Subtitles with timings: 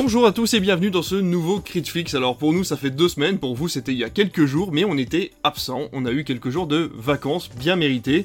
[0.00, 2.14] Bonjour à tous et bienvenue dans ce nouveau Critflix.
[2.14, 4.70] Alors pour nous ça fait deux semaines, pour vous c'était il y a quelques jours,
[4.70, 5.88] mais on était absent.
[5.92, 8.24] On a eu quelques jours de vacances bien méritées.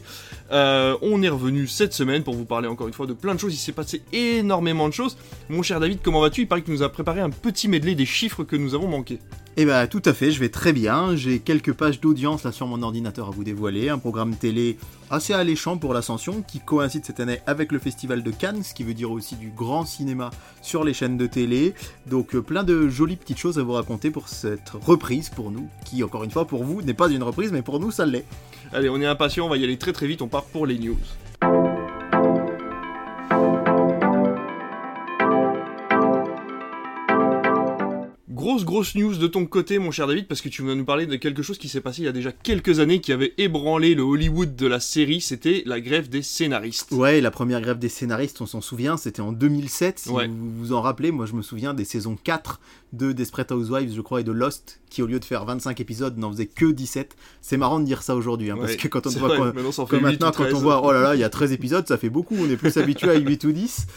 [0.52, 3.40] Euh, on est revenu cette semaine pour vous parler encore une fois de plein de
[3.40, 3.56] choses.
[3.56, 5.18] Il s'est passé énormément de choses.
[5.50, 6.42] Mon cher David, comment vas-tu?
[6.42, 9.18] Il paraît que nous as préparé un petit medley des chiffres que nous avons manqués.
[9.56, 11.16] Eh bah tout à fait, je vais très bien.
[11.16, 13.90] J'ai quelques pages d'audience là sur mon ordinateur à vous dévoiler.
[13.90, 14.80] Un programme télé
[15.12, 18.84] assez alléchant pour l'ascension qui coïncide cette année avec le festival de Cannes, ce qui
[18.84, 20.32] veut dire aussi du grand cinéma
[20.64, 21.76] sur les chaînes de télé.
[22.08, 25.70] Donc euh, plein de jolies petites choses à vous raconter pour cette reprise pour nous,
[25.86, 28.26] qui encore une fois pour vous n'est pas une reprise, mais pour nous ça l'est.
[28.74, 30.80] Allez, on est impatient, on va y aller très très vite, on part pour les
[30.80, 30.98] news.
[38.74, 41.16] Grosse news de ton côté mon cher David parce que tu vas nous parler de
[41.16, 44.02] quelque chose qui s'est passé il y a déjà quelques années qui avait ébranlé le
[44.02, 46.92] Hollywood de la série, c'était la grève des scénaristes.
[46.92, 50.28] Ouais, la première grève des scénaristes, on s'en souvient, c'était en 2007 si Ouais.
[50.28, 51.12] vous vous en rappelez.
[51.12, 52.60] Moi je me souviens des saisons 4
[52.94, 56.18] de Desperate Housewives, je crois, et de Lost qui au lieu de faire 25 épisodes
[56.18, 57.16] n'en faisait que 17.
[57.42, 59.82] C'est marrant de dire ça aujourd'hui hein, parce que quand on voit vrai, maintenant, ça
[59.84, 60.54] en fait Comme 8 maintenant, ou quand 13.
[60.54, 62.58] on voit, oh là là, il y a 13 épisodes, ça fait beaucoup, on est
[62.58, 63.88] plus habitué à 8 ou 10,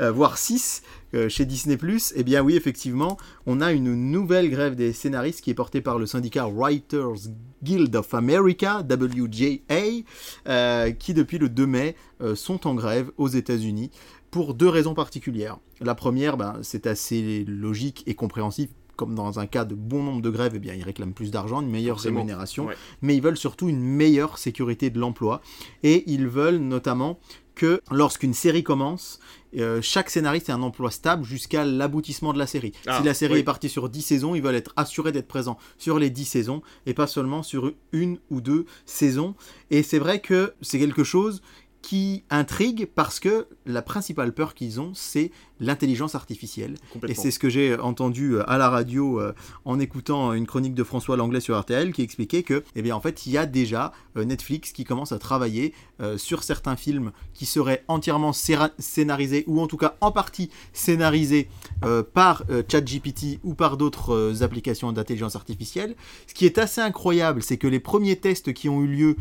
[0.00, 0.96] euh, voire 6 euh,
[1.28, 1.78] chez Disney+.
[2.14, 5.98] Eh bien oui, effectivement, on a une nouvelle grève des scénaristes qui est portée par
[5.98, 7.28] le syndicat Writers
[7.62, 10.04] Guild of America, WJA,
[10.48, 13.90] euh, qui depuis le 2 mai euh, sont en grève aux États-Unis
[14.30, 15.58] pour deux raisons particulières.
[15.80, 18.68] La première, ben, c'est assez logique et compréhensif.
[18.96, 21.60] Comme dans un cas de bon nombre de grèves, eh bien, ils réclament plus d'argent,
[21.60, 22.20] une meilleure Forcément.
[22.20, 22.74] rémunération Ouais.
[23.02, 25.42] mais ils veulent surtout une meilleure sécurité de l'emploi.
[25.82, 27.18] Et ils veulent notamment
[27.54, 29.20] que lorsqu'une série commence,
[29.56, 32.72] euh, chaque scénariste ait un emploi stable jusqu'à l'aboutissement de la série.
[32.86, 33.40] Ah, si la série oui.
[33.40, 36.62] est partie sur 10 saisons, ils veulent être assurés d'être présents sur les 10 saisons
[36.86, 39.34] et pas seulement sur une ou deux saisons.
[39.70, 41.42] Et c'est vrai que c'est quelque chose
[41.86, 46.74] qui intrigue parce que la principale peur qu'ils ont, c'est l'intelligence artificielle.
[47.06, 49.32] Et c'est ce que j'ai entendu euh, à la radio euh,
[49.64, 53.00] en écoutant une chronique de François Langlais sur RTL qui expliquait que, eh bien, en
[53.00, 57.12] fait, il y a déjà euh, Netflix qui commence à travailler euh, sur certains films
[57.34, 61.48] qui seraient entièrement scénarisés ou en tout cas en partie scénarisés
[61.84, 65.94] euh, par euh, ChatGPT ou par d'autres euh, applications d'intelligence artificielle.
[66.26, 69.16] Ce qui est assez incroyable, c'est que les premiers tests qui ont eu lieu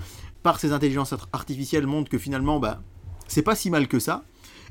[0.46, 2.80] par ces intelligences art- artificielles montrent que finalement, bah,
[3.28, 4.24] c'est pas si mal que ça.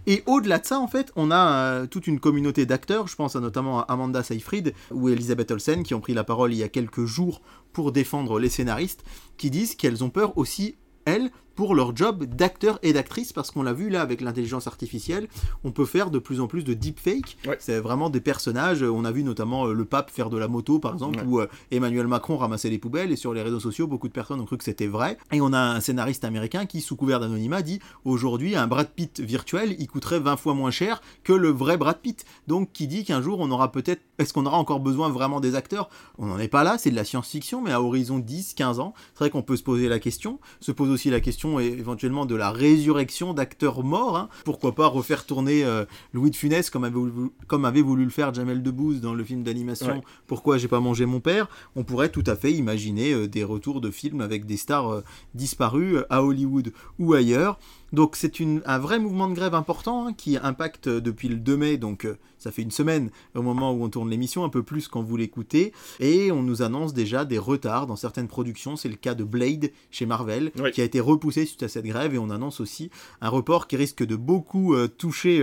[0.06, 3.34] Et au-delà de ça, en fait, on a euh, toute une communauté d'acteurs, je pense
[3.34, 6.62] à notamment à Amanda Seyfried ou Elisabeth Olsen, qui ont pris la parole il y
[6.62, 7.42] a quelques jours
[7.72, 9.02] pour défendre les scénaristes,
[9.36, 10.76] qui disent qu'elles ont peur aussi,
[11.06, 15.28] elles, pour leur job d'acteur et d'actrice, parce qu'on l'a vu là avec l'intelligence artificielle,
[15.64, 17.36] on peut faire de plus en plus de deepfake.
[17.46, 17.56] Ouais.
[17.60, 20.78] C'est vraiment des personnages, on a vu notamment euh, le pape faire de la moto
[20.78, 24.08] par exemple, ou euh, Emmanuel Macron ramasser les poubelles, et sur les réseaux sociaux, beaucoup
[24.08, 25.18] de personnes ont cru que c'était vrai.
[25.32, 29.20] Et on a un scénariste américain qui, sous couvert d'anonymat, dit aujourd'hui un Brad Pitt
[29.20, 32.24] virtuel, il coûterait 20 fois moins cher que le vrai Brad Pitt.
[32.46, 35.54] Donc qui dit qu'un jour on aura peut-être, est-ce qu'on aura encore besoin vraiment des
[35.54, 35.88] acteurs?
[36.18, 39.20] On n'en est pas là, c'est de la science-fiction, mais à horizon 10-15 ans, c'est
[39.20, 40.40] vrai qu'on peut se poser la question.
[40.60, 44.16] Se pose aussi la question é- éventuellement de la résurrection d'acteurs morts.
[44.16, 44.28] hein.
[44.44, 48.10] Pourquoi pas refaire tourner euh, Louis de Funès comme avait, voulu, comme avait voulu le
[48.10, 50.00] faire Jamel Debbouze dans le film d'animation Ouais.
[50.26, 51.48] Pourquoi j'ai pas mangé mon père?
[51.76, 55.00] On pourrait tout à fait imaginer euh, des retours de films avec des stars euh,
[55.34, 57.58] disparues à Hollywood ou ailleurs.
[57.92, 58.32] Donc c'est
[58.64, 62.04] un vrai mouvement de grève important hein, qui impacte euh, depuis le 2 mai, donc
[62.06, 65.02] euh, ça fait une semaine au moment où on tourne l'émission, un peu plus quand
[65.02, 69.14] vous l'écoutez, et on nous annonce déjà des retards dans certaines productions, c'est le cas
[69.14, 70.72] de Blade chez Marvel, Oui.
[70.72, 72.90] qui a été repoussé suite à cette grève, et on annonce aussi
[73.20, 75.40] un report qui risque de beaucoup euh, toucher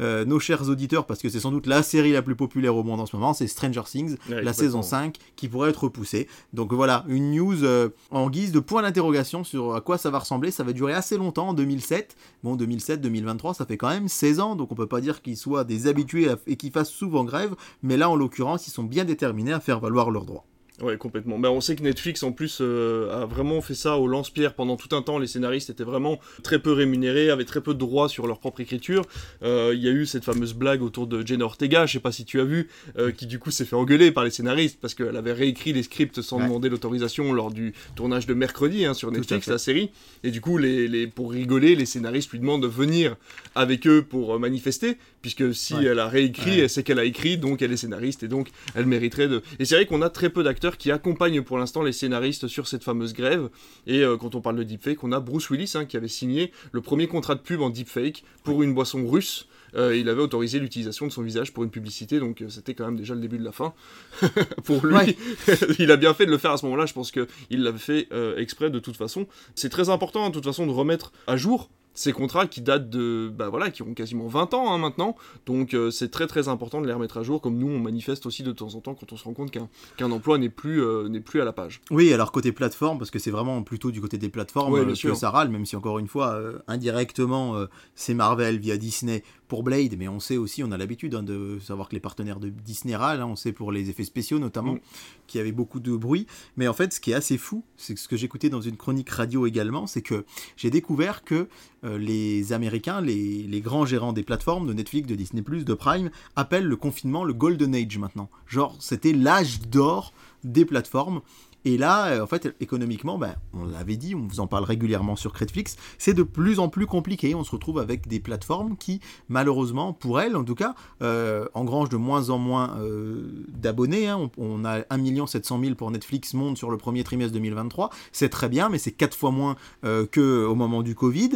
[0.00, 2.82] euh, nos chers auditeurs, parce que c'est sans doute la série la plus populaire au
[2.82, 6.28] monde en ce moment, c'est Stranger Things, Ouais, la saison 5, qui pourrait être repoussée.
[6.52, 10.18] Donc voilà, une news euh, en guise de point d'interrogation sur à quoi ça va
[10.18, 10.50] ressembler.
[10.50, 12.16] Ça va durer assez longtemps, en 2007.
[12.42, 15.64] Bon, 2007-2023, ça fait quand même 16 ans, donc on peut pas dire qu'ils soient
[15.64, 19.04] des habitués à- et qu'ils fassent souvent grève, mais là, en l'occurrence, ils sont bien
[19.04, 20.44] déterminés à faire valoir leurs droits.
[20.82, 21.38] Ouais, complètement.
[21.38, 24.76] Ben, on sait que Netflix, en plus, euh, a vraiment fait ça au lance-pierre pendant
[24.76, 25.18] tout un temps.
[25.20, 28.58] Les scénaristes étaient vraiment très peu rémunérés, avaient très peu de droits sur leur propre
[28.60, 29.02] écriture.
[29.44, 32.10] Euh, Il y a eu cette fameuse blague autour de Jenna Ortega, je sais pas
[32.10, 32.68] si tu as vu,
[32.98, 35.84] euh, qui du coup s'est fait engueuler par les scénaristes parce qu'elle avait réécrit les
[35.84, 36.44] scripts sans Ouais.
[36.46, 39.90] demander l'autorisation lors du tournage de mercredi hein, sur Netflix, la série.
[40.24, 43.14] Et du coup, les, les, pour rigoler, les scénaristes lui demandent de venir
[43.54, 45.84] avec eux pour euh, manifester, puisque si Ouais.
[45.86, 46.68] elle a réécrit, Ouais.
[46.68, 49.40] c'est qu'elle a écrit, donc elle est scénariste et donc elle mériterait de.
[49.58, 52.68] Et c'est vrai qu'on a très peu d'acteurs qui accompagnent pour l'instant les scénaristes sur
[52.68, 53.48] cette fameuse grève.
[53.86, 56.52] Et euh, quand on parle de deepfake, on a Bruce Willis hein, qui avait signé
[56.72, 59.46] le premier contrat de pub en deepfake pour une boisson russe.
[59.76, 62.84] Euh, il avait autorisé l'utilisation de son visage pour une publicité, donc euh, c'était quand
[62.84, 63.72] même déjà le début de la fin.
[64.64, 65.16] pour lui, Ouais.
[65.78, 66.86] il a bien fait de le faire à ce moment-là.
[66.86, 69.26] Je pense qu'il l'avait fait euh, exprès de toute façon.
[69.54, 73.32] C'est très important, de toute façon, de remettre à jour ces contrats qui datent de,
[73.34, 76.80] bah voilà, qui ont quasiment 20 ans hein, maintenant, donc euh, c'est très très important
[76.80, 79.12] de les remettre à jour, comme nous on manifeste aussi de temps en temps quand
[79.12, 81.80] on se rend compte qu'un emploi n'est plus, euh, n'est plus à la page.
[81.90, 85.14] Oui, alors côté plateforme, parce que c'est vraiment plutôt du côté des plateformes euh, que
[85.14, 87.56] ça râle, même si encore une fois, indirectement,
[87.94, 91.58] c'est Marvel via Disney pour Blade, mais on sait aussi, on a l'habitude hein, de
[91.60, 94.74] savoir que les partenaires de Disney râlent, hein, on sait pour les effets spéciaux notamment,
[94.74, 94.80] mm.
[95.26, 96.26] qu'il y avait beaucoup de bruit,
[96.56, 99.10] mais en fait ce qui est assez fou, c'est ce que j'écoutais dans une chronique
[99.10, 100.24] radio également, c'est que
[100.56, 101.48] j'ai découvert que
[101.84, 106.66] euh, les Américains, les, grands gérants des plateformes de Netflix, de Disney⁇ de Prime, appellent
[106.66, 108.30] le confinement le Golden Age maintenant.
[108.46, 110.12] Genre, c'était l'âge d'or
[110.42, 111.20] des plateformes.
[111.64, 115.16] Et là, euh, en fait, économiquement, ben, on l'avait dit, on vous en parle régulièrement
[115.16, 117.34] sur Netflix, c'est de plus en plus compliqué.
[117.34, 121.88] On se retrouve avec des plateformes qui, malheureusement, pour elles en tout cas, euh, engrangent
[121.88, 124.08] de moins en moins euh, d'abonnés.
[124.08, 124.30] Hein.
[124.36, 127.90] On, a 1 700 000 pour Netflix monde sur le premier trimestre 2023.
[128.12, 131.30] C'est très bien, mais c'est 4 fois moins qu'au moment du Covid.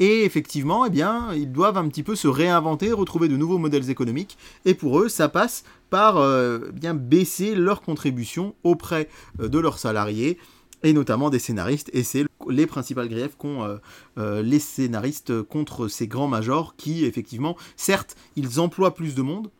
[0.00, 3.90] Et effectivement, eh bien, ils doivent un petit peu se réinventer, retrouver de nouveaux modèles
[3.90, 4.36] économiques.
[4.64, 9.10] Et pour eux, ça passe par euh, bien baisser leurs contributions auprès
[9.40, 10.38] euh, de leurs salariés
[10.82, 11.90] et notamment des scénaristes.
[11.92, 13.78] Et c'est les principales griefs qu'ont
[14.16, 19.50] euh, les scénaristes contre ces grands majors qui, effectivement, certes, ils emploient plus de monde,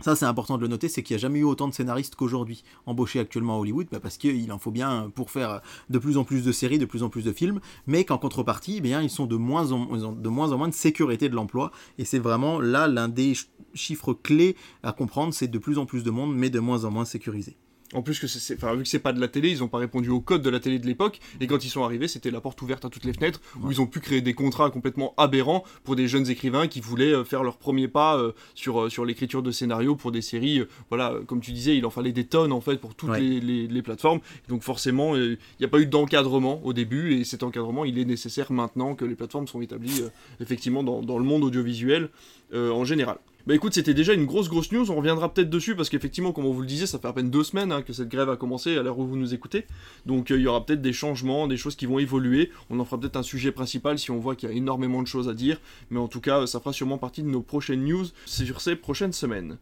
[0.00, 2.16] ça, c'est important de le noter, c'est qu'il n'y a jamais eu autant de scénaristes
[2.16, 6.18] qu'aujourd'hui embauchés actuellement à Hollywood, bah, parce qu'il en faut bien pour faire de plus
[6.18, 9.02] en plus de séries, de plus en plus de films, mais qu'en contrepartie, eh bien,
[9.02, 12.18] ils sont de moins, en, de moins en moins de sécurité de l'emploi, et c'est
[12.18, 13.34] vraiment là l'un des
[13.74, 16.90] chiffres clés à comprendre, c'est de plus en plus de monde, mais de moins en
[16.90, 17.56] moins sécurisé.
[17.92, 19.78] En plus que c'est, enfin, vu que c'est pas de la télé, ils ont pas
[19.78, 21.20] répondu au code de la télé de l'époque.
[21.40, 23.80] Et quand ils sont arrivés, c'était la porte ouverte à toutes les fenêtres, où ils
[23.80, 27.44] ont pu créer des contrats complètement aberrants pour des jeunes écrivains qui voulaient euh, faire
[27.44, 30.64] leur premier pas euh, sur, euh, sur l'écriture de scénarios pour des séries.
[30.88, 34.20] voilà, comme tu disais, il en fallait des tonnes en fait pour toutes les, plateformes.
[34.48, 38.04] Donc forcément, il n'y a pas eu d'encadrement au début, et cet encadrement, il est
[38.04, 40.02] nécessaire maintenant que les plateformes sont établies
[40.40, 42.08] effectivement dans, dans, le monde audiovisuel
[42.52, 43.18] en général.
[43.46, 46.46] Bah écoute, c'était déjà une grosse grosse news, on reviendra peut-être dessus parce qu'effectivement, comme
[46.46, 48.36] on vous le disait, ça fait à peine deux semaines hein, que cette grève a
[48.36, 49.66] commencé à l'heure où vous nous écoutez.
[50.04, 52.50] Donc euh, il y aura peut-être des changements, des choses qui vont évoluer.
[52.70, 55.06] On en fera peut-être un sujet principal si on voit qu'il y a énormément de
[55.06, 55.60] choses à dire.
[55.90, 59.12] Mais en tout cas, ça fera sûrement partie de nos prochaines news sur ces prochaines
[59.12, 59.58] semaines.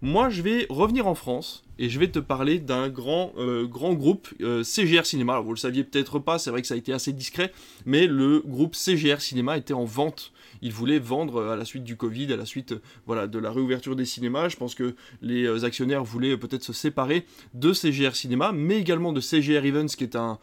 [0.00, 3.94] Moi, je vais revenir en France et je vais te parler d'un grand, euh, grand
[3.94, 5.32] groupe, euh, CGR Cinéma.
[5.32, 7.52] Alors, vous le saviez peut-être pas, c'est vrai que ça a été assez discret,
[7.84, 10.32] mais le groupe CGR Cinéma était en vente
[10.64, 12.74] il voulait vendre à la suite du Covid, à la suite
[13.06, 14.48] voilà, de la réouverture des cinémas.
[14.48, 19.12] Je pense que les euh, actionnaires voulaient peut-être se séparer de CGR Cinéma, mais également
[19.12, 20.38] de CGR Events, qui est un,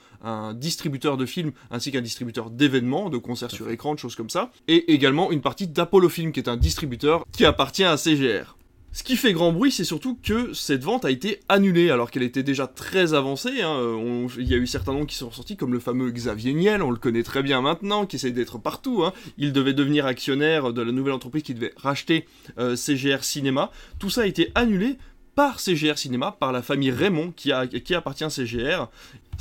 [0.53, 4.51] distributeur de films, ainsi qu'un distributeur d'événements, de concerts sur écran, de choses comme ça.
[4.68, 8.56] Et également une partie d'Apollo Film, qui est un distributeur qui appartient à CGR.
[8.94, 12.24] Ce qui fait grand bruit, c'est surtout que cette vente a été annulée alors qu'elle
[12.24, 13.62] était déjà très avancée.
[13.62, 13.98] Hein.
[14.38, 16.92] il y a eu certains noms qui sont sortis, comme le fameux Xavier Niel, on
[16.92, 19.06] le connaît très bien maintenant, qui essaye d'être partout.
[19.06, 19.14] Hein.
[19.38, 22.28] Il devait devenir actionnaire de la nouvelle entreprise qui devait racheter
[22.60, 23.72] euh, CGR Cinéma.
[23.98, 24.98] Tout ça a été annulé
[25.36, 27.51] par CGR Cinéma, par la famille Raymond qui,
[27.83, 28.89] qui appartient à CGR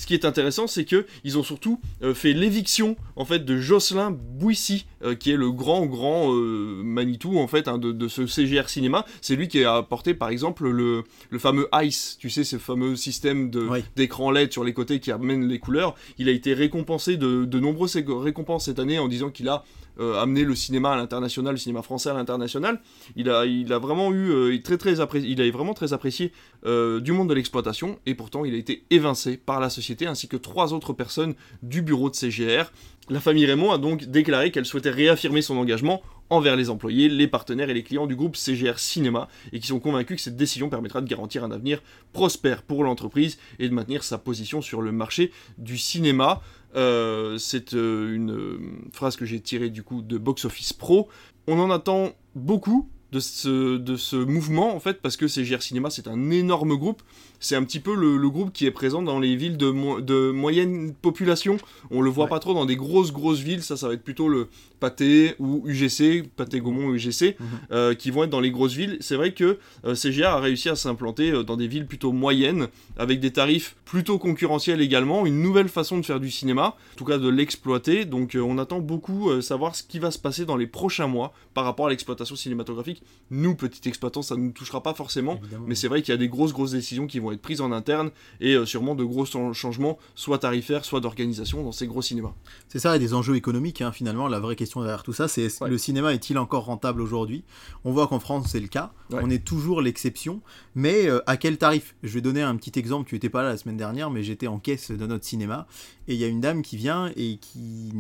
[0.01, 3.59] ce qui est intéressant, c'est que ils ont surtout euh, fait l'éviction en fait de
[3.59, 8.27] Jocelyn Bouissy, euh, qui est le grand grand euh, Manitou en fait hein, de, ce
[8.27, 9.05] CGR cinéma.
[9.21, 11.05] C'est lui qui a apporté par exemple le,
[11.39, 13.51] fameux Ice, tu sais, ce fameux système
[13.95, 15.95] d'écran LED sur les côtés qui amène les couleurs.
[16.17, 19.65] Il a été récompensé de, de nombreuses récompenses cette année en disant qu'il a
[19.99, 22.81] amené le cinéma à l'international, le cinéma français à l'international.
[23.17, 26.33] Il a, vraiment eu, très, très il a vraiment très apprécié
[26.65, 30.37] du monde de l'exploitation et pourtant il a été évincé par la société ainsi que
[30.37, 32.71] trois autres personnes du bureau de CGR.
[33.09, 37.27] La famille Raymond a donc déclaré qu'elle souhaitait réaffirmer son engagement envers les employés, les
[37.27, 40.69] partenaires et les clients du groupe CGR Cinéma et qui sont convaincus que cette décision
[40.69, 41.83] permettra de garantir un avenir
[42.13, 46.41] prospère pour l'entreprise et de maintenir sa position sur le marché du cinéma.
[46.77, 48.61] Euh, c'est euh, une euh,
[48.93, 51.09] phrase que j'ai tirée du coup de Box Office Pro.
[51.47, 55.91] On en attend beaucoup de ce, de ce mouvement en fait parce que CGR Cinéma
[55.91, 57.03] c'est un énorme groupe
[57.41, 60.93] c'est un petit peu le, groupe qui est présent dans les villes de, de moyenne
[60.95, 61.57] population.
[61.91, 64.29] On le voit pas trop dans des grosses grosses villes, ça ça va être plutôt
[64.29, 64.49] le
[64.79, 67.47] Pathé ou UGC, Pathé Gaumont ou UGC, mhm.
[67.71, 68.97] euh, qui vont être dans les grosses villes.
[69.01, 72.69] C'est vrai que euh, CGR a réussi à s'implanter euh, dans des villes plutôt moyennes,
[72.97, 77.05] avec des tarifs plutôt concurrentiels également, une nouvelle façon de faire du cinéma, en tout
[77.05, 78.05] cas de l'exploiter.
[78.05, 81.65] Donc on attend beaucoup savoir ce qui va se passer dans les prochains mois par
[81.65, 83.00] rapport à l'exploitation cinématographique.
[83.33, 86.19] Nous, petits exploitants, ça ne nous touchera pas forcément, mais c'est vrai qu'il y a
[86.19, 89.25] des grosses grosses décisions qui vont être prises en interne et euh, sûrement de gros
[89.25, 92.33] changements, soit tarifaires, soit d'organisation dans ces gros cinémas.
[92.69, 94.27] C'est ça, et des enjeux économiques hein, finalement.
[94.27, 97.45] La vraie question derrière tout ça, c'est le cinéma est-il encore rentable aujourd'hui?
[97.85, 98.93] On voit qu'en France, c'est le cas.
[99.13, 100.41] On est toujours l'exception.
[100.75, 101.95] Mais euh, à quel tarif?
[102.03, 103.09] Je vais donner un petit exemple.
[103.09, 105.67] Tu n'étais pas là la semaine dernière, mais j'étais en caisse de notre cinéma.
[106.11, 107.93] Et il y a une dame qui vient et qui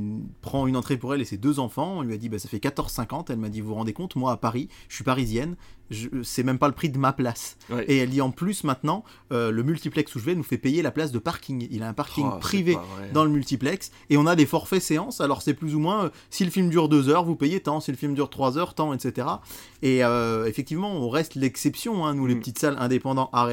[0.42, 1.98] prend une entrée pour elle et ses deux enfants.
[1.98, 3.26] On lui a dit, bah, ça fait 14,50.
[3.30, 5.54] Elle m'a dit, vous vous rendez compte, moi à Paris, je suis parisienne,
[6.24, 7.56] c'est même pas le prix de ma place.
[7.86, 10.82] Et elle dit en plus maintenant, euh, le multiplex où je vais nous fait payer
[10.82, 11.68] la place de parking.
[11.70, 12.76] Il a un parking Oh, privé
[13.12, 15.20] dans le multiplex et on a des forfaits séances.
[15.20, 17.78] Alors c'est plus ou moins, euh, si le film dure deux heures, vous payez tant,
[17.78, 19.28] si le film dure trois heures, tant, etc.
[19.82, 22.40] Et euh, effectivement, on reste l'exception, hein, nous les Mm.
[22.40, 23.50] petites salles indépendantes art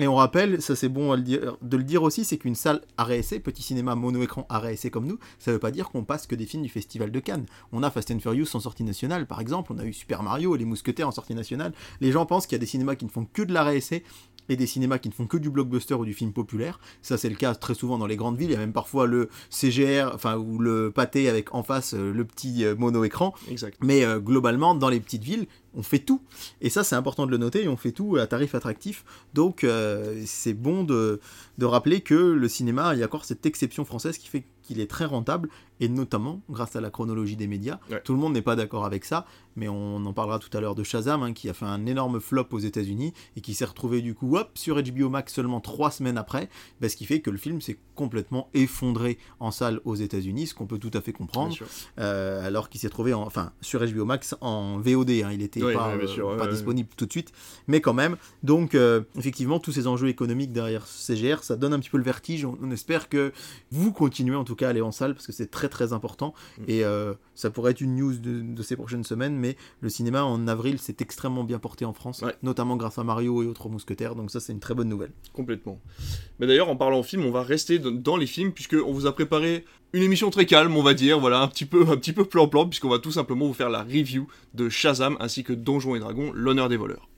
[0.00, 0.04] et.
[0.04, 3.38] Et on rappelle, ça c'est bon de le dire aussi, c'est qu'une salle et essai,
[3.38, 6.46] petit cinéma mono-écran et essai comme nous, ça veut pas dire qu'on passe que des
[6.46, 7.46] films du Festival de Cannes.
[7.72, 10.56] On a Fast and Furious en sortie nationale, par exemple, on a eu Super Mario,
[10.56, 11.72] Les Mousquetaires en sortie nationale.
[12.00, 14.02] Les gens pensent qu'il y a des cinémas qui ne font que de et essai
[14.50, 16.78] et des cinémas qui ne font que du blockbuster ou du film populaire.
[17.00, 19.06] Ça c'est le cas très souvent dans les grandes villes, il y a même parfois
[19.06, 23.32] le CGR, enfin ou le pâté avec en face euh, le petit euh, mono-écran.
[23.48, 23.78] Exact.
[23.80, 26.20] Mais euh, globalement, dans les petites villes, on fait tout.
[26.60, 29.04] Et ça, c'est important de le noter, et on fait tout à tarif attractif.
[29.34, 31.20] Donc, euh, c'est bon de,
[31.58, 34.80] de rappeler que le cinéma, il y a encore cette exception française qui fait qu'il
[34.80, 35.48] est très rentable,
[35.80, 37.78] et notamment grâce à la chronologie des médias.
[37.90, 38.00] Ouais.
[38.02, 40.74] Tout le monde n'est pas d'accord avec ça, mais on en parlera tout à l'heure
[40.74, 44.02] de Shazam, hein, qui a fait un énorme flop aux États-Unis, et qui s'est retrouvé
[44.02, 46.48] du coup, hop, sur HBO Max seulement trois semaines après,
[46.80, 50.54] bah, ce qui fait que le film s'est complètement effondré en salle aux États-Unis, ce
[50.54, 51.56] qu'on peut tout à fait comprendre
[51.98, 55.62] euh, alors qu'il s'est trouvé en, enfin sur HBO Max en VOD, hein, il était
[55.62, 57.32] Oui, pas, euh, pas disponible tout de suite,
[57.66, 58.16] mais quand même.
[58.42, 62.04] Donc euh, effectivement, tous ces enjeux économiques derrière CGR, ça donne un petit peu le
[62.04, 62.44] vertige.
[62.44, 63.32] On, on espère que
[63.70, 66.34] vous continuez en tout cas à aller en salle parce que c'est très très important
[66.58, 66.62] Mm.
[66.68, 69.36] et euh, ça pourrait être une news de, de ces prochaines semaines.
[69.36, 72.34] Mais le cinéma en avril s'est extrêmement bien porté en France, Ouais.
[72.42, 74.14] notamment grâce à Mario et autres mousquetaires.
[74.14, 75.12] Donc ça c'est une très bonne nouvelle.
[75.32, 75.80] Complètement.
[76.38, 79.06] Mais d'ailleurs, en parlant film, on va rester dans- dans les films puisque on vous
[79.06, 82.12] a préparé une émission très calme, on va dire, voilà, un petit peu, un petit
[82.12, 85.94] peu plan-plan, puisqu'on va tout simplement vous faire la review de Shazam ainsi que Donjons
[85.96, 87.08] et Dragons, l'honneur des voleurs.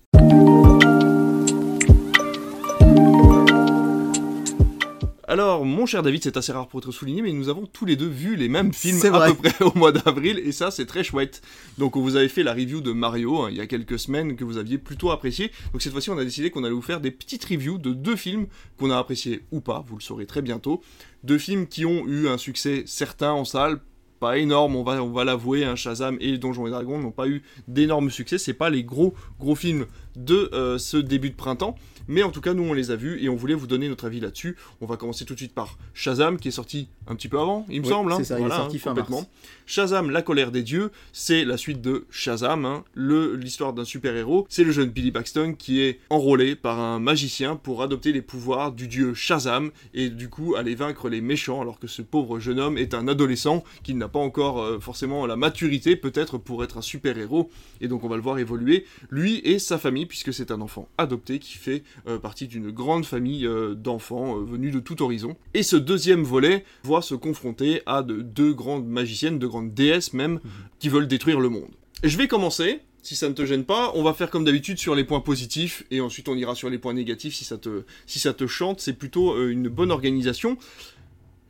[5.28, 7.94] Alors, mon cher David, c'est assez rare pour être souligné, mais nous avons tous les
[7.94, 11.04] deux vu les mêmes films à peu près au mois d'avril, et ça, c'est très
[11.04, 11.42] chouette.
[11.78, 14.34] Donc, on vous avait fait la review de Mario hein, il y a quelques semaines
[14.34, 15.52] que vous aviez plutôt apprécié.
[15.72, 18.16] Donc, cette fois-ci, on a décidé qu'on allait vous faire des petites reviews de deux
[18.16, 18.46] films
[18.78, 20.82] qu'on a appréciés ou pas, vous le saurez très bientôt.
[21.22, 23.78] Deux films qui ont eu un succès certain en salle,
[24.22, 27.26] pas énorme, on va, on va l'avouer, hein, Shazam et Donjons et Dragons n'ont pas
[27.26, 31.74] eu d'énormes succès, c'est pas les gros gros films de euh, ce début de printemps,
[32.08, 34.04] mais en tout cas nous on les a vus et on voulait vous donner notre
[34.06, 34.56] avis là-dessus.
[34.80, 37.66] On va commencer tout de suite par Shazam qui est sorti un petit peu avant,
[37.70, 38.12] il me Oui, semble.
[38.12, 38.16] hein.
[38.18, 39.18] c'est ça, il est sorti hein, fin complètement.
[39.18, 39.28] mars.
[39.66, 44.46] Shazam, la colère des dieux, c'est la suite de Shazam, hein, le- l'histoire d'un super-héros.
[44.48, 48.72] C'est le jeune Billy Baxton qui est enrôlé par un magicien pour adopter les pouvoirs
[48.72, 52.58] du dieu Shazam et du coup aller vaincre les méchants alors que ce pauvre jeune
[52.60, 56.78] homme est un adolescent qui n'a pas encore euh, forcément la maturité peut-être pour être
[56.78, 57.50] un super-héros
[57.80, 60.88] et donc on va le voir évoluer lui et sa famille puisque c'est un enfant
[60.98, 65.36] adopté qui fait euh, partie d'une grande famille euh, d'enfants euh, venus de tout horizon.
[65.54, 70.12] Et ce deuxième volet voit se confronter à de, deux grandes magiciennes, deux grandes déesses
[70.12, 70.40] même,
[70.78, 71.70] qui veulent détruire le monde.
[72.02, 74.94] Je vais commencer, si ça ne te gêne pas, on va faire comme d'habitude sur
[74.94, 78.18] les points positifs, et ensuite on ira sur les points négatifs si ça te, si
[78.18, 80.56] ça te chante, c'est plutôt euh, une bonne organisation.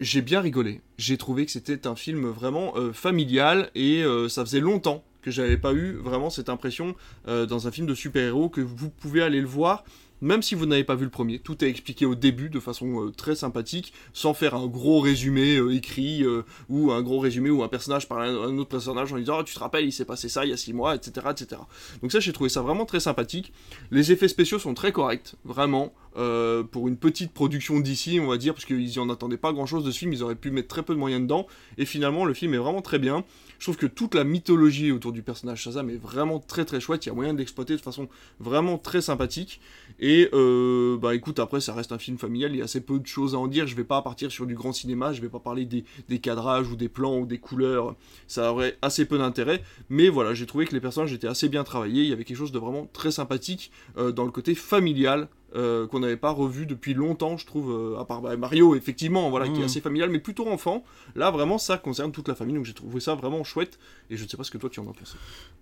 [0.01, 4.45] J'ai bien rigolé, j'ai trouvé que c'était un film vraiment euh, familial, et euh, ça
[4.45, 6.95] faisait longtemps que j'avais pas eu vraiment cette impression
[7.29, 9.85] euh, dans un film de super-héros que vous pouvez aller le voir
[10.25, 13.07] même si vous n'avez pas vu le premier, tout est expliqué au début de façon
[13.07, 16.25] euh, très sympathique, sans faire un gros résumé euh, écrit,
[16.69, 19.43] ou un gros résumé où un personnage parle à un, autre personnage en disant Ah,
[19.43, 21.27] Tu te rappelles, il s'est passé ça il y a six mois, etc.
[21.33, 21.61] etc.
[22.03, 23.53] Donc, ça, j'ai trouvé ça vraiment très sympathique.
[23.91, 25.93] Les effets spéciaux sont très corrects, vraiment.
[26.15, 29.83] pour une petite production d'ici, on va dire, parce qu'ils en attendaient pas grand chose
[29.83, 31.49] de ce film, ils auraient pu mettre très peu de moyens dedans,
[31.79, 33.25] et finalement, le film est vraiment très bien.
[33.63, 37.07] Je trouve que toute la mythologie autour du personnage Shazam est vraiment très très chouette,
[37.07, 38.09] il y a moyen de l'exploiter de façon
[38.41, 39.61] vraiment très sympathique.
[40.01, 42.99] Et euh, bah écoute, après ça reste un film familial, il y a assez peu
[42.99, 45.29] de choses à en dire, je vais pas partir sur du grand cinéma, je vais
[45.29, 47.95] pas parler des, des cadrages ou des plans ou des couleurs,
[48.27, 51.63] ça aurait assez peu d'intérêt, mais voilà, j'ai trouvé que les personnages étaient assez bien
[51.63, 55.29] travaillés, il y avait quelque chose de vraiment très sympathique euh, dans le côté familial.
[55.55, 59.31] Euh, qu'on n'avait pas revu depuis longtemps, je trouve, euh, à part bah, Mario, effectivement,
[59.31, 59.65] voilà, qui est Mhm.
[59.65, 60.85] assez familial, mais plutôt enfant.
[61.15, 63.79] Là, vraiment, ça concerne toute la famille, donc j'ai trouvé ça vraiment chouette,
[64.11, 65.15] et je ne sais pas ce que toi tu en as pensé.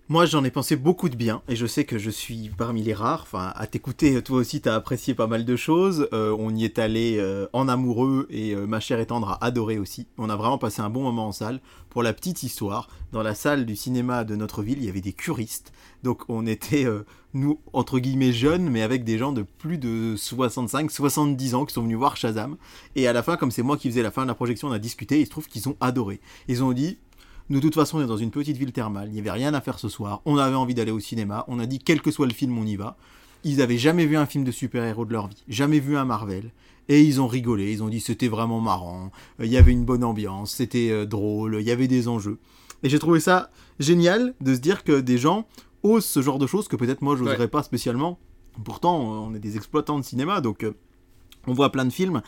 [0.09, 2.93] Moi, j'en ai pensé beaucoup de bien, et je sais que je suis parmi les
[2.93, 3.21] rares.
[3.23, 6.07] Enfin, à t'écouter, toi aussi, t'as apprécié pas mal de choses.
[6.13, 10.07] Euh, on y est allé en amoureux, et ma chère et tendre a adoré aussi.
[10.17, 11.59] On a vraiment passé un bon moment en salle.
[11.89, 15.01] Pour la petite histoire, dans la salle du cinéma de notre ville, il y avait
[15.01, 15.73] des curistes.
[16.03, 20.15] Donc, on était, euh, nous, entre guillemets, jeunes, mais avec des gens de plus de
[20.17, 22.57] 65, 70 ans qui sont venus voir Shazam.
[22.95, 24.71] Et à la fin, comme c'est moi qui faisais la fin de la projection, on
[24.71, 26.19] a discuté, et il se trouve qu'ils ont adoré.
[26.47, 26.97] Ils ont dit,
[27.49, 29.09] nous, de toute façon, on est dans une petite ville thermale.
[29.09, 30.21] Il n'y avait rien à faire ce soir.
[30.25, 31.45] On avait envie d'aller au cinéma.
[31.47, 32.97] On a dit, quel que soit le film, on y va.
[33.43, 36.51] ils avaient jamais vu un film de super-héros de leur vie, jamais vu un Marvel.
[36.89, 39.85] Et ils ont rigolé, ils ont dit c'était vraiment marrant, euh, il y avait une
[39.85, 42.37] bonne ambiance, c'était euh, drôle, il y avait des enjeux.
[42.83, 45.47] Et j'ai trouvé ça génial de se dire que des gens
[45.83, 48.19] osent ce genre de choses que peut-être moi je n'oserais pas spécialement.
[48.65, 50.73] Pourtant, on est des exploitants de cinéma, donc euh,
[51.47, 52.21] on voit plein de films.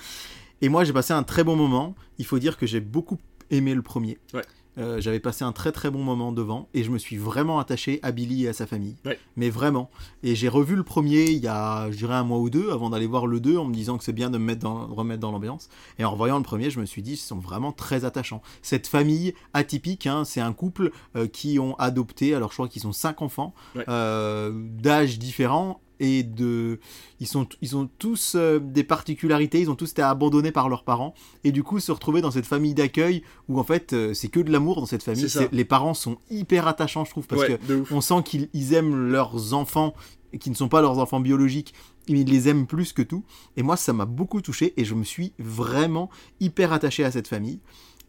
[0.61, 1.95] Et moi j'ai passé un très bon moment.
[2.17, 3.17] Il faut dire que j'ai beaucoup
[3.49, 4.17] aimé le premier.
[4.33, 4.43] Ouais.
[4.79, 7.99] Euh, j'avais passé un très très bon moment devant et je me suis vraiment attaché
[8.01, 8.95] à Billy et à sa famille.
[9.05, 9.19] Ouais.
[9.35, 9.91] Mais vraiment.
[10.23, 12.89] Et j'ai revu le premier il y a, je dirais, un mois ou deux avant
[12.89, 14.93] d'aller voir le 2 en me disant que c'est bien de me mettre dans, de
[14.93, 15.69] remettre dans l'ambiance.
[15.99, 18.41] Et en revoyant le premier, je me suis dit, ils sont vraiment très attachants.
[18.63, 22.81] Cette famille atypique, hein, c'est un couple euh, qui ont adopté, alors je crois qu'ils
[22.81, 23.85] sont cinq enfants, Ouais.
[23.89, 26.79] euh, d'âges différents et de
[27.19, 30.83] ils sont ils ont tous euh, des particularités ils ont tous été abandonnés par leurs
[30.83, 31.13] parents.
[31.43, 34.39] Et du coup se retrouver dans cette famille d'accueil où en fait euh, c'est que
[34.39, 35.27] de l'amour dans cette famille.
[35.51, 39.09] Les parents sont hyper attachants je trouve parce Ouais, que on sent qu'ils ils aiment
[39.09, 39.93] leurs enfants
[40.39, 41.73] qui ne sont pas leurs enfants biologiques.
[42.09, 43.23] Mais ils les aiment plus que tout.
[43.55, 46.09] Et moi ça m'a beaucoup touché et je me suis vraiment
[46.41, 47.59] hyper attaché à cette famille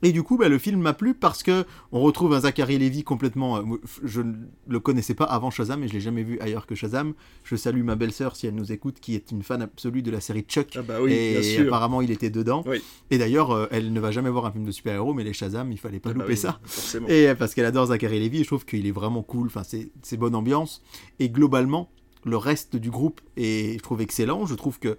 [0.03, 3.05] et du coup, bah, le film m'a plu parce que on retrouve un Zachary Lévy
[3.05, 3.57] complètement.
[3.59, 3.63] euh,
[4.03, 4.35] je ne
[4.69, 7.15] le connaissais pas avant Shazam et je l'ai jamais vu ailleurs que Shazam.
[7.43, 10.21] Je salue ma belle-sœur si elle nous écoute, qui est une fan absolue de la
[10.21, 10.75] série Chuck.
[10.77, 11.67] Ah bah oui, et bien sûr.
[11.69, 12.63] apparemment, il était dedans.
[12.67, 12.83] Oui.
[13.11, 15.73] Et d'ailleurs, euh, elle ne va jamais voir un film de super-héros, mais les Shazam,
[15.73, 16.61] il fallait pas Ah bah louper oui, ça.
[16.65, 17.09] Forcément.
[17.09, 19.47] Et euh, parce qu'elle adore Zachary Lévy, et je trouve qu'il est vraiment cool.
[19.47, 20.83] Enfin, c'est bonne ambiance.
[21.19, 21.89] Et globalement,
[22.25, 24.47] le reste du groupe est, je trouve, excellent.
[24.47, 24.97] Je trouve que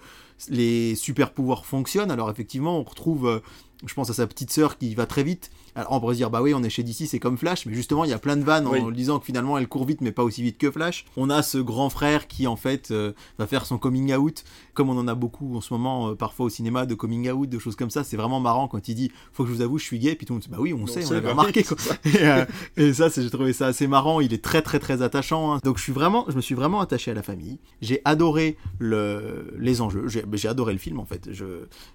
[0.50, 2.12] les super pouvoirs fonctionnent.
[2.12, 3.42] Alors effectivement, on retrouve,
[3.88, 5.52] je pense à sa petite sœur qui va très vite.
[5.76, 7.74] Alors on pourrait se dire, bah oui, on est chez DC, c'est comme Flash, mais
[7.74, 8.80] justement, il y a plein de vannes Oui.
[8.80, 11.06] en disant que finalement, elle court vite, mais pas aussi vite que Flash.
[11.18, 14.90] On a ce grand frère qui, en fait, euh, va faire son coming out, comme
[14.90, 17.60] on en a beaucoup en ce moment, euh, parfois au cinéma, de coming out, de
[17.60, 18.04] choses comme ça.
[18.04, 20.26] C'est vraiment marrant quand il dit, faut que je vous avoue, je suis gay, puis
[20.26, 21.64] tout le monde dit, bah oui, on, On sait, on l'avait bah remarqué.
[21.64, 21.76] quoi.
[21.78, 22.20] c'est ça.
[22.20, 22.46] Et, euh,
[22.78, 24.22] et ça, j'ai trouvé ça assez marrant.
[24.22, 25.54] Il est très, très, très attachant.
[25.56, 25.60] hein.
[25.64, 27.60] Donc, je suis vraiment, je me suis vraiment attaché à la famille.
[27.82, 30.06] J'ai adoré le, les enjeux.
[30.08, 31.30] J'ai adoré le film, en fait.
[31.34, 31.46] Je,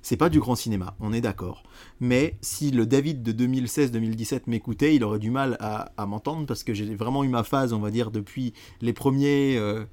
[0.03, 1.63] c'est pas du grand cinéma, on est d'accord.
[2.01, 3.33] Mais si le David de
[3.71, 7.73] 2016-2017 m'écoutait, il aurait du mal à, m'entendre parce que j'ai vraiment eu ma phase,
[7.73, 9.85] on va dire, depuis les premiers euh,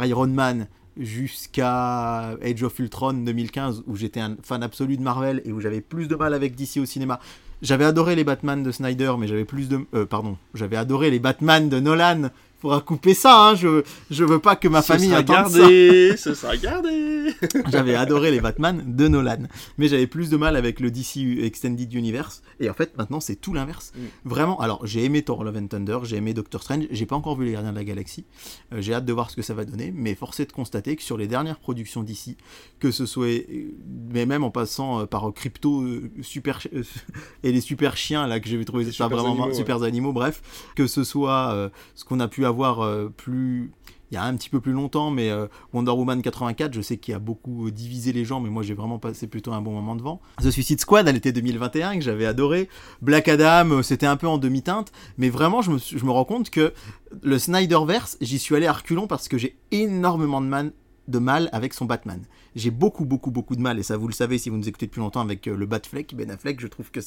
[0.00, 5.52] Iron Man jusqu'à Age of Ultron 2015 où j'étais un fan absolu de Marvel et
[5.52, 7.18] où j'avais plus de mal avec DC au cinéma.
[7.62, 9.80] J'avais adoré les Batman de Snyder, mais j'avais plus de...
[9.94, 12.30] euh, pardon, j'avais adoré les Batman de Nolan.
[12.64, 15.58] Faudra couper ça, hein, je, je veux pas que ma Ce famille sera entende ça.
[15.58, 17.34] gardé, ce sera gardé.
[17.70, 19.42] J'avais adoré les Batman de Nolan,
[19.76, 22.42] mais j'avais plus de mal avec le DC Extended Universe.
[22.60, 23.92] Et en fait, maintenant, c'est tout l'inverse.
[23.94, 24.00] Mm.
[24.24, 27.36] Vraiment, alors j'ai aimé Thor Love and Thunder, j'ai aimé Doctor Strange, j'ai pas encore
[27.36, 28.24] vu les Gardiens de la Galaxie.
[28.72, 30.96] Euh, j'ai hâte de voir ce que ça va donner, mais force est de constater
[30.96, 32.38] que sur les dernières productions d'ici,
[32.80, 33.72] que ce soit, euh,
[34.10, 35.84] mais même en passant euh, par Crypto,
[36.22, 36.66] super
[37.42, 39.54] et les super chiens là que j'ai trouvé ça vraiment animaux, ouais.
[39.54, 40.40] super animaux, bref,
[40.76, 43.72] que ce soit euh, ce qu'on a pu avoir euh, plus
[44.10, 46.98] il y a un petit peu plus longtemps, mais euh, Wonder Woman 84, je sais
[46.98, 49.72] qu'il a beaucoup euh, divisé les gens, mais moi j'ai vraiment passé plutôt un bon
[49.72, 50.20] moment devant.
[50.40, 52.68] The Suicide Squad, elle était 2021, que j'avais adoré.
[53.02, 56.72] Black Adam, c'était un peu en demi-teinte, mais vraiment je me, rends compte que
[57.22, 61.86] le Snyderverse, j'y suis allé à reculons parce que j'ai énormément de mal avec son
[61.86, 62.22] Batman.
[62.54, 64.86] J'ai beaucoup, beaucoup, beaucoup de mal, et ça vous le savez si vous nous écoutez
[64.86, 67.00] depuis longtemps avec euh, le Batfleck, Ben Affleck, je trouve que...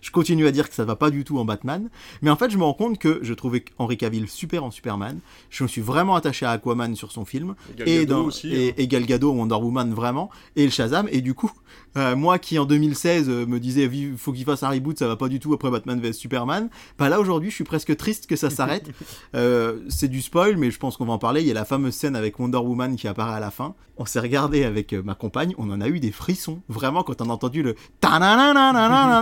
[0.00, 1.88] Je continue à dire que ça va pas du tout en Batman,
[2.22, 5.20] mais en fait je me rends compte que je trouvais Henry Cavill super en Superman,
[5.50, 8.54] je me suis vraiment attaché à Aquaman sur son film, Gal et, Gadot dans, aussi,
[8.54, 8.74] et, hein.
[8.76, 11.50] et Gal Gadot, Wonder Woman vraiment, et le Shazam, et du coup,
[11.96, 15.08] euh, moi qui en 2016 euh, me disais il faut qu'il fasse un reboot, ça
[15.08, 18.26] va pas du tout après Batman vs Superman, bah là aujourd'hui je suis presque triste
[18.26, 18.90] que ça s'arrête.
[19.34, 21.40] Euh, c'est du spoil, mais je pense qu'on va en parler.
[21.40, 23.74] Il y a la fameuse scène avec Wonder Woman qui apparaît à la fin.
[23.96, 27.20] On s'est regardé avec euh, ma compagne, on en a eu des frissons, vraiment quand
[27.20, 27.74] on a entendu le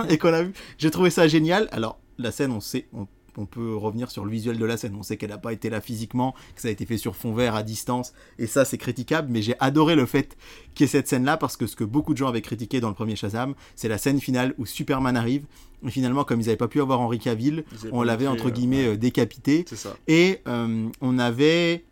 [0.09, 0.53] et qu'on a vu.
[0.77, 1.67] J'ai trouvé ça génial.
[1.71, 3.07] Alors la scène, on sait, on,
[3.39, 4.95] on peut revenir sur le visuel de la scène.
[4.97, 7.33] On sait qu'elle n'a pas été là physiquement, que ça a été fait sur fond
[7.33, 9.29] vert à distance, et ça c'est critiquable.
[9.31, 10.37] Mais j'ai adoré le fait
[10.75, 12.89] qu'il y ait cette scène-là parce que ce que beaucoup de gens avaient critiqué dans
[12.89, 15.45] le premier Shazam, c'est la scène finale où Superman arrive.
[15.85, 18.87] Et finalement, comme ils n'avaient pas pu avoir Henry Cavill, on l'avait entre euh, guillemets
[18.87, 19.65] ouais, euh, décapité.
[20.07, 21.85] Et euh, on avait.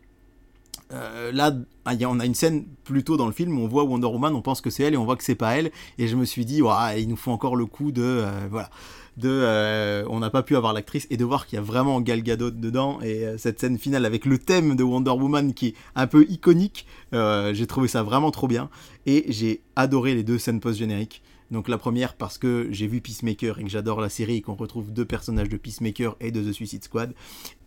[0.93, 1.54] Euh, là,
[1.86, 4.41] ah, on a une scène plus tôt dans le film on voit Wonder Woman, on
[4.41, 5.71] pense que c'est elle et on voit que c'est pas elle.
[5.97, 8.04] Et je me suis dit, Ouah, il nous faut encore le coup de.
[8.04, 8.69] euh, voilà.
[9.17, 12.02] De, euh, on n'a pas pu avoir l'actrice et de voir qu'il y a vraiment
[12.02, 15.73] Gal Gadot dedans et cette scène finale avec le thème de Wonder Woman qui est
[15.95, 18.69] un peu iconique, j'ai trouvé ça vraiment trop bien
[19.08, 21.23] et j'ai adoré les deux scènes post-génériques.
[21.52, 24.56] Donc la première parce que j'ai vu Peacemaker et que j'adore la série et qu'on
[24.56, 27.14] retrouve deux personnages de Peacemaker et de The Suicide Squad.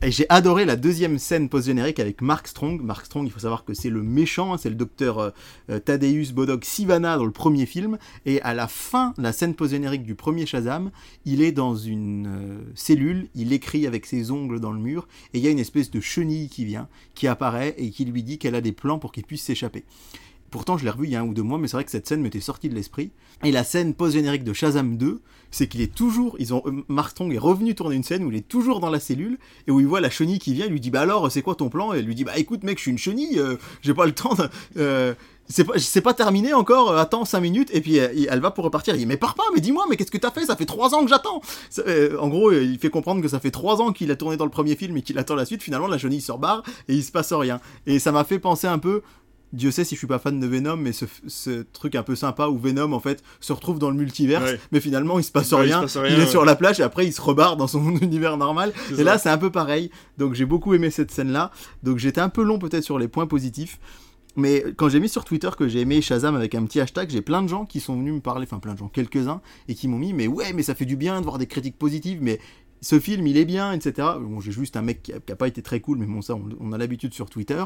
[0.03, 2.83] Et j'ai adoré la deuxième scène post-générique avec Mark Strong.
[2.83, 5.31] Mark Strong, il faut savoir que c'est le méchant, hein, c'est le docteur euh,
[5.71, 7.99] euh, Thaddeus Bodog Sivana dans le premier film.
[8.27, 10.91] Et à la fin, la scène post-générique du premier Shazam,
[11.25, 15.39] il est dans une euh, cellule, il écrit avec ses ongles dans le mur, et
[15.39, 18.39] il y a une espèce de chenille qui vient, qui apparaît et qui lui dit
[18.39, 19.85] qu'elle a des plans pour qu'il puisse s'échapper.
[20.51, 21.91] Pourtant, je l'ai revu il y a un ou deux mois, mais c'est vrai que
[21.91, 23.13] cette scène m'était sortie de l'esprit.
[23.45, 26.37] Et la scène post-générique de Shazam 2, c'est qu'il est toujours.
[26.39, 29.01] Ils ont, euh, Mark est revenu tourner une scène où il est toujours dans la
[29.01, 30.67] cellule et où il voit la chenille qui vient.
[30.67, 31.95] Il lui dit Bah alors, c'est quoi ton plan?
[31.95, 34.13] Et il lui dit Bah écoute, mec, je suis une chenille, euh, j'ai pas le
[34.13, 34.35] temps.
[34.35, 35.15] De, euh,
[35.49, 38.95] c'est pas, c'est pas terminé encore, attends 5 minutes, et puis elle va pour repartir.
[38.95, 40.45] Il dit, mais pars pas, mais dis-moi, mais qu'est-ce que t'as fait?
[40.45, 41.43] Ça fait 3 ans que j'attends
[42.21, 44.53] En gros, il fait comprendre que ça fait 3 ans qu'il a tourné dans le
[44.53, 45.65] premier film et qu'il attend la suite.
[45.65, 47.61] Finalement, la chenille se rebarre et il se passe rien.
[47.85, 49.03] Et ça m'a fait penser un peu
[49.53, 52.49] Dieu sait si je suis pas fan de Venom, mais ce, truc un peu sympa
[52.49, 55.85] où Venom en fait se retrouve dans le multiverse, mais finalement il se passe rien.
[56.09, 58.73] il, est sur la plage et après il se rebarre dans son univers normal.
[58.97, 59.91] Et là c'est un peu pareil.
[60.19, 61.51] Donc j'ai beaucoup aimé cette scène là.
[61.83, 63.79] Donc j'étais un peu long peut-être sur les points positifs.
[64.37, 67.23] Mais quand j'ai mis sur Twitter que j'ai aimé Shazam avec un petit hashtag, j'ai
[67.23, 69.89] plein de gens qui sont venus me parler, enfin plein de gens, quelques-uns, et qui
[69.89, 72.39] m'ont mis, mais ouais, mais ça fait du bien de voir des critiques positives, mais
[72.81, 74.09] ce film il est bien, etc.
[74.21, 76.73] Bon, j'ai juste un mec qui a, pas été très cool, mais bon, ça, on,
[76.73, 77.63] a l'habitude sur Twitter.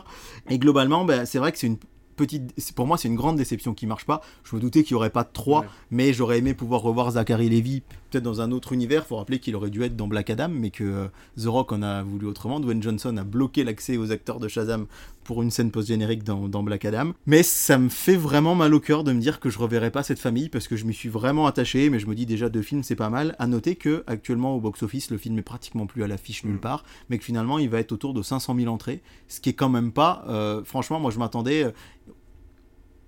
[0.50, 1.78] Et globalement, ben, c'est vrai que c'est une
[2.16, 2.54] petite.
[2.74, 4.20] Pour moi, c'est une grande déception qui marche pas.
[4.44, 7.48] Je me doutais qu'il n'y aurait pas de 3, mais j'aurais aimé pouvoir revoir Zachary
[7.48, 7.82] Levy
[8.14, 9.06] peut-être dans un autre univers.
[9.06, 11.82] Faut rappeler qu'il aurait dû être dans Black Adam, mais que euh, The Rock en
[11.82, 12.60] a voulu autrement.
[12.60, 14.86] Dwayne Johnson a bloqué l'accès aux acteurs de Shazam
[15.24, 17.12] pour une scène post-générique dans, Black Adam.
[17.26, 20.02] Mais ça me fait vraiment mal au cœur de me dire que je reverrai pas
[20.02, 21.90] cette famille parce que je m'y suis vraiment attaché.
[21.90, 23.34] Mais je me dis déjà deux films c'est pas mal.
[23.38, 26.60] À noter que actuellement au box-office le film est pratiquement plus à l'affiche nulle mm.
[26.60, 29.54] part, mais que finalement il va être autour de 500 000 entrées, ce qui est
[29.54, 30.24] quand même pas.
[30.28, 31.72] Euh, franchement, moi je m'attendais.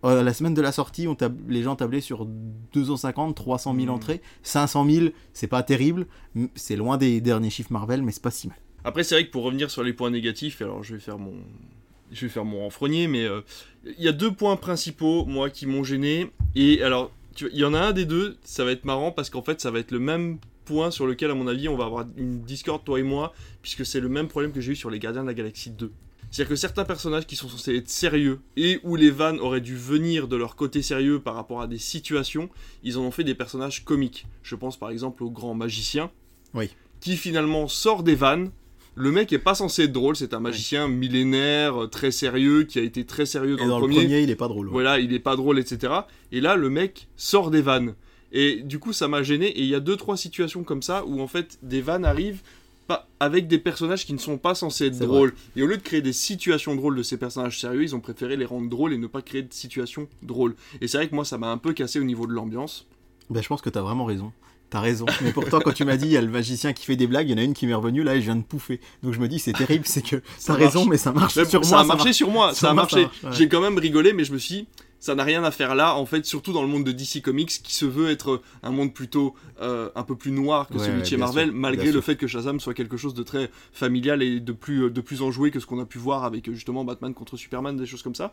[0.06, 1.16] Euh, la semaine de la sortie, on
[1.48, 2.26] les gens tablaient sur
[2.72, 4.20] 250, 300 000 entrées.
[4.44, 6.06] 500 000, c'est pas terrible.
[6.54, 8.56] C'est loin des derniers chiffres Marvel, mais c'est pas si mal.
[8.84, 11.34] Après, c'est vrai que pour revenir sur les points négatifs, alors je vais faire mon,
[12.12, 13.40] je vais faire mon renfrogné, mais euh,
[13.84, 16.30] il y a deux points principaux, moi, qui m'ont gêné.
[16.54, 19.42] Et alors, il y en a un des deux, ça va être marrant parce qu'en
[19.42, 22.06] fait, ça va être le même point sur lequel, à mon avis, on va avoir
[22.16, 25.00] une discorde, toi et moi, puisque c'est le même problème que j'ai eu sur les
[25.00, 25.90] Gardiens de la Galaxie 2.
[26.36, 29.74] C'est-à-dire que certains personnages qui sont censés être sérieux et où les vannes auraient dû
[29.74, 32.50] venir de leur côté sérieux par rapport à des situations,
[32.82, 34.26] ils en ont fait des personnages comiques.
[34.42, 36.10] Je pense par exemple au grand magicien,
[36.52, 36.68] oui.
[37.00, 38.50] qui finalement sort des vannes.
[38.96, 42.78] Le mec est pas censé être drôle, c'est un magicien millénaire, euh, très sérieux, qui
[42.80, 44.20] a été très sérieux dans, et dans le, premier.
[44.20, 44.68] il est pas drôle.
[44.68, 45.90] Voilà, il est pas drôle, etc.
[46.32, 47.94] Et là, le mec sort des vannes.
[48.32, 49.46] Et du coup, ça m'a gêné.
[49.46, 52.42] Et il y a deux, trois situations comme ça où en fait des vannes arrivent
[52.86, 55.34] pas, avec des personnages qui ne sont pas censés être drôles.
[55.56, 58.36] Et au lieu de créer des situations drôles de ces personnages sérieux, ils ont préféré
[58.36, 60.54] les rendre drôles et ne pas créer de situations drôles.
[60.80, 62.86] Et c'est vrai que moi, ça m'a un peu cassé au niveau de l'ambiance.
[63.30, 64.32] Ben, je pense que tu as vraiment raison.
[64.68, 65.06] T'as raison.
[65.22, 67.28] Mais pourtant, quand tu m'as dit, il y a le magicien qui fait des blagues,
[67.28, 68.80] il y en a une qui m'est revenue, là, et je viens de pouffer.
[69.02, 71.68] Donc je me dis, c'est terrible, c'est que t'as raison, mais ça marche sur moi.
[71.68, 73.06] Ça a marché sur moi, ça, a marché.
[73.30, 74.66] J'ai quand même rigolé, mais je me suis dit,
[74.98, 77.62] ça n'a rien à faire là, en fait, surtout dans le monde de DC Comics,
[77.62, 81.06] qui se veut être un monde plutôt euh, un peu plus noir que celui de
[81.06, 84.52] chez Marvel, malgré le fait que Shazam soit quelque chose de très familial et de
[84.52, 87.76] plus, de plus enjoué que ce qu'on a pu voir avec justement Batman contre Superman,
[87.76, 88.32] des choses comme ça.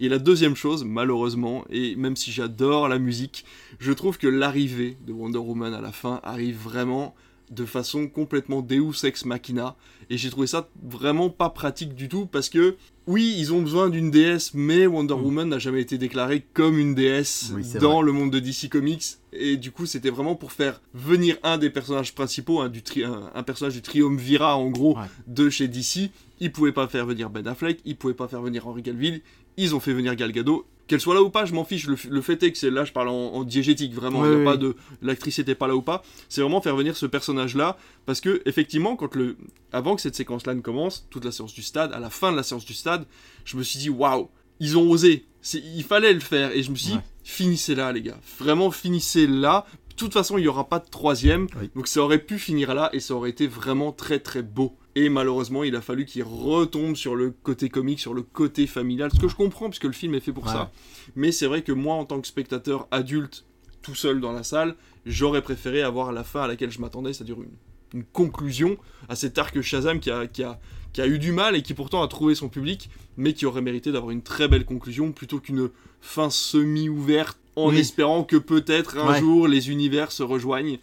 [0.00, 3.44] Et la deuxième chose, malheureusement, et même si j'adore la musique,
[3.78, 7.14] je trouve que l'arrivée de Wonder Woman à la fin arrive vraiment
[7.50, 9.76] de façon complètement Deus ex machina
[10.10, 13.90] et j'ai trouvé ça vraiment pas pratique du tout parce que oui, ils ont besoin
[13.90, 15.24] d'une déesse, mais Wonder mm.
[15.24, 19.04] Woman n'a jamais été déclarée comme une déesse dans le monde de DC Comics.
[19.32, 23.42] Et du coup, c'était vraiment pour faire venir un des personnages principaux, un, du un,
[23.42, 26.10] personnage du triumvirat en gros de chez DC.
[26.40, 29.20] Ils pouvaient pas faire venir Ben Affleck, ils pouvaient pas faire venir Henry Cavill,
[29.56, 31.86] ils ont fait venir Gal Gadot qu'elle soit là ou pas, je m'en fiche.
[31.86, 34.24] Le, fait est que c'est là, je parle en, diégétique, vraiment.
[34.26, 36.02] il a pas de l'actrice était pas là ou pas.
[36.28, 39.36] C'est vraiment faire venir ce personnage-là, parce que effectivement, quand le,
[39.72, 42.36] avant que cette séquence-là ne commence, toute la séance du stade, à la fin de
[42.36, 43.06] la séance du stade,
[43.44, 44.28] je me suis dit waouh,
[44.60, 45.24] ils ont osé.
[45.52, 48.18] Il fallait le faire, et je me suis dit finissez là, les gars.
[48.38, 49.66] Vraiment finissez là.
[49.90, 52.90] De toute façon, il n'y aura pas de troisième, donc ça aurait pu finir là,
[52.92, 54.76] et ça aurait été vraiment très très beau.
[54.96, 59.10] Et malheureusement, il a fallu qu'il retombe sur le côté comique, sur le côté familial,
[59.12, 60.70] ce que je comprends, puisque le film est fait pour ça.
[61.16, 63.44] Mais c'est vrai que moi, en tant que spectateur adulte,
[63.82, 67.36] tout seul dans la salle, j'aurais préféré avoir la fin à laquelle je m'attendais, c'est-à-dire
[67.40, 68.76] une, conclusion
[69.08, 70.58] à cet arc Shazam qui a, qui, a,
[70.92, 73.62] qui a eu du mal et qui pourtant a trouvé son public, mais qui aurait
[73.62, 79.18] mérité d'avoir une très belle conclusion plutôt qu'une fin semi-ouverte en espérant que peut-être un
[79.18, 80.78] jour les univers se rejoignent.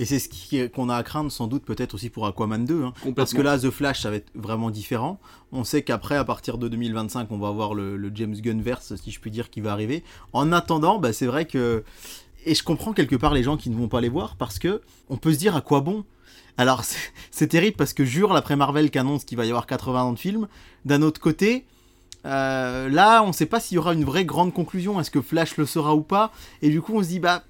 [0.00, 2.84] Et c'est ce qu'on a à craindre sans doute peut-être aussi pour Aquaman 2.
[2.84, 2.94] Hein.
[3.14, 5.20] parce que là, The Flash, ça va être vraiment différent.
[5.52, 9.10] On sait qu'après, à partir de 2025, on va avoir le, James Gunn verse, si
[9.10, 10.02] je puis dire, qui va arriver.
[10.32, 11.84] En attendant, bah, c'est vrai que
[12.46, 14.80] et je comprends quelque part les gens qui ne vont pas les voir parce que
[15.10, 16.06] on peut se dire à quoi bon?
[16.56, 16.82] Alors
[17.30, 20.12] c'est terrible parce que jure l'après Marvel qui annonce qu'il va y avoir 80 ans
[20.14, 20.48] de film.
[20.86, 21.66] D'un autre côté,
[22.24, 24.98] euh, là on ne sait pas s'il y aura une vraie grande conclusion.
[24.98, 26.32] Est-ce que Flash le sera ou pas?
[26.62, 27.44] Et du coup on se dit bah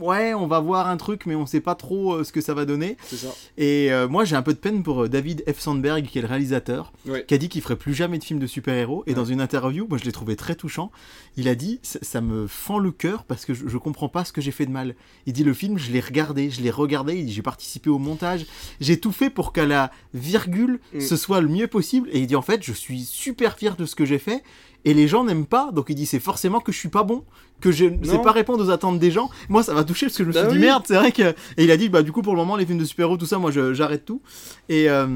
[0.00, 2.54] ouais, on va voir un truc, mais on sait pas trop euh, ce que ça
[2.54, 2.96] va donner.
[3.06, 3.28] Ça.
[3.58, 5.60] Et euh, moi, j'ai un peu de peine pour euh, David F.
[5.60, 7.24] Sandberg, qui est le réalisateur, Ouais.
[7.26, 9.02] qui a dit qu'il ferait plus jamais de film de super-héros.
[9.06, 9.14] Et Ouais.
[9.16, 10.90] dans une interview, moi, je l'ai trouvé très touchant.
[11.36, 14.32] Il a dit ça, me fend le cœur parce que je, je comprends pas ce
[14.32, 14.94] que j'ai fait de mal.
[15.26, 17.16] Il dit le film, je l'ai regardé, je l'ai regardé.
[17.16, 18.46] Il dit j'ai participé au montage,
[18.80, 21.00] j'ai tout fait pour qu'à la virgule, Mm.
[21.00, 22.08] ce soit le mieux possible.
[22.12, 24.42] Et il dit en fait, je suis super fier de ce que j'ai fait.
[24.84, 27.24] Et les gens n'aiment pas, donc il dit c'est forcément que je suis pas bon,
[27.60, 29.30] que je ne sais pas répondre aux attentes des gens.
[29.48, 30.60] Moi, ça m'a touché parce que je me Bah suis dit oui.
[30.60, 31.30] merde, c'est vrai que.
[31.56, 33.26] Et il a dit bah du coup pour le moment les films de super-héros tout
[33.26, 34.20] ça, moi j'arrête tout.
[34.68, 35.06] Et euh,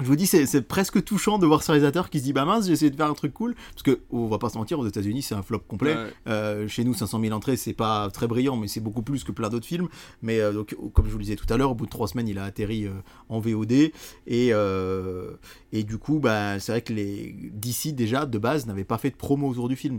[0.00, 2.66] je vous dis c'est presque touchant de voir ce réalisateur qui se dit bah mince
[2.66, 4.86] j'ai essayé de faire un truc cool parce que on va pas se mentir aux
[4.86, 5.94] États-Unis c'est un flop complet.
[5.94, 6.12] Ouais.
[6.28, 9.32] Euh, chez nous, 500 000 entrées, c'est pas très brillant, mais c'est beaucoup plus que
[9.32, 9.88] plein d'autres films.
[10.22, 12.08] Mais euh, donc, comme je vous le disais tout à l'heure, au bout de trois
[12.08, 12.92] semaines, il a atterri euh,
[13.28, 13.72] en VOD.
[14.26, 14.52] Et,
[15.72, 19.10] et du coup, bah, c'est vrai que les DC, déjà, de base, n'avaient pas fait
[19.10, 19.98] de promo autour du film.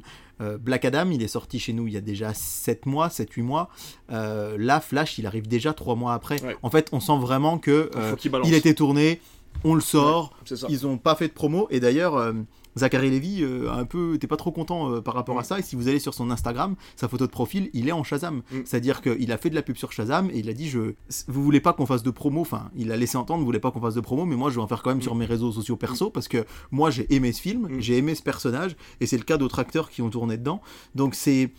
[0.60, 3.69] Black Adam, il est sorti chez nous il y a déjà 7 mois, 7-8 mois.
[4.10, 6.41] Là, Flash, il arrive déjà 3 mois après.
[6.43, 6.58] Ouais.
[6.62, 9.21] En fait, on sent vraiment que Il faut qu'il il été tourné,
[9.63, 10.67] on le sort, ça.
[10.69, 12.33] ils n'ont pas fait de promo et d'ailleurs euh,
[12.77, 15.45] Zachary Levy euh, un peu pas trop content euh, par rapport à Mm.
[15.45, 18.03] ça et si vous allez sur son Instagram sa photo de profil il est en
[18.03, 18.57] Shazam Mm.
[18.65, 20.67] c'est à dire qu'il a fait de la pub sur Shazam et il a dit
[20.69, 20.93] je
[21.27, 22.41] vous voulez pas qu'on fasse de promo?
[22.41, 24.55] Enfin il a laissé entendre vous voulez pas qu'on fasse de promo mais moi je
[24.55, 25.03] vais en faire quand même Mm.
[25.03, 28.23] sur mes réseaux sociaux perso parce que moi j'ai aimé ce film j'ai aimé ce
[28.23, 30.61] personnage et c'est le cas d'autres acteurs qui ont tourné dedans
[30.95, 31.51] donc c'est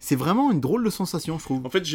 [0.00, 1.86] c'est vraiment une drôle de sensation je trouve En fait,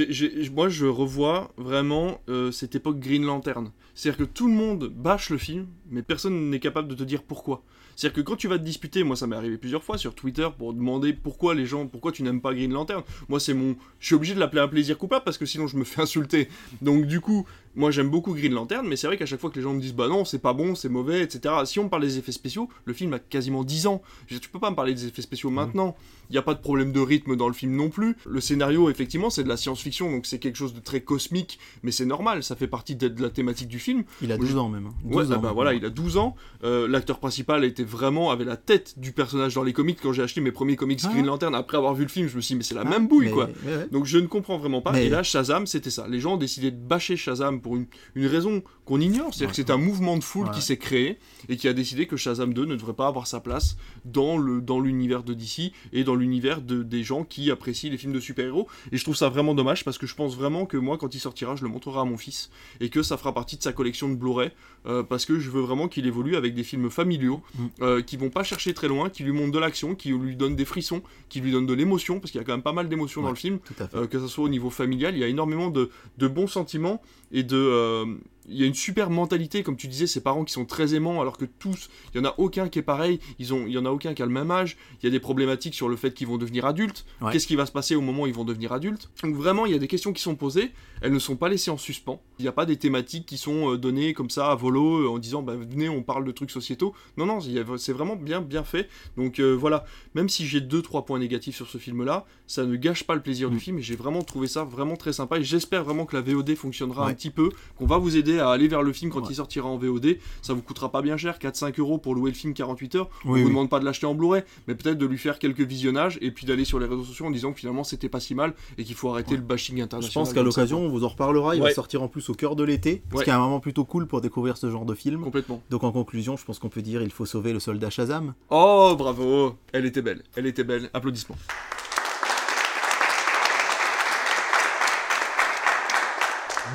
[0.53, 3.71] moi, je revois vraiment euh, cette époque Green Lantern.
[3.95, 7.23] C'est-à-dire que tout le monde bâche le film, mais personne n'est capable de te dire
[7.23, 7.63] pourquoi.
[7.95, 10.47] C'est-à-dire que quand tu vas te disputer, moi ça m'est arrivé plusieurs fois sur Twitter
[10.55, 13.03] pour demander pourquoi les gens, pourquoi tu n'aimes pas Green Lantern.
[13.29, 15.77] Moi c'est mon, je suis obligé de l'appeler un plaisir coupable parce que sinon je
[15.77, 16.49] me fais insulter.
[16.81, 19.55] Donc du coup, moi j'aime beaucoup Green Lantern, mais c'est vrai qu'à chaque fois que
[19.55, 21.53] les gens me disent bah non c'est pas bon, c'est mauvais, etc.
[21.65, 24.01] Si on parle des effets spéciaux, le film a quasiment 10 ans.
[24.27, 25.95] Je tu peux pas me parler des effets spéciaux maintenant.
[26.29, 28.15] Il n'y a pas de problème de rythme dans le film non plus.
[28.25, 31.91] Le scénario, effectivement, c'est de la science-fiction, donc c'est quelque chose de très cosmique, mais
[31.91, 34.03] c'est normal, ça fait partie de de la thématique du film.
[34.23, 34.93] il a Moi, 12 je- ans même hein.
[35.05, 36.35] Ouais, 12 ah ans, bah voilà, il a 12 ans.
[36.63, 39.99] Euh, L'acteur principal était vraiment, avait la tête du personnage dans les comics.
[40.01, 41.09] Quand j'ai acheté mes premiers comics Ah.
[41.13, 42.85] Green Lantern, après avoir vu le film, je me suis dit, mais c'est la Ah,
[42.89, 43.45] même bouille, mais- quoi.
[43.45, 43.87] ouais, ouais.
[43.91, 44.91] Donc je ne comprends vraiment pas.
[44.93, 46.07] Mais- Et là, Shazam, c'était ça.
[46.07, 49.33] Les gens ont décidé de bâcher Shazam pour une, une raison qu'on ignore.
[49.33, 50.51] C'est-à-dire que c'est un mouvement de foule Ouais.
[50.53, 51.17] qui s'est créé
[51.49, 53.75] et qui a décidé que Shazam 2 ne devrait pas avoir sa place
[54.05, 57.97] dans le dans l'univers de DC et dans l'univers de, des gens qui apprécient les
[57.97, 58.67] films de super-héros.
[58.91, 61.19] Et je trouve ça vraiment dommage parce que je pense vraiment que moi, quand il
[61.19, 64.07] sortira, je le montrerai à mon fils et que ça fera partie de sa collection
[64.09, 64.51] de Blu-ray
[64.85, 67.65] euh, parce que je veux vraiment qu'il évolue avec des films familiaux Mm.
[67.81, 70.55] euh, qui vont pas chercher très loin, qui lui montrent de l'action, qui lui donnent
[70.55, 72.87] des frissons, qui lui donnent de l'émotion parce qu'il y a quand même pas mal
[72.89, 73.57] d'émotions dans le film.
[73.95, 77.01] Euh, que ce soit au niveau familial, il y a énormément de, de bons sentiments
[77.35, 78.17] et de.
[78.47, 81.19] Il y a une super mentalité, comme tu disais, ces parents qui sont très aimants,
[81.21, 83.77] alors que tous, il y en a aucun qui est pareil, ils ont, il y
[83.77, 85.95] en a aucun qui a le même âge, il y a des problématiques sur le
[85.95, 87.31] fait qu'ils vont devenir adultes, Ouais.
[87.31, 89.09] qu'est-ce qui va se passer au moment où ils vont devenir adultes?
[89.23, 91.71] Donc vraiment, il y a des questions qui sont posées, elles ne sont pas laissées
[91.71, 94.55] en suspens, il n'y a pas des thématiques qui sont euh, données comme ça à
[94.55, 96.93] volo, euh, en disant, bah, venez, on parle de trucs sociétaux.
[97.17, 97.39] Non, non,
[97.77, 98.89] c'est vraiment bien, bien fait.
[99.17, 102.75] Donc euh, voilà, même si j'ai deux, trois points négatifs sur ce film-là, ça ne
[102.75, 103.59] gâche pas le plaisir du Mm.
[103.59, 106.55] film et j'ai vraiment trouvé ça vraiment très sympa et j'espère vraiment que la VOD
[106.55, 109.27] fonctionnera un petit peu, qu'on va vous aider à aller vers le film quand Ouais.
[109.29, 110.17] il sortira en VOD.
[110.41, 113.09] Ça vous coûtera pas bien cher, 4-5 euros pour louer le film 48 heures.
[113.09, 113.43] Oui, on vous oui.
[113.49, 116.45] demande pas de l'acheter en Blu-ray, mais peut-être de lui faire quelques visionnages et puis
[116.45, 118.95] d'aller sur les réseaux sociaux en disant que finalement c'était pas si mal et qu'il
[118.95, 119.37] faut arrêter Ouais.
[119.37, 120.13] le bashing Je international.
[120.25, 121.55] pense qu'à l'occasion, on vous en reparlera.
[121.55, 121.69] Il Ouais.
[121.69, 123.23] va sortir en plus au cœur de l'été, ce Ouais.
[123.23, 125.21] qui est un moment plutôt cool pour découvrir ce genre de film.
[125.21, 125.61] Complètement.
[125.69, 128.33] Donc en conclusion, je pense qu'on peut dire il faut sauver le soldat Shazam.
[128.49, 130.89] Oh, bravo Elle était belle, elle était belle.
[130.93, 131.37] Applaudissements.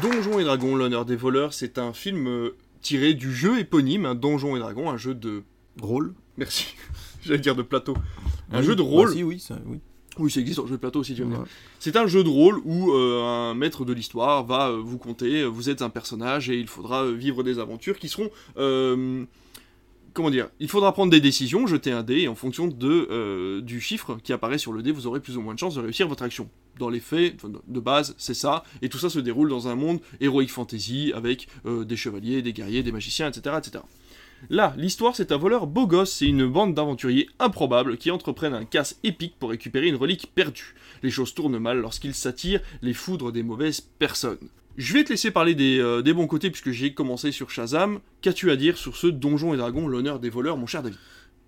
[0.02, 4.14] Donjons et Dragons, l'honneur des voleurs, c'est un film euh, tiré du jeu éponyme, un
[4.14, 5.42] Donjons et Dragons, un jeu de...
[5.80, 6.14] Rôle.
[6.36, 6.74] Merci,
[7.22, 7.94] j'allais dire de plateau.
[8.52, 8.64] Un Oui.
[8.66, 9.08] jeu de rôle.
[9.08, 9.78] Bah, si, oui, ça, oui.
[10.18, 11.22] Oui, ça existe en jeu de plateau aussi, tu.
[11.22, 11.36] Ouais.
[11.78, 15.44] C'est un jeu de rôle où euh, un maître de l'histoire va euh, vous conter,
[15.44, 18.30] vous êtes un personnage et il faudra euh, vivre des aventures qui seront...
[20.12, 23.80] comment dire Il faudra prendre des décisions, jeter un dé et en fonction euh, du
[23.80, 26.08] chiffre qui apparaît sur le dé, vous aurez plus ou moins de chances de réussir
[26.08, 26.48] votre action.
[26.78, 27.36] Dans les faits,
[27.68, 31.48] de base, c'est ça, et tout ça se déroule dans un monde héroïque fantasy avec
[31.66, 33.56] euh, des chevaliers, des guerriers, des magiciens, etc.
[33.58, 33.84] etc.
[34.48, 38.64] Là, l'histoire, c'est un voleur beau gosse et une bande d'aventuriers improbables qui entreprennent un
[38.64, 40.74] casse épique pour récupérer une relique perdue.
[41.02, 44.48] Les choses tournent mal lorsqu'ils s'attirent les foudres des mauvaises personnes.
[44.76, 48.00] Je vais te laisser parler des, euh, des bons côtés puisque j'ai commencé sur Shazam.
[48.22, 50.98] Qu'as-tu à dire sur ce Donjon et Dragon, l'honneur des voleurs, mon cher David?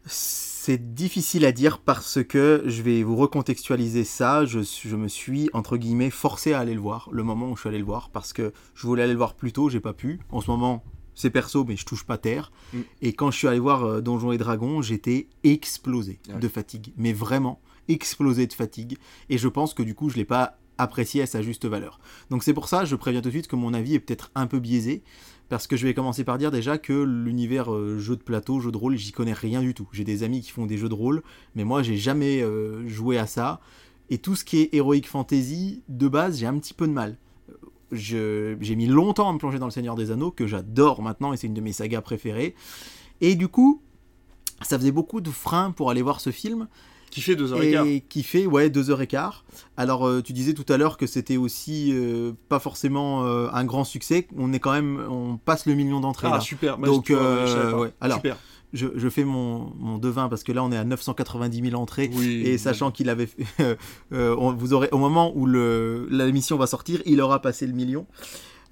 [0.07, 4.45] C'est difficile à dire parce que je vais vous recontextualiser ça.
[4.45, 7.61] Je, je, me suis, entre guillemets, forcé à aller le voir, le moment où je
[7.61, 9.93] suis allé le voir, parce que je voulais aller le voir plus tôt, j'ai pas
[9.93, 10.21] pu.
[10.31, 12.53] En ce moment, c'est perso, mais je touche pas terre.
[12.73, 12.79] Mm.
[13.03, 16.93] Et quand je suis allé voir euh, Donjons et Dragons, j'étais explosé de fatigue.
[16.97, 18.99] Mais vraiment, explosé de fatigue.
[19.29, 22.01] Et je pense que du coup, je l'ai pas apprécié à sa juste valeur.
[22.31, 24.47] Donc c'est pour ça, je préviens tout de suite que mon avis est peut-être un
[24.47, 25.03] peu biaisé.
[25.49, 28.73] Parce que je vais commencer par dire déjà que l'univers euh, jeu de plateau, jeu
[28.73, 29.87] de rôle, j'y connais rien du tout.
[29.93, 31.23] J'ai des amis qui font des jeux de rôle,
[31.55, 33.61] mais moi j'ai jamais euh, joué à ça.
[34.09, 37.19] Et tout ce qui est Heroic Fantasy, de base, j'ai un petit peu de mal
[37.93, 41.37] j'ai mis longtemps à me plonger dans le Seigneur des Anneaux, que j'adore maintenant, et
[41.37, 42.55] c'est une de mes sagas préférées.
[43.21, 43.83] Et du coup,
[44.63, 46.69] ça faisait beaucoup de freins pour aller voir ce film.
[47.13, 47.87] Qui fait 2h15.
[47.87, 49.43] Et qui fait, ouais, 2h15.
[49.77, 53.65] Alors, euh, tu disais tout à l'heure que c'était aussi euh, pas forcément euh, un
[53.65, 54.27] grand succès.
[54.37, 56.29] On est quand même, on passe le million d'entrées.
[56.33, 56.79] Ah, super.
[56.79, 57.93] Donc, ouais.
[58.01, 58.37] Alors, super
[58.73, 62.11] je, fais mon, mon, devin parce que là on est à 990 000 entrées
[62.45, 63.29] et sachant qu'il avait
[63.61, 63.77] euh,
[64.13, 68.07] euh, vous aurez au moment où l'émission va sortir il aura passé le million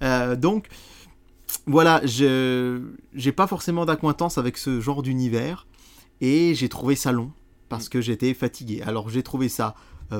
[0.01, 0.67] euh, donc
[1.67, 2.81] voilà je
[3.13, 5.67] j'ai pas forcément d'acquaintance avec ce genre d'univers
[6.19, 7.31] et j'ai trouvé ça long
[7.71, 8.81] parce que j'étais fatigué.
[8.83, 9.75] Alors j'ai trouvé ça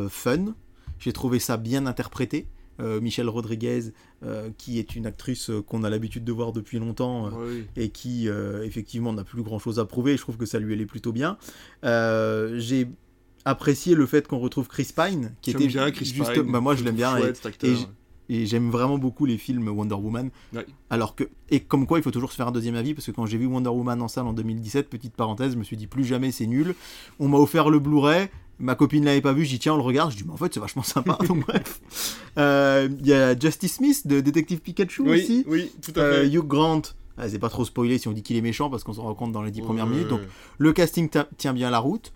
[0.09, 0.55] fun.
[0.97, 2.47] J'ai trouvé ça bien interprété.
[2.81, 3.91] Euh, Michelle Rodriguez,
[4.23, 7.29] euh, qui est une actrice euh, qu'on a l'habitude de voir depuis longtemps
[7.75, 8.27] et qui
[8.63, 10.17] effectivement n'a plus grand chose à prouver.
[10.17, 11.37] Je trouve que ça lui allait plutôt bien.
[11.83, 12.87] J'ai
[13.43, 16.75] apprécié le fait qu'on retrouve Chris Pine, qui était bien Chris juste, Pine, bah, moi
[16.75, 17.33] je l'aime bien et,
[18.45, 20.29] j'aime vraiment beaucoup les films Wonder Woman.
[20.89, 23.11] Alors que et comme quoi il faut toujours se faire un deuxième avis parce que
[23.11, 25.87] quand j'ai vu Wonder Woman en salle en 2017, petite parenthèse, je me suis dit
[25.87, 26.75] plus jamais c'est nul.
[27.19, 28.29] On m'a offert le Blu-ray,
[28.61, 30.53] Ma copine l'avait pas vu, j'y tiens, on le regarde, je dis, mais en fait,
[30.53, 31.17] c'est vachement sympa.
[31.27, 31.81] donc, bref.
[32.37, 35.43] Euh, il y a Justice Smith de Détective Pikachu aussi.
[35.47, 35.99] Oui, tout à fait.
[36.01, 36.83] Euh, Hugh Grant.
[37.17, 39.15] Ah, c'est pas trop spoilé si on dit qu'il est méchant parce qu'on s'en rend
[39.15, 40.07] compte dans les dix premières minutes.
[40.07, 40.21] Donc,
[40.59, 42.13] le casting tient bien la route.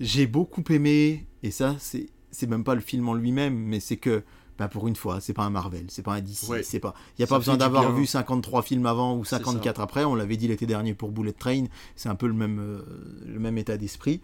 [0.00, 4.22] J'ai beaucoup aimé, et ça, c'est même pas le film en lui-même, mais c'est que
[4.60, 6.92] bah pour une fois, c'est pas un Marvel, c'est pas un DC, c'est pas.
[7.16, 10.04] Il y a pas besoin d'avoir vu 53 films avant ou 54 après.
[10.04, 11.64] On l'avait dit l'été dernier pour Bullet Train.
[11.96, 12.82] C'est un peu le même, euh,
[13.26, 14.20] le même état d'esprit.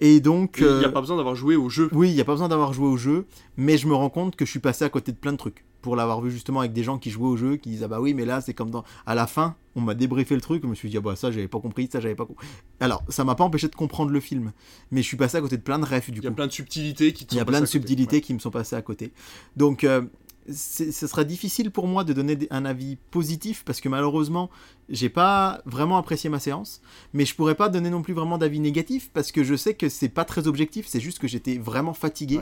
[0.00, 0.56] Et donc.
[0.60, 1.90] Il n'y a euh, pas besoin d'avoir joué au jeu.
[1.92, 3.26] Oui, il n'y a pas besoin d'avoir joué au jeu,
[3.58, 5.62] mais je me rends compte que je suis passé à côté de plein de trucs.
[5.80, 8.00] Pour l'avoir vu justement avec des gens qui jouaient au jeu, qui disaient ah bah
[8.00, 8.84] oui, mais là c'est comme dans.
[9.06, 11.30] À la fin, on m'a débriefé le truc, je me suis dit ah bah ça
[11.30, 12.46] j'avais pas compris, ça j'avais pas compris.
[12.80, 14.52] Alors, ça m'a pas empêché de comprendre le film,
[14.90, 16.26] mais je suis passé à côté de plein de refs du coup.
[16.26, 18.38] Il y a plein de subtilités qui Il y a plein de subtilités qui me
[18.38, 19.12] sont passées à côté.
[19.56, 19.84] Donc.
[19.84, 20.02] Euh,
[20.50, 24.48] ce sera difficile pour moi de donner un avis positif parce que malheureusement,
[24.88, 26.80] j'ai pas vraiment apprécié ma séance,
[27.12, 29.88] mais je pourrais pas donner non plus vraiment d'avis négatif parce que je sais que
[29.88, 32.40] c'est pas très objectif, c'est juste que j'étais vraiment fatigué.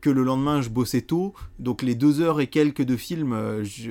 [0.00, 3.64] Que le lendemain je bossais tôt, donc les deux heures et quelques de film, euh,
[3.64, 3.90] je...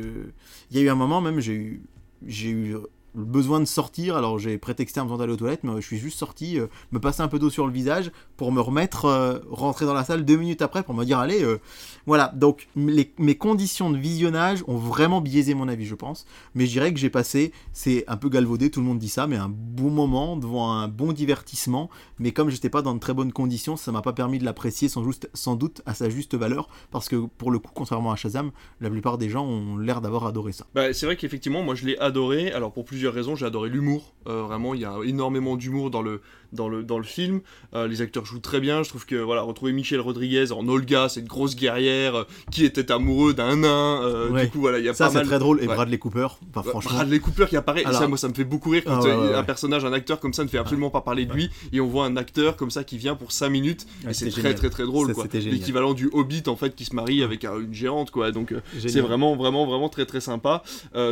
[0.72, 1.82] il y a eu un moment même, j'ai eu,
[2.26, 2.76] j'ai eu
[3.18, 4.16] le besoin de sortir.
[4.16, 7.00] Alors j'ai prétexté en besoin d'aller aux toilettes, mais je suis juste sorti, euh, me
[7.00, 10.24] passer un peu d'eau sur le visage pour me remettre, euh, rentrer dans la salle
[10.24, 11.60] deux minutes après pour me dire allez, euh,
[12.06, 12.32] voilà.
[12.36, 16.26] Donc mes conditions de visionnage ont vraiment biaisé mon avis, je pense.
[16.56, 19.28] Mais je dirais que j'ai passé, c'est un peu galvaudé, tout le monde dit ça,
[19.28, 21.90] mais un bon moment devant un bon divertissement.
[22.20, 24.90] Mais comme j'étais pas dans de très bonnes conditions, ça m'a pas permis de l'apprécier
[24.90, 25.04] sans,
[25.34, 28.90] sans doute à sa juste valeur, parce que pour le coup, contrairement à Shazam, la
[28.90, 30.66] plupart des gens ont l'air d'avoir adoré ça.
[30.76, 32.52] Bah, c'est vrai qu'effectivement, moi je l'ai adoré.
[32.52, 33.36] Alors pour plusieurs raisons.
[33.36, 34.14] J'ai adoré l'humour.
[34.28, 36.22] Euh, vraiment, il y a énormément d'humour dans le,
[36.54, 37.42] dans le, dans le film.
[37.74, 38.84] Euh, les acteurs jouent très bien.
[38.84, 42.92] Je trouve que voilà, retrouver Michel Rodriguez en Olga, cette grosse guerrière euh, qui était
[42.92, 44.30] amoureux d'un nain.
[44.32, 45.62] Du coup, voilà, il y a ça, c'est très drôle.
[45.64, 46.92] Et Bradley Cooper, franchement.
[46.92, 47.84] Bradley Cooper qui apparaît.
[47.92, 50.44] ça, moi, ça me fait beaucoup rire quand ah, un personnage, un acteur comme ça
[50.44, 52.98] ne fait absolument pas parler de lui et on voit un acteur comme ça qui
[52.98, 53.88] vient pour 5 minutes.
[54.08, 55.14] et c'est très, très, très drôle.
[55.34, 58.32] L'équivalent du Hobbit en fait qui se marie avec une géante, quoi.
[58.32, 60.64] Donc, c'est vraiment, vraiment, vraiment très, très sympa.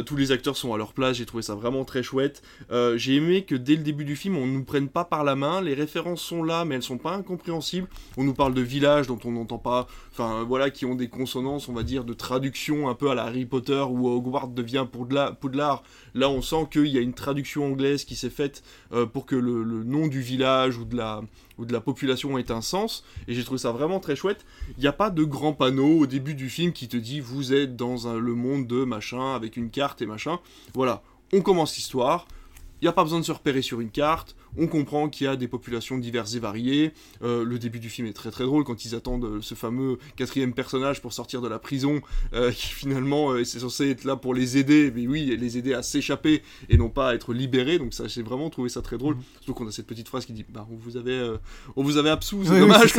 [0.06, 1.18] tous les acteurs sont à leur place.
[1.18, 2.42] J'ai trouvé ça vraiment très chouette.
[2.72, 5.24] Euh, j'ai aimé que dès le début du film, on ne nous prenne pas par
[5.26, 5.62] la main.
[5.62, 7.88] Les références sont là, mais elles sont pas incompréhensibles.
[8.18, 11.68] On nous parle de villages dont on n'entend pas, enfin voilà, qui ont des consonances,
[11.68, 15.84] on va dire, de traduction un peu à la Harry Potter où Hogwarts devient Poudlard.
[16.14, 19.36] Là, on sent qu'il y a une traduction anglaise qui s'est faite euh, pour que
[19.36, 21.22] le, nom du village ou de la
[21.58, 24.46] ou de la population ait un sens, et j'ai trouvé ça vraiment très chouette.
[24.78, 27.54] Il n'y a pas de grand panneau au début du film qui te dit vous
[27.54, 30.40] êtes dans le monde de machin avec une carte et machin.
[30.74, 31.02] Voilà,
[31.34, 32.28] on commence l'histoire,
[32.82, 35.28] il n'y a pas besoin de se repérer sur une carte, on comprend qu'il y
[35.28, 36.94] a des populations diverses et variées.
[37.24, 39.98] Euh, le début du film est très très drôle quand ils attendent euh, ce fameux
[40.16, 42.02] quatrième personnage pour sortir de la prison,
[42.34, 45.84] euh, qui finalement est censé être là pour les aider, mais oui, les aider à
[45.84, 47.80] s'échapper et non pas à être libérés.
[47.80, 49.16] Donc ça, j'ai vraiment trouvé ça très drôle.
[49.16, 49.24] Mhm.
[49.38, 51.22] Surtout qu'on a cette petite phrase qui dit bah, on vous avait,
[51.76, 52.94] on vous avait absous, c'est dommage.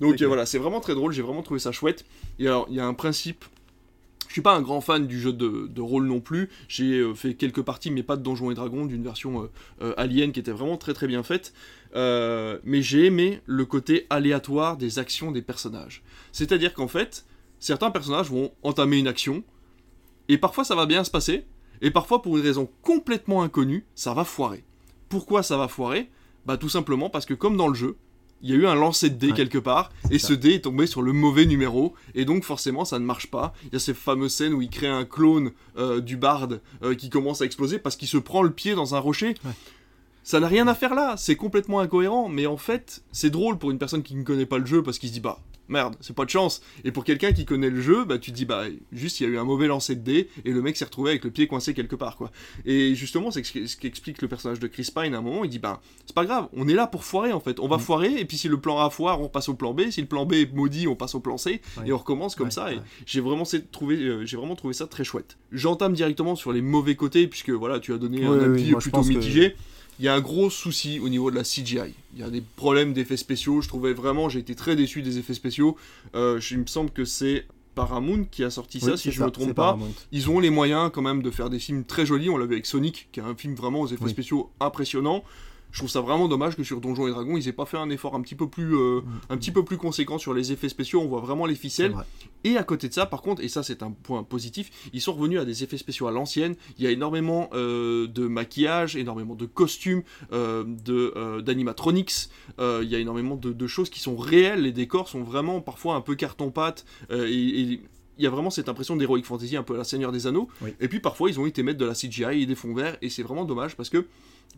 [0.00, 2.04] Donc voilà, c'est vraiment très drôle, j'ai vraiment trouvé ça chouette.
[2.38, 3.44] Et alors, il y a un principe
[4.28, 6.50] je suis pas un grand fan du jeu de, rôle non plus.
[6.68, 9.50] J'ai euh, fait quelques parties, mais pas de Donjons et Dragons, d'une version euh,
[9.82, 11.52] euh, Alien qui était vraiment très très bien faite.
[11.94, 16.02] mais j'ai aimé le côté aléatoire des actions des personnages.
[16.32, 17.24] C'est-à-dire qu'en fait,
[17.58, 19.42] certains personnages vont entamer une action,
[20.28, 21.46] et parfois ça va bien se passer,
[21.80, 24.64] et parfois pour une raison complètement inconnue, ça va foirer.
[25.08, 26.10] Pourquoi ça va foirer?
[26.44, 27.96] Bah tout simplement parce que comme dans le jeu,
[28.42, 30.86] il y a eu un lancer de dés quelque part, et ce dé est tombé
[30.86, 33.54] sur le mauvais numéro, et donc forcément ça ne marche pas.
[33.64, 36.94] Il y a ces fameuses scènes où il crée un clone euh, du barde euh,
[36.94, 39.34] qui commence à exploser parce qu'il se prend le pied dans un rocher.
[40.28, 43.70] Ça n'a rien à faire là, c'est complètement incohérent, mais en fait, c'est drôle pour
[43.70, 46.14] une personne qui ne connaît pas le jeu parce qu'il se dit bah merde, c'est
[46.14, 46.60] pas de chance.
[46.84, 49.26] Et pour quelqu'un qui connaît le jeu, bah tu te dis bah juste il y
[49.26, 51.46] a eu un mauvais lancer de dés et le mec s'est retrouvé avec le pied
[51.46, 52.30] coincé quelque part quoi.
[52.66, 55.58] Et justement c'est ce qu'explique le personnage de Chris Pine à un moment, il dit
[55.58, 57.80] bah c'est pas grave, on est là pour foirer en fait, on va mm.
[57.80, 60.08] foirer et puis si le plan A foire, on passe au plan B, si le
[60.08, 62.80] plan B est maudit, on passe au plan C et on recommence comme ça et
[63.06, 65.38] j'ai vraiment trouvé euh, j'ai vraiment trouvé ça très chouette.
[65.52, 69.56] J'entame directement sur les mauvais côtés puisque voilà, tu as donné un avis plutôt mitigé
[69.98, 71.94] il y a un gros souci au niveau de la CGI.
[72.14, 73.60] Il y a des problèmes d'effets spéciaux.
[73.60, 75.76] Je trouvais vraiment, j'ai été très déçu des effets spéciaux.
[76.14, 79.30] Euh, il me semble que c'est Paramount qui a sorti ça, si je ne me
[79.30, 79.78] trompe pas.
[80.12, 82.30] Ils ont les moyens quand même de faire des films très jolis.
[82.30, 85.24] On l'avait avec Sonic, qui est un film vraiment aux effets spéciaux impressionnants
[85.70, 87.90] je trouve ça vraiment dommage que sur Donjons et Dragons, ils aient pas fait un
[87.90, 89.20] effort un petit peu plus, euh, mm.
[89.30, 91.00] un petit peu plus conséquent sur les effets spéciaux.
[91.00, 91.94] On voit vraiment les ficelles.
[92.44, 95.12] Et à côté de ça, par contre, et ça c'est un point positif, ils sont
[95.12, 96.54] revenus à des effets spéciaux à l'ancienne.
[96.78, 100.02] Il y a énormément euh, de maquillage, énormément de costumes,
[100.32, 102.28] euh, de d'animatronics.
[102.58, 104.62] il y a énormément de, choses qui sont réelles.
[104.62, 107.80] Les décors sont vraiment parfois un peu carton-pâte et,
[108.18, 110.48] il y a vraiment cette impression d'Heroic Fantasy un peu à la Seigneur des Anneaux.
[110.80, 113.10] Et puis parfois ils ont été mettre de la CGI et des fonds verts et
[113.10, 114.06] c'est vraiment dommage parce que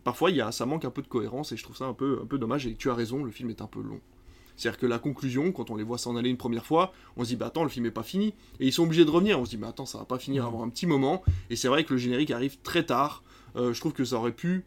[0.03, 1.93] parfois il y a, ça manque un peu de cohérence et je trouve ça un
[1.93, 3.99] peu, un peu dommage et tu as raison, le film est un peu long.
[4.57, 7.29] C'est-à-dire que la conclusion, quand on les voit s'en aller une première fois, on se
[7.29, 9.39] dit bah attends le film est pas fini et ils sont obligés de revenir.
[9.39, 11.67] On se dit bah attends ça va pas finir avant un petit moment et c'est
[11.67, 13.23] vrai que le générique arrive très tard.
[13.55, 14.65] Euh, je trouve que ça aurait pu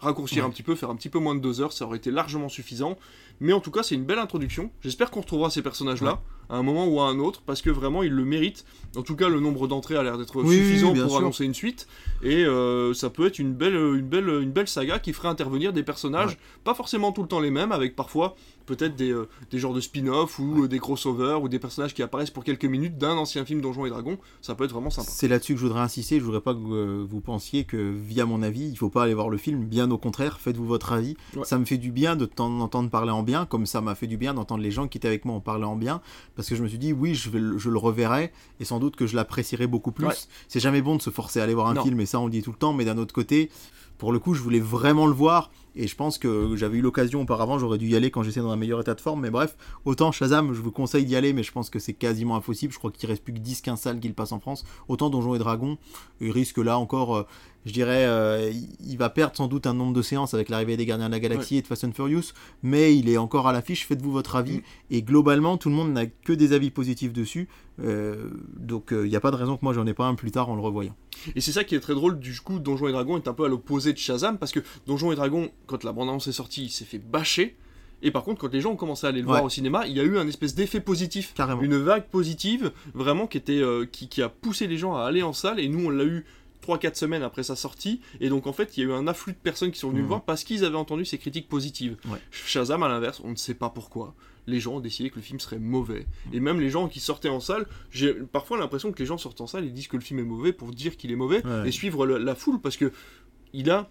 [0.00, 2.10] raccourcir un petit peu, faire un petit peu moins de deux heures, ça aurait été
[2.10, 2.98] largement suffisant.
[3.40, 4.70] Mais en tout cas, c'est une belle introduction.
[4.82, 8.02] J'espère qu'on retrouvera ces personnages-là à un moment ou à un autre, parce que vraiment,
[8.02, 8.64] ils le méritent.
[8.96, 11.86] En tout cas, le nombre d'entrées a l'air d'être suffisant pour annoncer une suite.
[12.22, 15.72] Et euh, ça peut être une belle, une, belle, une belle saga qui ferait intervenir
[15.72, 18.36] des personnages, pas forcément tout le temps les mêmes, avec parfois
[18.66, 22.02] peut-être des, euh, des genres de spin-off ou euh, des crossovers ou des personnages qui
[22.02, 25.10] apparaissent pour quelques minutes d'un ancien film Donjons et Dragons, ça peut être vraiment sympa.
[25.10, 28.26] C'est là-dessus que je voudrais insister, je voudrais pas que euh, vous pensiez que via
[28.26, 31.16] mon avis, il faut pas aller voir le film, bien au contraire, faites-vous votre avis.
[31.44, 34.16] Ça me fait du bien de t'entendre parler en bien, comme ça m'a fait du
[34.16, 36.00] bien d'entendre les gens qui étaient avec moi en parler en bien,
[36.36, 38.96] parce que je me suis dit, oui, je, vais, je le reverrai, et sans doute
[38.96, 40.28] que je l'apprécierai beaucoup plus.
[40.48, 42.30] C'est jamais bon de se forcer à aller voir un film, et ça on le
[42.30, 43.50] dit tout le temps, mais d'un autre côté,
[43.98, 45.50] pour le coup, je voulais vraiment le voir.
[45.76, 48.50] Et je pense que j'avais eu l'occasion auparavant, j'aurais dû y aller quand j'étais dans
[48.50, 49.20] un meilleur état de forme.
[49.20, 52.36] Mais bref, autant Shazam, je vous conseille d'y aller, mais je pense que c'est quasiment
[52.36, 52.72] impossible.
[52.72, 54.64] Je crois qu'il reste plus que 10-15 salles qui le passent en France.
[54.88, 55.78] Autant Donjons et Dragons,
[56.20, 57.26] il risque là encore, euh,
[57.64, 58.52] je dirais, euh,
[58.84, 61.20] il va perdre sans doute un nombre de séances avec l'arrivée des Gardiens de la
[61.20, 62.32] Galaxie et de Fast and Furious.
[62.62, 64.58] Mais il est encore à l'affiche, faites-vous votre avis.
[64.58, 64.62] Mm.
[64.90, 67.48] Et globalement, tout le monde n'a que des avis positifs dessus.
[67.80, 70.30] Euh, donc il n'y a pas de raison que moi j'en ai pas un plus
[70.30, 70.94] tard en le revoyant.
[71.34, 73.44] Et c'est ça qui est très drôle, du coup, Donjons et Dragons est un peu
[73.44, 76.70] à l'opposé de Shazam, parce que Donjons et Dragons, quand la bande-annonce est sortie, il
[76.70, 77.56] s'est fait bâcher.
[78.02, 79.96] Et par contre, quand les gens ont commencé à aller le voir au cinéma, il
[79.96, 81.62] y a eu un espèce d'effet positif, Carrément.
[81.62, 85.32] une vague positive, vraiment qui était, euh, qui, a poussé les gens à aller en
[85.32, 85.58] salle.
[85.58, 86.26] Et nous, on l'a eu
[86.64, 88.00] 3-4 semaines après sa sortie.
[88.20, 90.00] Et donc, en fait, il y a eu un afflux de personnes qui sont venues
[90.00, 90.08] le mmh.
[90.08, 91.96] voir parce qu'ils avaient entendu ces critiques positives.
[92.30, 94.14] Shazam, à l'inverse, on ne sait pas pourquoi
[94.46, 96.06] les gens ont décidé que le film serait mauvais.
[96.32, 99.40] Et même les gens qui sortaient en salle, j'ai parfois l'impression que les gens sortent
[99.40, 101.70] en salle et disent que le film est mauvais pour dire qu'il est mauvais et
[101.70, 102.92] suivre la foule parce que
[103.52, 103.88] il a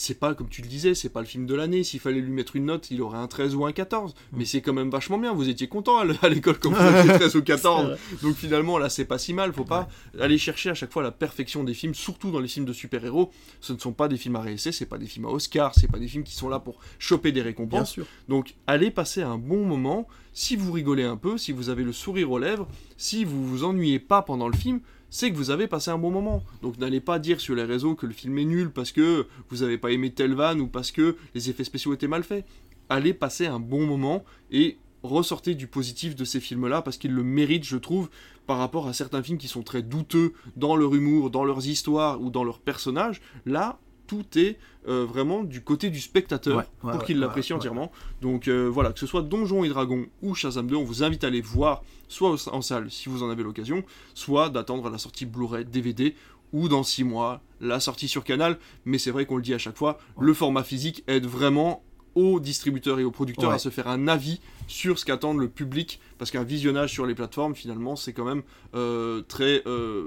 [0.00, 1.84] c'est pas comme tu le disais, c'est pas le film de l'année.
[1.84, 4.14] S'il fallait lui mettre une note, il aurait un 13 ou un 14.
[4.14, 4.38] Mm.
[4.38, 5.34] Mais c'est quand même vachement bien.
[5.34, 7.98] Vous étiez content à l'école quand vous aviez 13 ou 14.
[8.22, 9.52] Donc finalement, là, c'est pas si mal.
[9.52, 12.64] Faut pas aller chercher à chaque fois la perfection des films, surtout dans les films
[12.64, 13.30] de super-héros.
[13.60, 15.90] Ce ne sont pas des films à réessayer, c'est pas des films à Oscar, c'est
[15.90, 17.96] pas des films qui sont là pour choper des récompenses.
[18.26, 20.08] Donc allez passer un bon moment.
[20.32, 23.64] Si vous rigolez un peu, si vous avez le sourire aux lèvres, si vous vous
[23.64, 24.80] ennuyez pas pendant le film,
[25.10, 26.42] c'est que vous avez passé un bon moment.
[26.62, 29.58] Donc n'allez pas dire sur les réseaux que le film est nul parce que vous
[29.58, 32.46] n'avez pas aimé tel van ou parce que les effets spéciaux étaient mal faits.
[32.88, 37.22] Allez passer un bon moment et ressortez du positif de ces films-là parce qu'ils le
[37.22, 38.08] méritent, je trouve,
[38.46, 42.20] par rapport à certains films qui sont très douteux dans leur humour, dans leurs histoires
[42.20, 43.20] ou dans leurs personnages.
[43.46, 43.78] Là,
[44.10, 44.58] tout est
[44.88, 47.92] euh, vraiment du côté du spectateur pour qu'il l'apprécie entièrement.
[48.20, 51.22] Donc euh, voilà, que ce soit Donjons et Dragons ou Shazam 2, on vous invite
[51.22, 53.84] à aller voir soit en salle si vous en avez l'occasion,
[54.14, 56.16] soit d'attendre la sortie Blu-ray, DVD
[56.52, 58.58] ou dans 6 mois la sortie sur Canal.
[58.84, 61.84] Mais c'est vrai qu'on le dit à chaque fois, le format physique aide vraiment
[62.16, 66.00] aux distributeurs et aux producteurs à se faire un avis sur ce qu'attend le public,
[66.18, 68.42] parce qu'un visionnage sur les plateformes, finalement, c'est quand même
[68.74, 69.62] euh, très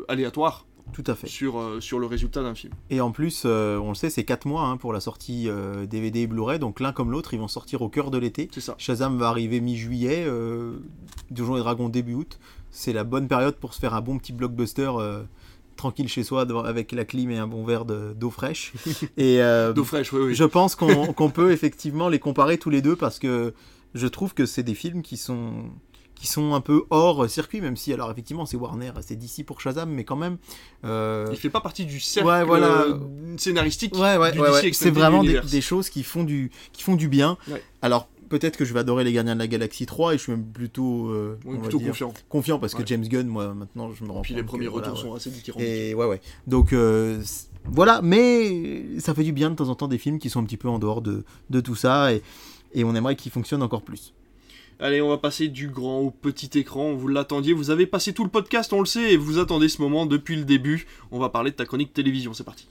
[0.10, 1.28] aléatoire Tout à fait.
[1.28, 2.74] sur, euh, sur le résultat d'un film.
[2.90, 5.86] Et en plus, euh, on le sait, c'est 4 mois hein, pour la sortie euh,
[5.86, 8.50] DVD et Blu-ray, donc l'un comme l'autre, ils vont sortir au cœur de l'été.
[8.54, 8.76] C'est ça.
[8.78, 10.74] Shazam va arriver mi-juillet, euh,
[11.32, 12.38] Donjons et Dragons début août.
[12.70, 15.24] C'est la bonne période pour se faire un bon petit blockbuster euh,
[15.76, 18.74] tranquille chez soi avec la clim et un bon verre de- d'eau fraîche.
[19.18, 20.36] et euh, D'eau fraîche, oui, oui.
[20.36, 23.54] je pense qu'on qu'on peut effectivement les comparer tous les deux parce que
[23.96, 25.54] je trouve que c'est des films qui sont
[26.24, 29.60] qui sont un peu hors circuit, même si alors effectivement c'est Warner, c'est d'ici pour
[29.60, 30.38] Shazam, mais quand même.
[30.86, 32.68] euh, Il fait pas partie du cercle Ouais, voilà.
[32.84, 32.98] euh,
[33.36, 34.74] scénaristique Ouais, ouais, DC.
[34.74, 37.36] C'est vraiment des, choses qui font du, qui font du bien.
[37.82, 40.32] Alors, peut-être que je vais adorer Les Gardiens de la Galaxie 3 et je suis
[40.32, 42.14] même plutôt, euh, Oui, plutôt dire, confiant.
[42.30, 42.86] confiant parce que Ouais.
[42.88, 45.30] James Gunn, moi, maintenant, je me rends Puis compte les premiers que, retours sont assez.
[45.60, 46.22] Et ouais, ouais.
[46.48, 47.22] Donc, euh,
[47.66, 50.46] voilà, mais ça fait du bien de temps en temps des films qui sont un
[50.46, 52.22] petit peu en dehors de, de tout ça et,
[52.74, 54.14] et on aimerait qu'ils fonctionnent encore plus.
[54.80, 56.94] Allez, on va passer du grand au petit écran.
[56.94, 59.82] Vous l'attendiez, vous avez passé tout le podcast, on le sait, et vous attendez ce
[59.82, 60.88] moment depuis le début.
[61.12, 62.68] On va parler de ta chronique télévision, c'est parti.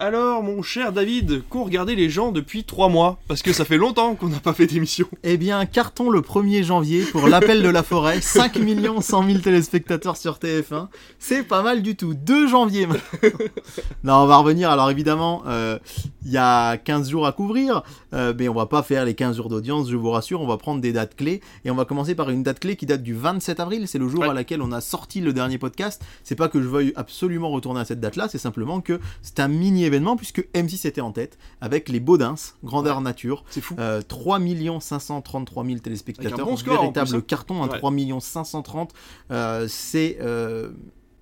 [0.00, 3.18] Alors, mon cher David, qu'ont regardé les gens depuis 3 mois?
[3.26, 5.08] Parce que ça fait longtemps qu'on n'a pas fait d'émission.
[5.24, 9.38] Eh bien, carton le 1er janvier pour l'appel de la forêt, 5 millions 100 000
[9.40, 10.86] téléspectateurs sur TF1.
[11.18, 12.14] C'est pas mal du tout.
[12.14, 13.08] 2 janvier maintenant.
[14.04, 14.70] non, on va revenir.
[14.70, 15.80] Alors évidemment, euh,
[16.24, 17.82] il y a 15 jours à couvrir,
[18.14, 20.40] euh, mais on va pas faire les 15 jours d'audience, je vous rassure.
[20.40, 22.86] On va prendre des dates clés et on va commencer par une date clé qui
[22.86, 23.88] date du 27 avril.
[23.88, 24.28] C'est le jour Ouais.
[24.28, 26.00] à laquelle on a sorti le dernier podcast.
[26.22, 29.48] C'est pas que je veuille absolument retourner à cette date-là, c'est simplement que c'est un
[29.48, 33.44] mini événement puisque M6 était en tête avec les Baudins, grandeur nature.
[33.50, 33.74] C'est fou.
[33.78, 34.38] Euh, 3
[34.80, 36.46] 533 000 téléspectateurs.
[36.46, 37.24] Bon score, Véritable plus, hein.
[37.26, 37.78] carton, un Ouais.
[37.78, 38.94] 3 530
[39.30, 40.70] euh, C'est euh,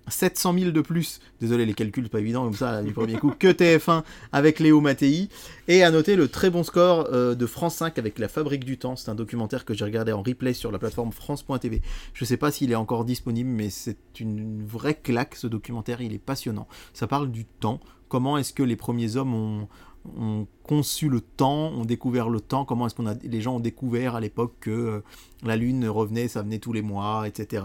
[0.08, 1.20] 700 000 de plus.
[1.40, 3.32] Désolé, les calculs pas évidents comme ça du premier coup.
[3.38, 4.02] Que TF1
[4.32, 5.28] avec Léo Mattei.
[5.68, 8.78] Et à noter le très bon score euh, de France 5 avec La Fabrique du
[8.78, 8.96] Temps.
[8.96, 11.82] C'est un documentaire que j'ai regardé en replay sur la plateforme France.tv.
[12.14, 16.00] Je sais pas s'il est encore disponible, mais c'est une vraie claque ce documentaire.
[16.00, 16.68] Il est passionnant.
[16.92, 17.80] Ça parle du temps.
[18.16, 19.68] Comment est-ce que les premiers hommes ont,
[20.18, 23.60] ont conçu le temps, ont découvert le temps, comment est-ce qu'on a les gens ont
[23.60, 25.00] découvert à l'époque que euh,
[25.42, 27.62] la lune revenait, ça venait tous les mois, etc.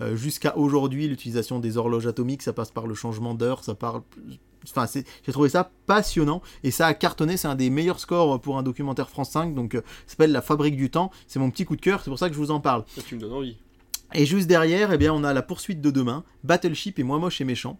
[0.00, 4.00] Euh, Jusqu'à aujourd'hui, l'utilisation des horloges atomiques, ça passe par le changement d'heure, ça parle.
[4.66, 7.36] Enfin, j'ai trouvé ça passionnant et ça a cartonné.
[7.36, 10.40] C'est un des meilleurs scores pour un documentaire France 5, donc euh, ça s'appelle La
[10.40, 11.10] Fabrique du Temps.
[11.26, 12.84] C'est mon petit coup de cœur, c'est pour ça que je vous en parle.
[12.96, 13.58] Ça, tu me donnes envie.
[14.12, 17.40] Et juste derrière, eh bien, on a la poursuite de demain, Battleship et Moi Moche
[17.40, 17.78] et Méchant.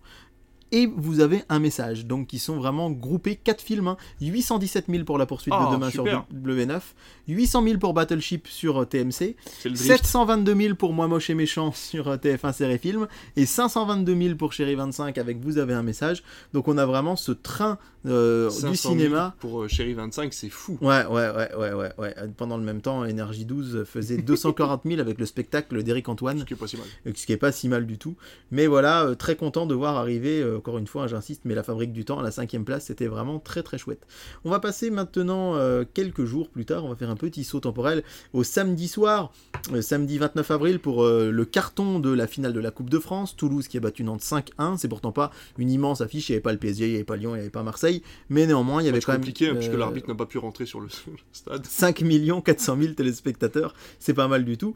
[0.72, 3.96] Et vous avez un message, donc qui sont vraiment groupés, 4 films, hein.
[4.20, 6.24] 817 000 pour la poursuite Ah, de demain super.
[6.30, 6.80] sur W9,
[7.28, 9.86] 800 000 pour Battleship sur TMC, C'est le drift.
[10.04, 14.34] 722 000 pour Moi Moche et Méchant sur euh, TF1 Série Film, et 522 000
[14.36, 16.22] pour Chéri 25 avec Vous avez un message.
[16.52, 20.32] Donc on a vraiment ce train euh, 500 du 000 cinéma Pour euh, Chéri 25,
[20.32, 20.78] c'est fou.
[20.80, 22.14] Ouais, ouais, ouais, ouais, ouais, ouais.
[22.36, 26.44] Pendant le même temps, Énergie 12 faisait 240 000 avec le spectacle d'Éric Antoine, Ce
[26.44, 26.86] qui est pas si mal.
[27.14, 28.14] ce qui est pas si mal du tout.
[28.50, 31.54] Mais voilà, euh, très content de voir arriver, euh, encore une fois, hein, j'insiste, mais
[31.54, 34.06] la Fabrique du Temps à la cinquième place, c'était vraiment très très chouette.
[34.44, 37.60] On va passer maintenant euh, quelques jours plus tard, on va faire un petit saut
[37.60, 38.02] temporel
[38.34, 39.32] au samedi soir,
[39.72, 42.98] euh, samedi 29 avril pour euh, le carton de la finale de la Coupe de
[42.98, 44.76] France, Toulouse qui a battu Nantes 5-1.
[44.76, 47.04] C'est pourtant pas une immense affiche, il n'y avait pas le PSG, il n'y avait
[47.04, 49.50] pas Lyon, il n'y avait pas Marseille, mais néanmoins il y avait quand même compliqué,
[49.54, 50.88] puisque euh, l'arbitre n'a pas pu rentrer sur le,
[51.32, 51.64] stade.
[51.64, 52.04] 5
[52.44, 54.74] 400 000 téléspectateurs, c'est pas mal du tout.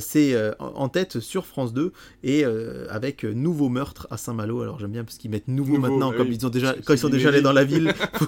[0.00, 1.92] C'est en tête sur France 2
[2.24, 4.62] et avec nouveau meurtre à Saint-Malo.
[4.62, 6.74] Alors j'aime bien parce qu'ils mettent nouveau, Nouveau, maintenant, bah comme oui, ils ont déjà,
[6.84, 8.26] quand ils sont déjà allés dans la ville, faut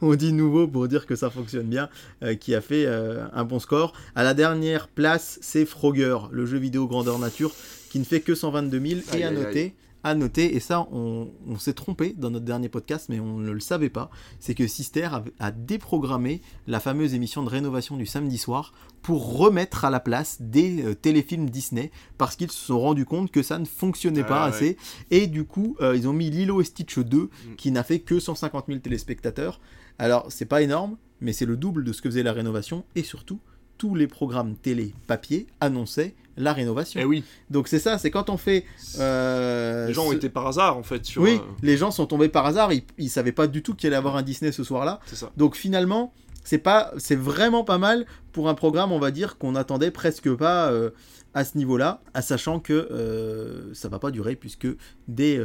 [0.00, 1.88] on dit nouveau pour dire que ça fonctionne bien,
[2.22, 3.92] euh, qui a fait euh, un bon score.
[4.14, 7.52] À la dernière place, c'est Frogger, le jeu vidéo grandeur nature,
[7.90, 9.74] qui ne fait que 122 000 et à aïe, noter.
[10.04, 13.50] À noter, et ça on, on s'est trompé dans notre dernier podcast, mais on ne
[13.50, 18.06] le savait pas, c'est que Sister a, a déprogrammé la fameuse émission de rénovation du
[18.06, 18.72] samedi soir
[19.02, 23.30] pour remettre à la place des euh, téléfilms Disney parce qu'ils se sont rendus compte
[23.32, 24.48] que ça ne fonctionnait Ah pas ouais.
[24.54, 24.76] assez
[25.10, 27.54] et du coup euh, ils ont mis Lilo et Stitch 2 Mm.
[27.56, 29.60] qui n'a fait que 150 000 téléspectateurs
[29.98, 33.02] alors c'est pas énorme mais c'est le double de ce que faisait la rénovation et
[33.02, 33.40] surtout
[33.78, 38.30] tous les programmes télé papier annonçaient la rénovation Eh oui, donc c'est ça c'est quand
[38.30, 38.64] on fait
[38.98, 41.22] euh, les gens ont été par hasard en fait sur.
[41.22, 43.88] oui euh, les gens sont tombés par hasard ils, ils savaient pas du tout qu'il
[43.88, 45.30] allait y avoir un Disney ce soir là C'est ça.
[45.36, 46.12] donc finalement,
[46.44, 50.32] c'est pas, c'est vraiment pas mal pour un programme, on va dire qu'on attendait presque
[50.34, 50.90] pas euh,
[51.34, 54.66] à ce niveau-là, à sachant que ça va pas durer puisque
[55.08, 55.38] dès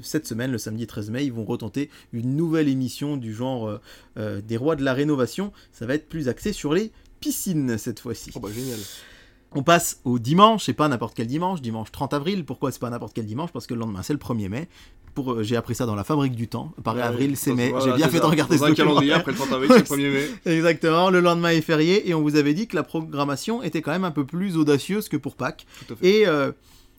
[0.00, 3.78] cette semaine, le samedi 13 mai, ils vont retenter une nouvelle émission du genre
[4.16, 5.52] des rois de la rénovation.
[5.72, 8.30] Ça va être plus axé sur les piscines cette fois-ci.
[8.34, 8.78] Oh bah génial.
[9.56, 12.44] On passe au dimanche, et pas n'importe quel dimanche, dimanche 30 avril.
[12.44, 13.52] Pourquoi c'est pas n'importe quel dimanche?
[13.52, 14.68] Parce que le lendemain, c'est le 1er mai.
[15.14, 16.72] Pour, euh, j'ai appris ça dans la fabrique du temps.
[16.84, 17.68] Ouais, avril, c'est mai.
[17.68, 18.28] voilà, j'ai bien fait de ça.
[18.28, 20.28] regarder Dans ce un calendrier, après le 30 avril, c'est le 1er mai.
[20.56, 23.92] Exactement, le lendemain est férié et on vous avait dit que la programmation était quand
[23.92, 25.66] même un peu plus audacieuse que pour Pâques.
[25.86, 26.08] Tout à fait.
[26.08, 26.50] Et euh,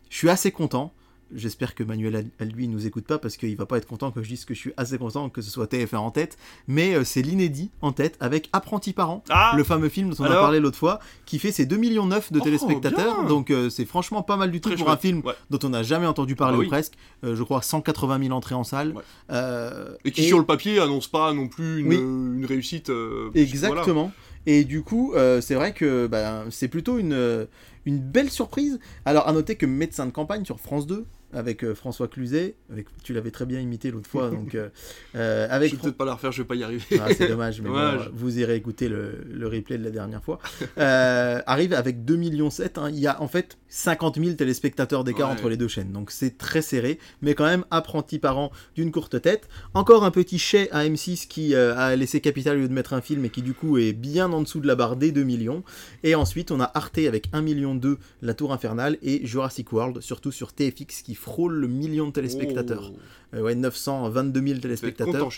[0.09, 0.93] je suis assez content.
[1.33, 4.21] J'espère que Manuel, à lui, nous écoute pas parce qu'il va pas être content que
[4.21, 6.37] je dise que je suis assez content que ce soit TF1 en tête.
[6.67, 10.25] Mais euh, c'est l'inédit en tête avec Apprenti Parent, Ah le fameux film dont on
[10.25, 13.25] a parlé l'autre fois, qui fait ses 2,9 millions de Oh, téléspectateurs.
[13.25, 15.33] Donc euh, c'est franchement pas mal du tout Très pour un film Ouais.
[15.49, 16.93] dont on n'a jamais entendu parler Ah bah ou presque.
[17.23, 18.91] Euh, je crois 180 000 entrées en salle.
[18.93, 19.03] Ouais.
[19.31, 21.95] Euh, Et qui, sur le papier, annonce pas non plus une, Oui.
[21.97, 22.89] une réussite.
[22.91, 23.31] voilà.
[23.33, 24.11] Exactement.
[24.45, 27.47] Et du coup, c'est vrai que ben, c'est plutôt une,
[27.85, 28.79] une belle surprise.
[29.05, 31.05] Alors, à noter que Médecin de campagne sur France 2,
[31.35, 34.69] avec euh, François Cluzet, avec, tu l'avais très bien imité l'autre fois, donc euh,
[35.15, 36.83] euh, avec Je vais peut-être pas la refaire, je vais pas y arriver.
[36.99, 40.39] Ah, c'est dommage, mais bon, vous irez écouter le, le replay de la dernière fois.
[40.77, 42.79] Euh, arrive avec 2 millions 7.
[42.89, 45.33] Il y a en fait 50 000 téléspectateurs d'écart Ouais.
[45.33, 45.91] entre les deux chaînes.
[45.91, 49.47] Donc c'est très serré, mais quand même apprenti parent d'une courte tête.
[49.73, 52.93] Encore un petit chais à M6 qui euh, a laissé Capital au lieu de mettre
[52.93, 55.23] un film et qui du coup est bien en dessous de la barre des 2
[55.23, 55.63] millions.
[56.03, 60.01] Et ensuite on a Arte avec 1 million 2, La Tour Infernale et Jurassic World,
[60.01, 62.91] surtout sur TFX qui frôle le million de téléspectateurs.
[62.93, 62.99] Oh,
[63.35, 65.13] Euh, ouais, 922 000 tu vas être téléspectateurs.
[65.13, 65.29] content.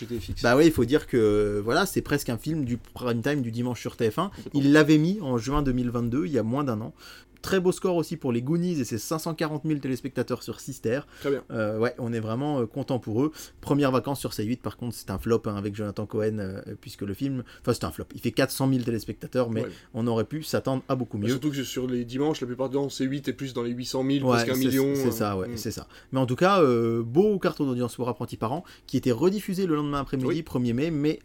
[0.42, 3.50] Bah ouais, il faut dire que voilà, c'est presque un film du prime time du
[3.50, 4.30] dimanche sur TF1.
[4.54, 6.92] Il l'avait mis en juin 2022, il y a moins d'un an.
[7.40, 11.00] Très beau score aussi pour les Goonies et ses 540 000 téléspectateurs sur Sister.
[11.20, 11.44] Très bien.
[11.50, 13.32] Euh, ouais, on est vraiment euh, content pour eux.
[13.60, 17.02] Première vacances sur C8, par contre, c'est un flop hein, avec Jonathan Cohen, euh, puisque
[17.02, 17.44] le film.
[17.60, 18.06] Enfin, c'est un flop.
[18.14, 19.70] Il fait 400 000 téléspectateurs, mais Ouais.
[19.94, 21.30] on aurait pu s'attendre à beaucoup Bah, mieux.
[21.32, 23.70] surtout que sur les dimanches, la plupart du temps, c'est 8 et plus dans les
[23.70, 24.92] 800 000, Ouais, presque million.
[24.94, 25.56] C'est euh, ça, ouais, mm.
[25.56, 25.86] c'est ça.
[26.12, 26.60] Mais en tout cas,
[27.02, 30.42] beau carton d'audience pour Apprenti Parent, qui était rediffusé le lendemain après-midi, Oui.
[30.42, 31.20] 1er mai, mais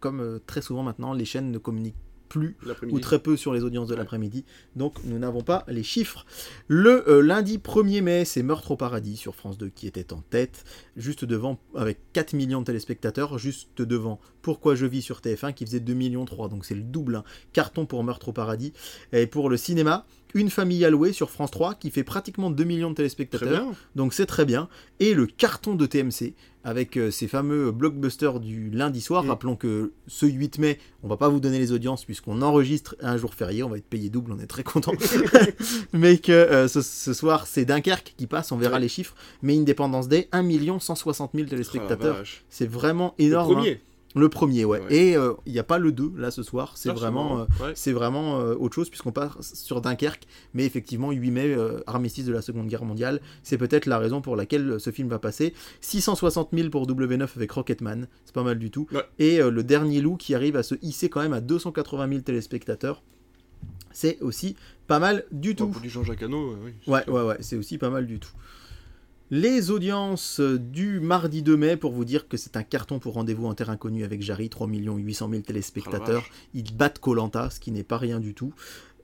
[0.00, 1.96] comme très souvent maintenant, les chaînes ne communiquent
[2.28, 2.56] plus
[2.90, 3.98] ou très peu sur les audiences de Ouais.
[3.98, 4.44] l'après-midi,
[4.76, 6.26] donc nous n'avons pas les chiffres.
[6.66, 10.20] Le euh, lundi 1er mai, c'est Meurtre au paradis sur France 2 qui était en
[10.20, 10.64] tête,
[10.96, 15.64] juste devant, avec 4 millions de téléspectateurs, juste devant Pourquoi je vis sur TF1 qui
[15.64, 17.24] faisait 2 millions 3, donc c'est le double, hein.
[17.52, 18.72] carton pour Meurtre au paradis.
[19.12, 22.64] Et pour le cinéma, Une famille à louer sur France 3 qui fait pratiquement 2
[22.64, 23.64] millions de téléspectateurs,
[23.96, 24.68] donc c'est très bien.
[25.00, 29.24] Et le carton de TMC, avec euh, ces fameux blockbusters du lundi soir.
[29.24, 29.28] Mm.
[29.30, 33.16] Rappelons que ce 8 mai, on va pas vous donner les audiences puisqu'on enregistre un
[33.16, 34.92] jour férié, on va être payé double, on est très content.
[35.92, 38.80] mais que euh, ce, ce soir, c'est Dunkerque qui passe, on verra Ouais.
[38.80, 39.14] les chiffres.
[39.42, 42.22] Mais Independence Day, 1 160 000 Oh la téléspectateurs.
[42.50, 43.58] c'est vraiment Le énorme.
[43.58, 43.74] hein.
[44.14, 44.80] Le premier, ouais.
[44.80, 44.94] Ouais.
[44.94, 47.46] Et euh, il n'y a pas le 2 là ce soir, c'est vraiment...
[47.60, 47.72] Ouais.
[47.74, 52.24] C'est vraiment euh, autre chose puisqu'on passe sur Dunkerque, mais effectivement 8 mai, euh, armistice
[52.24, 55.18] de la Seconde Guerre mondiale, c'est peut-être la raison pour laquelle euh, ce film va
[55.18, 55.52] passer.
[55.82, 58.86] 660 000 pour W9 avec Rocketman, c'est pas mal du tout.
[58.92, 59.04] Ouais.
[59.18, 62.20] Et euh, le dernier loup qui arrive à se hisser quand même à 280 000
[62.22, 63.02] téléspectateurs,
[63.92, 64.56] c'est aussi
[64.86, 65.68] pas mal du tout.
[65.68, 66.72] Pour du Jean-Jacques Hano, oui.
[66.84, 68.30] c'est Ouais, ouais, ouais, c'est aussi pas mal du tout.
[69.30, 73.44] Les audiences du mardi 2 mai, pour vous dire que c'est un carton pour rendez-vous
[73.44, 76.22] en terre inconnue avec Jarry, 3 800 000 téléspectateurs.
[76.22, 76.32] vache.
[76.54, 78.54] Ils battent Colanta, ce qui n'est pas rien du tout.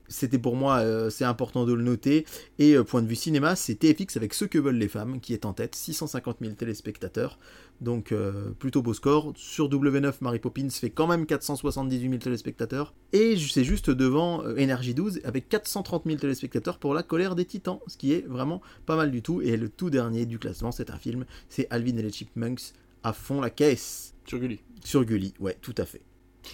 [0.07, 2.25] C'était pour moi, euh, c'est important de le noter.
[2.57, 5.33] Et euh, point de vue cinéma, c'est TFX avec Ce que veulent les femmes qui
[5.33, 7.37] est en tête, 650 000 téléspectateurs.
[7.81, 9.33] Donc euh, plutôt beau score.
[9.35, 12.93] Sur W9, Mary Poppins fait quand même 478 000 téléspectateurs.
[13.13, 17.45] Et c'est juste devant euh, Energy 12 avec 430 000 téléspectateurs pour La colère des
[17.45, 19.41] titans, ce qui est vraiment pas mal du tout.
[19.41, 22.61] Et le tout dernier du classement, c'est un film, c'est Alvin et les Chipmunks
[23.03, 24.13] à fond la caisse.
[24.25, 24.59] Sur Gulli.
[24.83, 26.01] Sur Gulli, ouais, tout à fait.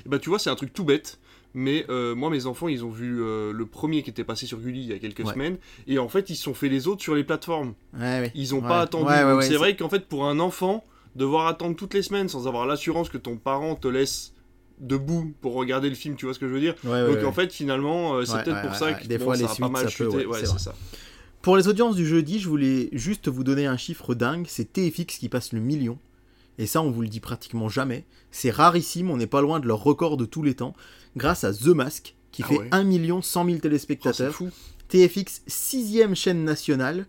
[0.06, 1.20] Et Bah tu vois, c'est un truc tout bête,
[1.54, 4.58] mais euh, moi mes enfants ils ont vu euh, le premier qui était passé sur
[4.60, 5.34] Gulli il y a quelques Ouais.
[5.34, 5.58] semaines,
[5.88, 7.74] et en fait ils se sont fait les autres sur les plateformes.
[7.94, 8.32] Ouais, ouais.
[8.36, 8.68] Ils ont Ouais.
[8.68, 9.12] pas attendu.
[9.42, 10.84] C'est vrai qu'en fait pour un enfant,
[11.16, 14.34] devoir attendre toutes les semaines sans avoir l'assurance que ton parent te laisse
[14.80, 16.76] debout pour regarder le film, tu vois ce que je veux dire?
[16.84, 17.26] Ouais, Donc ouais.
[17.26, 19.48] en fait finalement euh, c'est peut-être pour ça que Des bon, fois, ça les a
[19.50, 20.74] pas suites, mal ça peut, c'est c'est ça.
[21.42, 25.18] Pour les audiences du jeudi, je voulais juste vous donner un chiffre dingue, c'est TFX
[25.18, 25.98] qui passe le million.
[26.60, 28.06] Et ça, on vous le dit pratiquement jamais.
[28.30, 30.76] C'est rarissime, on n'est pas loin de leur record de tous les temps,
[31.18, 32.68] grâce à The Mask, qui Ah fait ouais.
[32.72, 34.34] 1 million 100 000 Oh, c'est téléspectateurs.
[34.34, 34.50] fou.
[34.90, 37.08] TFX, sixième chaîne nationale,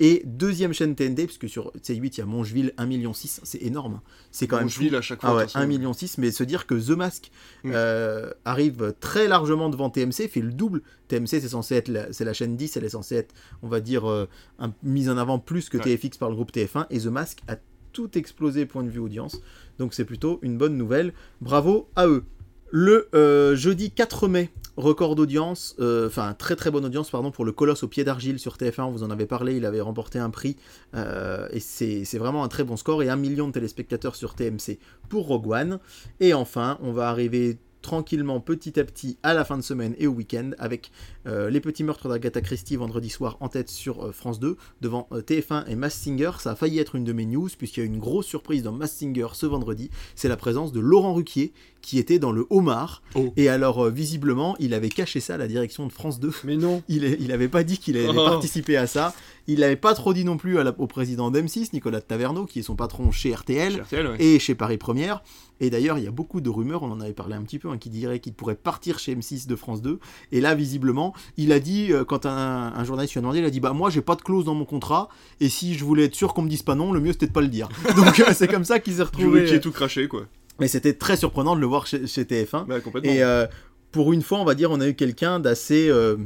[0.00, 3.62] et deuxième chaîne TNT, puisque sur C8, il y a Mongeville, 1 million 6, c'est
[3.62, 4.00] énorme.
[4.32, 5.30] C'est quand Bon, même à chaque fois.
[5.30, 5.64] Ah ouais, de toute façon.
[5.64, 7.30] 1 million 6, mais se dire que The Mask
[7.66, 10.82] euh, arrive très largement devant TMC, fait le double.
[11.08, 13.80] TMC, c'est censé être la, c'est la chaîne 10, elle est censée être, on va
[13.80, 14.26] dire, euh,
[14.58, 15.84] un- mise en avant plus que Ouais.
[15.96, 17.56] TFX par le groupe TF1, et The Mask a
[17.92, 19.40] tout explosé point de vue audience.
[19.78, 21.12] Donc c'est plutôt une bonne nouvelle.
[21.40, 22.24] Bravo à eux.
[22.72, 27.44] Le euh, jeudi 4 mai, record d'audience, euh, enfin très très bonne audience pardon pour
[27.44, 30.20] le Colosse au pied d'argile sur TF1, on vous en avait parlé, il avait remporté
[30.20, 30.56] un prix
[30.94, 34.78] euh, et c'est vraiment un très bon score et un million de téléspectateurs sur TMC
[35.08, 35.78] pour Rogue One.
[36.20, 40.06] Et enfin, on va arriver tranquillement, petit à petit, à la fin de semaine et
[40.06, 40.92] au week-end, avec
[41.24, 45.66] les petits meurtres d'Agatha Christie vendredi soir en tête sur France 2, devant euh, TF1
[45.66, 46.32] et Mass Singer.
[46.38, 48.72] Ça a failli être une de mes news, puisqu'il y a une grosse surprise dans
[48.72, 49.90] Mass Singer ce vendredi.
[50.14, 51.52] C'est la présence de Laurent Ruquier,
[51.82, 53.02] qui était dans le homard.
[53.14, 53.32] Oh.
[53.36, 56.32] Et alors, visiblement, il avait caché ça à la direction de France 2.
[56.44, 58.14] Mais non Il, est- il avait pas dit qu'il allait Oh.
[58.24, 59.14] participer à ça.
[59.46, 62.60] Il n'avait pas trop dit non plus à la- au président d'M6, Nicolas Taverneau, qui
[62.60, 64.16] est son patron chez RTL Chez RTL, ouais.
[64.22, 65.22] et chez Paris Première.
[65.62, 67.68] Et d'ailleurs, il y a beaucoup de rumeurs, on en avait parlé un petit peu,
[67.68, 69.98] hein, qui diraient qu'il pourrait partir chez M6 de France 2.
[70.32, 73.44] Et là, visiblement, il a dit, euh, quand un, un journaliste lui a demandé, il
[73.44, 75.08] a dit Bah, moi, j'ai pas de clause dans mon contrat,
[75.40, 77.32] et si je voulais être sûr qu'on me dise pas non, le mieux c'était de
[77.32, 77.68] pas le dire.
[77.96, 79.44] Donc, euh, c'est comme ça qu'il s'est retrouvé.
[79.46, 80.22] qui est tout craché, quoi.
[80.60, 82.66] Mais c'était très surprenant de le voir chez, chez TF1.
[82.66, 82.76] Bah.
[83.02, 83.46] Et euh,
[83.92, 86.16] pour une fois, on va dire, on a eu quelqu'un d'assez euh,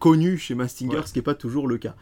[0.00, 1.06] connu chez Mastinger, Ouais.
[1.06, 1.94] ce qui n'est pas toujours le cas.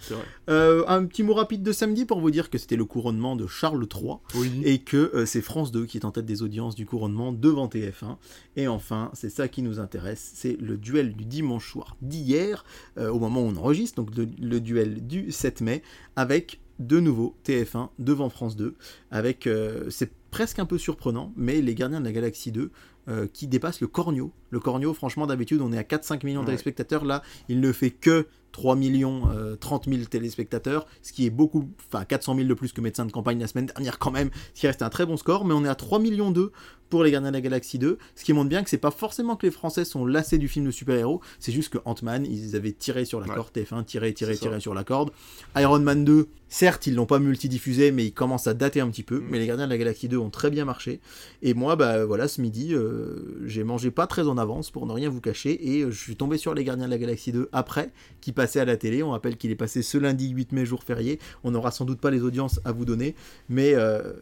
[0.50, 3.46] Euh, un petit mot rapide de samedi pour vous dire que c'était le couronnement de
[3.46, 4.50] Charles III Oui.
[4.64, 8.16] et que c'est France 2 qui est en tête des audiences du couronnement devant TF1.
[8.56, 12.64] Et enfin, c'est ça qui nous intéresse, c'est le duel du dimanche soir d'hier,
[12.98, 15.82] au moment où on enregistre, donc le, le duel du 7 mai,
[16.16, 18.74] avec de nouveau TF1 devant France 2,
[19.12, 19.48] avec,
[19.90, 22.72] c'est presque un peu surprenant, mais les Gardiens de la Galaxie 2
[23.08, 24.32] euh, qui dépassent le Cornio.
[24.50, 26.52] Le Cornio, franchement, d'habitude, on est à 4-5 millions de Ouais.
[26.52, 27.04] téléspectateurs.
[27.04, 31.68] Là, il ne fait que 3 millions euh, 30 000 téléspectateurs, ce qui est beaucoup,
[31.88, 34.60] enfin 400 000 de plus que Médecins de campagne la semaine dernière quand même, ce
[34.60, 36.50] qui reste un très bon score, mais on est à 3 millions 2
[36.92, 39.34] pour les Gardiens de la Galaxie 2, ce qui montre bien que c'est pas forcément
[39.34, 42.72] que les Français sont lassés du film de super-héros, c'est juste que Ant-Man, ils avaient
[42.72, 43.34] tiré sur la Ouais.
[43.34, 45.10] corde, TF1, tiré, tiré, tiré sur la corde.
[45.56, 49.04] Iron Man 2, certes, ils l'ont pas multidiffusé, mais ils commencent à dater un petit
[49.04, 49.26] peu, Mm.
[49.30, 51.00] mais les Gardiens de la Galaxie 2 ont très bien marché,
[51.40, 54.92] et moi, bah voilà, ce midi, euh, j'ai mangé pas très en avance pour ne
[54.92, 57.48] rien vous cacher, et euh, je suis tombé sur les Gardiens de la Galaxie 2
[57.52, 57.88] après,
[58.20, 59.02] qui passait à la télé.
[59.02, 61.18] On rappelle qu'il est passé ce lundi 8 mai, jour férié.
[61.42, 63.14] On n'aura sans doute pas les audiences à vous donner,
[63.48, 64.12] mais euh,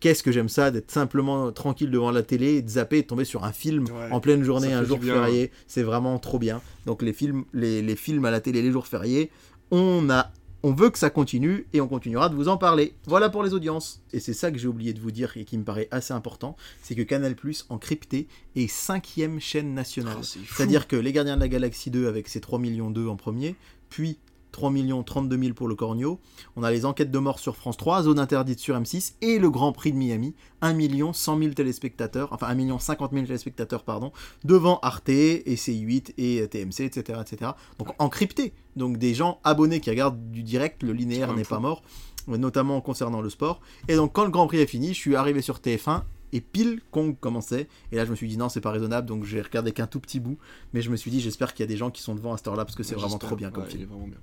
[0.00, 3.06] qu'est-ce que j'aime ça d'être simplement tranquille devant la télé, et de zapper et de
[3.06, 5.50] tomber sur un film Ouais, en pleine journée, un jour férié.
[5.66, 6.60] C'est vraiment trop bien.
[6.86, 9.30] Donc les films, les, les films à la télé, les jours fériés,
[9.70, 10.30] on a.
[10.64, 12.94] On veut que ça continue et on continuera de vous en parler.
[13.06, 14.02] Voilà pour les audiences.
[14.12, 16.56] Et c'est ça que j'ai oublié de vous dire et qui me paraît assez important,
[16.82, 18.26] c'est que Canal Plus en crypté
[18.56, 20.16] est cinquième chaîne nationale.
[20.16, 20.40] Fou.
[20.56, 23.54] C'est-à-dire que les Gardiens de la Galaxie 2 avec ses 3 millions 2 en premier,
[23.88, 24.18] puis
[24.52, 26.20] 3 millions 32 000 pour le Cornio.
[26.56, 29.50] On a les enquêtes de mort sur France 3, Zone interdite sur M6 et le
[29.50, 33.84] Grand Prix de Miami, 1 million 100 000 téléspectateurs, enfin 1 million 50 000 téléspectateurs,
[33.84, 34.12] pardon,
[34.44, 37.52] devant Arte et C8 et TMC, etc., etc.
[37.78, 38.52] Donc encrypté.
[38.76, 41.82] Donc des gens abonnés qui regardent du direct, le linéaire n'est pas mort,
[42.26, 43.60] notamment concernant le sport.
[43.88, 46.80] Et donc quand le Grand Prix est fini, je suis arrivé sur TF1 et pile
[46.90, 47.68] Kong commençait.
[47.90, 49.98] Et là, je me suis dit non, c'est pas raisonnable, donc j'ai regardé qu'un tout
[49.98, 50.36] petit bout.
[50.74, 52.36] Mais je me suis dit, j'espère qu'il y a des gens qui sont devant à
[52.36, 53.80] cette heure-là parce que c'est Ouais, vraiment trop bien comme Ouais, film.
[53.80, 54.18] il est vraiment bien.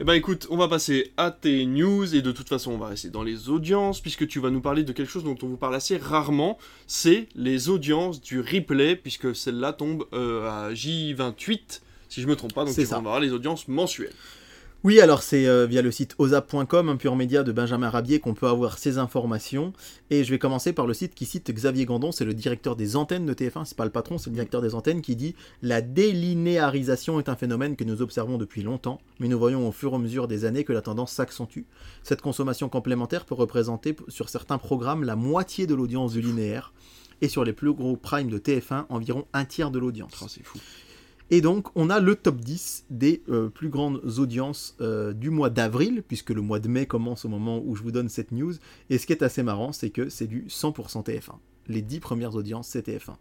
[0.00, 2.86] Eh ben écoute, on va passer à tes news et de toute façon on va
[2.86, 5.56] rester dans les audiences puisque tu vas nous parler de quelque chose dont on vous
[5.56, 12.22] parle assez rarement, c'est les audiences du replay puisque celle-là tombe euh, à J28 si
[12.22, 12.94] je me trompe pas, donc tu ça.
[12.94, 14.14] vas voir les audiences mensuelles.
[14.84, 18.34] Oui, alors c'est euh, via le site osap.com, un pur média de Benjamin Rabier, qu'on
[18.34, 19.72] peut avoir ces informations.
[20.10, 22.94] Et je vais commencer par le site qui cite Xavier Gandon, c'est le directeur des
[22.94, 25.80] antennes de TF1, c'est pas le patron, c'est le directeur des antennes, qui dit La
[25.80, 29.96] délinéarisation est un phénomène que nous observons depuis longtemps, mais nous voyons au fur et
[29.96, 31.64] à mesure des années que la tendance s'accentue.
[32.04, 36.72] Cette consommation complémentaire peut représenter sur certains programmes la moitié de l'audience du linéaire,
[37.20, 40.12] et sur les plus gros primes de TF1, environ un tiers de l'audience.
[40.22, 40.60] Oh, c'est fou.
[41.30, 45.50] Et donc, on a le top 10 des euh, plus grandes audiences euh, du mois
[45.50, 48.54] d'avril, puisque le mois de mai commence au moment où je vous donne cette news.
[48.88, 51.34] Et ce qui est assez marrant, c'est que c'est du 100% TF1.
[51.68, 53.14] Les 10 premières audiences, c'est TF1.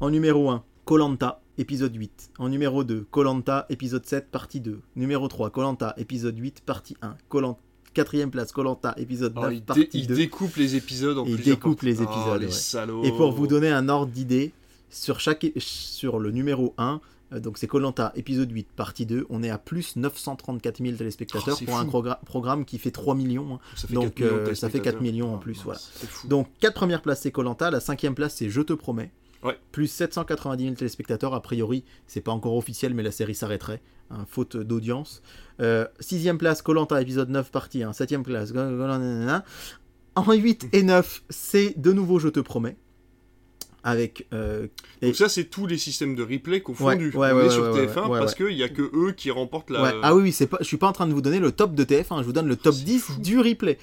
[0.00, 2.30] En numéro 1, Colanta, épisode 8.
[2.38, 4.80] En numéro 2, Colanta, épisode 7, partie 2.
[4.94, 7.16] Numéro 3, Colanta, épisode 8, partie 1.
[7.28, 7.58] Colanta,
[7.94, 10.14] quatrième place, Colanta, épisode Oh, 9, il, dé- partie il 2.
[10.14, 12.52] découpe les épisodes en Il plusieurs découpe les Oh, épisodes, les ouais.
[12.52, 13.02] salauds.
[13.02, 14.52] Et pour vous donner un ordre d'idée,
[14.90, 16.98] sur, chaque, sur le numéro 1, euh,
[17.40, 21.64] donc c'est Colanta épisode 8, partie 2, on est à plus 934 000 téléspectateurs Oh,
[21.64, 22.02] pour un fou.
[22.24, 23.54] programme qui fait 3 millions.
[23.54, 23.58] hein.
[23.76, 25.02] Ça fait donc, 4 millions euh, ça fait 4 téléspectateurs.
[25.02, 25.80] millions en Oh, plus, voilà.
[26.28, 29.10] Donc 4 premières places c'est Colanta, la cinquième place c'est Je te promets.
[29.42, 29.58] Ouais.
[29.72, 34.24] Plus 790 000 téléspectateurs, a priori, c'est pas encore officiel, mais la série s'arrêterait, hein,
[34.26, 35.20] faute d'audience.
[35.60, 37.92] Euh, sixième place, Colanta, épisode 9, partie 1.
[37.92, 38.52] Septième place,
[40.16, 42.76] en 8 et 9, c'est de nouveau Je te promets.
[43.86, 44.66] Avec euh,
[45.02, 47.10] et- Donc ça c'est tous les systèmes de replay confondus.
[47.10, 49.12] Ouais, ouais, on ouais, est sur ouais, TF1 ouais, parce qu'il y a que eux
[49.12, 49.94] qui remportent la.
[50.02, 51.74] Ah oui, oui, c'est pas, je suis pas en train de vous donner le top
[51.74, 53.20] de TF1, je vous donne le top c'est 10 fou.
[53.20, 53.76] du replay.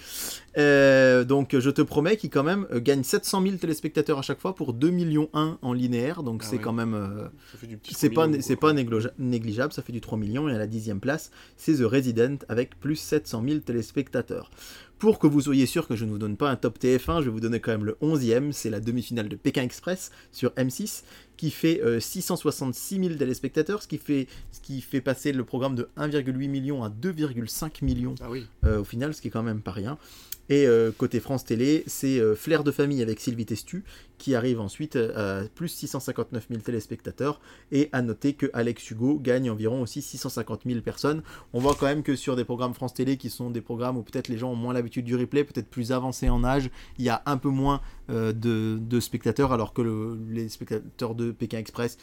[0.58, 4.40] Euh, donc je te promets qu'il quand même euh, gagne 700 000 téléspectateurs à chaque
[4.42, 6.94] fois pour 2 millions 1 en linéaire, donc Ah c'est quand même...
[6.94, 10.18] euh, Ça fait du petit c'est 3 pas, c'est pas négligeable, ça fait du 3
[10.18, 14.50] millions, et à la dixième place, c'est The Resident avec plus 700 000 téléspectateurs.
[15.02, 17.26] Pour que vous soyez sûr que je ne vous donne pas un top TF1, je
[17.26, 21.02] vais vous donner quand même le 11e, c'est la demi-finale de Pékin Express sur M6,
[21.42, 25.90] qui fait 666 000 téléspectateurs, ce qui, fait, ce qui fait passer le programme de
[25.98, 28.46] 1,8 million à 2,5 millions Ah oui.
[28.64, 29.98] euh, au final, ce qui est quand même pas rien.
[30.50, 33.84] Et euh, côté France Télé, c'est euh, Flair de famille avec Sylvie Testu
[34.18, 37.40] qui arrive ensuite euh, à plus 659 000 téléspectateurs.
[37.72, 41.24] Et à noter que Alex Hugo gagne environ aussi 650 000 personnes.
[41.54, 44.04] On voit quand même que sur des programmes France Télé qui sont des programmes où
[44.04, 46.70] peut-être les gens ont moins l'habitude du replay, peut-être plus avancés en âge,
[47.00, 51.16] il y a un peu moins euh, de, de spectateurs, alors que le- les spectateurs
[51.16, 51.98] de Pékin Express,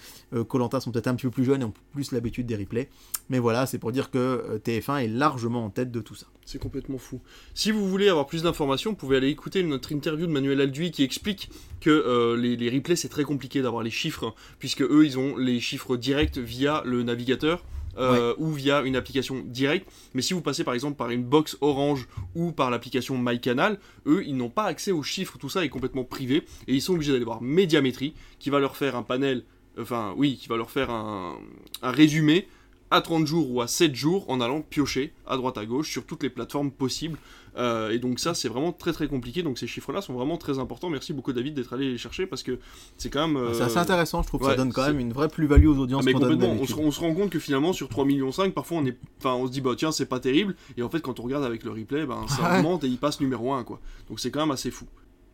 [0.48, 2.88] Colanta sont peut-être un petit peu plus jeunes et ont plus l'habitude des replays.
[3.28, 6.26] Mais voilà, c'est pour dire que euh, TF1 est largement en tête de tout ça.
[6.44, 7.20] C'est complètement fou.
[7.54, 10.90] Si vous voulez avoir plus d'informations, vous pouvez aller écouter notre interview de Manuel Alduy
[10.90, 11.50] qui explique
[11.80, 15.36] que euh, les, les replays c'est très compliqué d'avoir les chiffres, puisque eux ils ont
[15.36, 17.64] les chiffres directs via le navigateur.
[17.98, 21.56] Euh, ou via une application directe, mais si vous passez par exemple par une box
[21.60, 25.68] Orange ou par l'application MyCanal, eux ils n'ont pas accès aux chiffres, tout ça est
[25.68, 29.44] complètement privé et ils sont obligés d'aller voir Médiamétrie qui va leur faire un panel,
[29.80, 31.36] enfin oui, qui va leur faire un,
[31.82, 32.48] un résumé
[32.90, 36.04] à 30 jours ou à 7 jours en allant piocher à droite à gauche sur
[36.04, 37.18] toutes les plateformes possibles.
[37.56, 40.58] Euh, et donc ça c'est vraiment très très compliqué, donc ces chiffres-là sont vraiment très
[40.58, 40.90] importants.
[40.90, 42.58] Merci beaucoup David d'être allé les chercher parce que
[42.96, 43.36] c'est quand même...
[43.36, 45.66] euh, C'est assez intéressant, je trouve que ouais, ça donne quand même une vraie plus-value
[45.66, 47.72] aux ah, audiences mais qu'on donne complètement, on se, on se rend compte que finalement
[47.72, 50.54] sur 3,5 millions, parfois on, est, enfin, on se dit bah tiens c'est pas terrible,
[50.76, 53.20] et en fait quand on regarde avec le replay, ben, ça augmente et il passe
[53.20, 53.80] numéro 1 quoi.
[54.08, 54.86] Donc c'est quand même assez fou.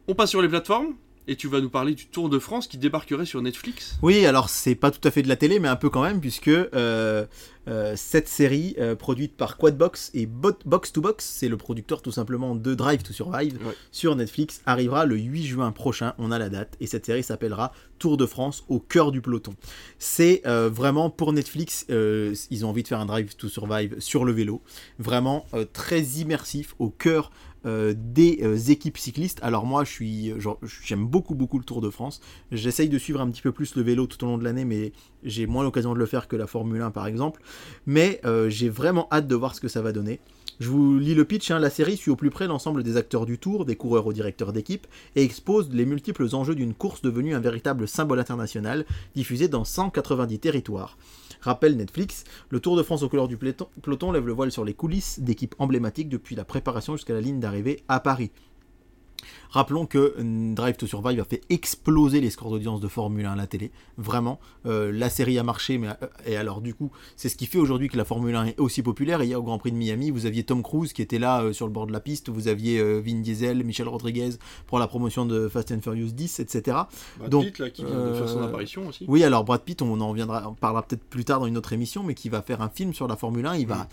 [0.09, 0.95] On passe sur les plateformes,
[1.27, 3.97] et tu vas nous parler du Tour de France qui débarquerait sur Netflix.
[4.03, 6.21] Oui, alors c'est pas tout à fait de la télé, mais un peu quand même,
[6.21, 7.25] puisque euh,
[7.67, 12.03] euh, cette série, euh, produite par Quadbox et Bot- Box to Box, c'est le producteur
[12.03, 13.75] tout simplement de Drive to Survive, Ouais.
[13.91, 17.73] sur Netflix, arrivera le 8 juin prochain, on a la date, et cette série s'appellera
[17.99, 19.55] Tour de France au cœur du peloton.
[19.99, 24.33] C'est vraiment pour Netflix, ils ont envie de faire un Drive to Survive sur le
[24.33, 24.61] vélo,
[24.99, 27.31] vraiment très immersif au cœur
[27.67, 29.39] euh, des euh, équipes cyclistes.
[29.43, 30.33] Alors moi, je suis,
[30.85, 32.21] j'aime beaucoup beaucoup le Tour de France.
[32.53, 34.93] J'essaye de suivre un petit peu plus le vélo tout au long de l'année, mais
[35.23, 37.43] j'ai moins l'occasion de le faire que la Formule 1 par exemple.
[37.87, 40.21] Mais euh, j'ai vraiment hâte de voir ce que ça va donner.
[40.61, 41.59] Je vous lis le pitch, hein.
[41.59, 44.53] la série suit au plus près l'ensemble des acteurs du Tour, des coureurs aux directeurs
[44.53, 44.87] d'équipe,
[45.17, 48.85] et expose les multiples enjeux d'une course devenue un véritable symbole international,
[49.17, 50.97] diffusée dans 190 territoires.
[51.45, 54.73] Rappelle Netflix, le Tour de France aux couleurs du peloton lève le voile sur les
[54.73, 58.31] coulisses d'équipes emblématiques depuis la préparation jusqu'à la ligne d'arrivée à Paris.
[59.55, 63.35] Rappelons que euh, Drive to Survive a fait exploser les scores d'audience de Formule 1
[63.35, 63.71] à la télé.
[63.97, 67.47] Vraiment, euh, la série a marché, mais euh, et alors du coup, c'est ce qui
[67.47, 69.23] fait aujourd'hui que la Formule 1 est aussi populaire.
[69.23, 71.53] Et hier au Grand Prix de Miami, vous aviez Tom Cruise qui était là euh,
[71.53, 74.31] sur le bord de la piste, vous aviez euh, Vin Diesel, Michel Rodriguez
[74.67, 76.77] pour la promotion de Fast and Furious 10, etc.
[77.19, 79.05] Brad Donc, Pitt, là, qui vient de faire son apparition aussi.
[79.07, 81.73] Oui, alors Brad Pitt, on en reviendra, on parlera peut-être plus tard dans une autre
[81.73, 83.55] émission, mais qui va faire un film sur la Formule 1.
[83.55, 83.87] Il va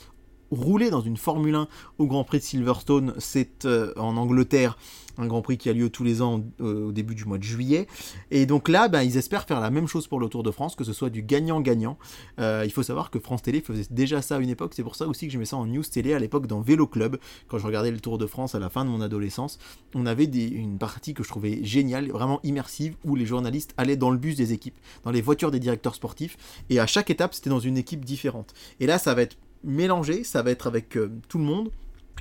[0.52, 3.14] rouler dans une Formule 1 au Grand Prix de Silverstone.
[3.18, 4.78] C'est euh, en Angleterre,
[5.18, 7.44] un Grand Prix qui a lieu tous les ans euh, au début du mois de
[7.44, 7.88] juillet.
[8.30, 10.76] Et donc là, ben, ils espèrent faire la même chose pour le Tour de France,
[10.76, 11.98] que ce soit du gagnant-gagnant.
[12.40, 14.74] Euh, il faut savoir que France Télé faisait déjà ça à une époque.
[14.76, 16.88] C'est pour ça aussi que je mets ça en news télé à l'époque dans Vélo
[16.88, 17.18] Club.
[17.48, 19.58] Quand je regardais le Tour de France à la fin de mon adolescence,
[19.96, 24.10] on avait une partie que je trouvais géniale, vraiment immersive, où les journalistes allaient dans
[24.10, 26.38] le bus des équipes, dans les voitures des directeurs sportifs.
[26.70, 28.54] Et à chaque étape, c'était dans une équipe différente.
[28.80, 31.72] Et là, ça va être mélangé, ça va être avec euh, tout le monde.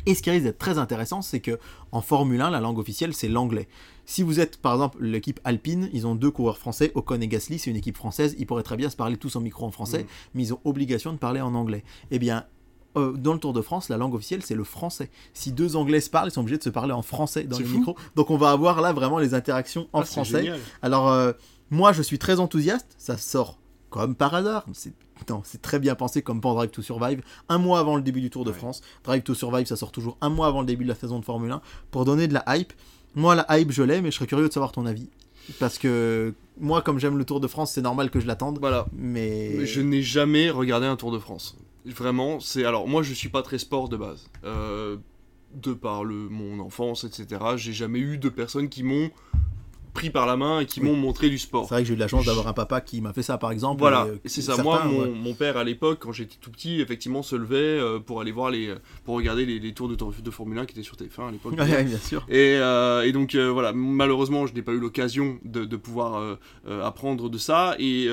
[0.06, 1.58] Et ce qui risque d'être très intéressant, c'est que
[1.92, 3.68] en Formule 1, la langue officielle, c'est l'anglais.
[4.06, 7.58] Si vous êtes, par exemple, l'équipe Alpine, ils ont deux coureurs français, Ocon et Gasly,
[7.58, 10.02] c'est une équipe française, ils pourraient très bien se parler tous en micro en français,
[10.02, 10.06] Mhm.
[10.34, 11.84] mais ils ont obligation de parler en anglais.
[12.10, 12.44] Eh bien,
[12.96, 15.10] euh, dans le Tour de France, la langue officielle, c'est le français.
[15.34, 17.64] Si deux anglais se parlent, ils sont obligés de se parler en français dans les
[17.64, 17.76] fou.
[17.78, 17.96] micros.
[18.16, 20.50] Donc on va avoir là vraiment les interactions en Ah, français.
[20.82, 21.32] Alors, euh,
[21.68, 22.94] moi, je suis très enthousiaste.
[22.98, 23.58] Ça sort
[23.90, 24.64] comme par hasard.
[24.72, 24.92] C'est
[25.28, 27.22] non, c'est très bien pensé comme pour Drive to Survive.
[27.48, 28.56] Un mois avant le début du Tour de Ouais.
[28.56, 28.80] France.
[29.04, 31.24] Drive to Survive, ça sort toujours un mois avant le début de la saison de
[31.24, 31.60] Formule 1
[31.90, 32.72] pour donner de la hype.
[33.14, 35.08] Moi, la hype, je l'ai, mais je serais curieux de savoir ton avis.
[35.58, 38.58] Parce que moi, comme j'aime le Tour de France, c'est normal que je l'attende.
[38.60, 38.86] Voilà.
[38.92, 39.54] Mais.
[39.56, 41.56] Mais Je n'ai jamais regardé un Tour de France.
[41.86, 42.64] Vraiment, c'est.
[42.64, 44.28] Alors, moi, je suis pas très sport de base.
[44.44, 44.96] Euh,
[45.54, 49.10] de par le, mon enfance, etc., j'ai jamais eu de personnes qui m'ont
[50.00, 50.86] pris par la main et qui Oui.
[50.86, 51.66] m'ont montré du sport.
[51.68, 53.38] C'est vrai que j'ai eu de la chance d'avoir un papa qui m'a fait ça,
[53.38, 53.80] par exemple.
[53.80, 54.54] Voilà, euh, c'est ça.
[54.56, 55.08] certains, Moi, mon, ouais.
[55.10, 58.50] mon père à l'époque, quand j'étais tout petit, effectivement, se levait euh, pour aller voir
[58.50, 58.74] les,
[59.04, 61.54] pour regarder les, les tours de, de Formule 1 qui étaient sur TF1 à l'époque.
[61.58, 62.24] Ouais, bien sûr.
[62.28, 66.16] Et, euh, et donc euh, voilà, malheureusement, je n'ai pas eu l'occasion de, de pouvoir
[66.16, 66.36] euh,
[66.84, 67.76] apprendre de ça.
[67.78, 68.08] Et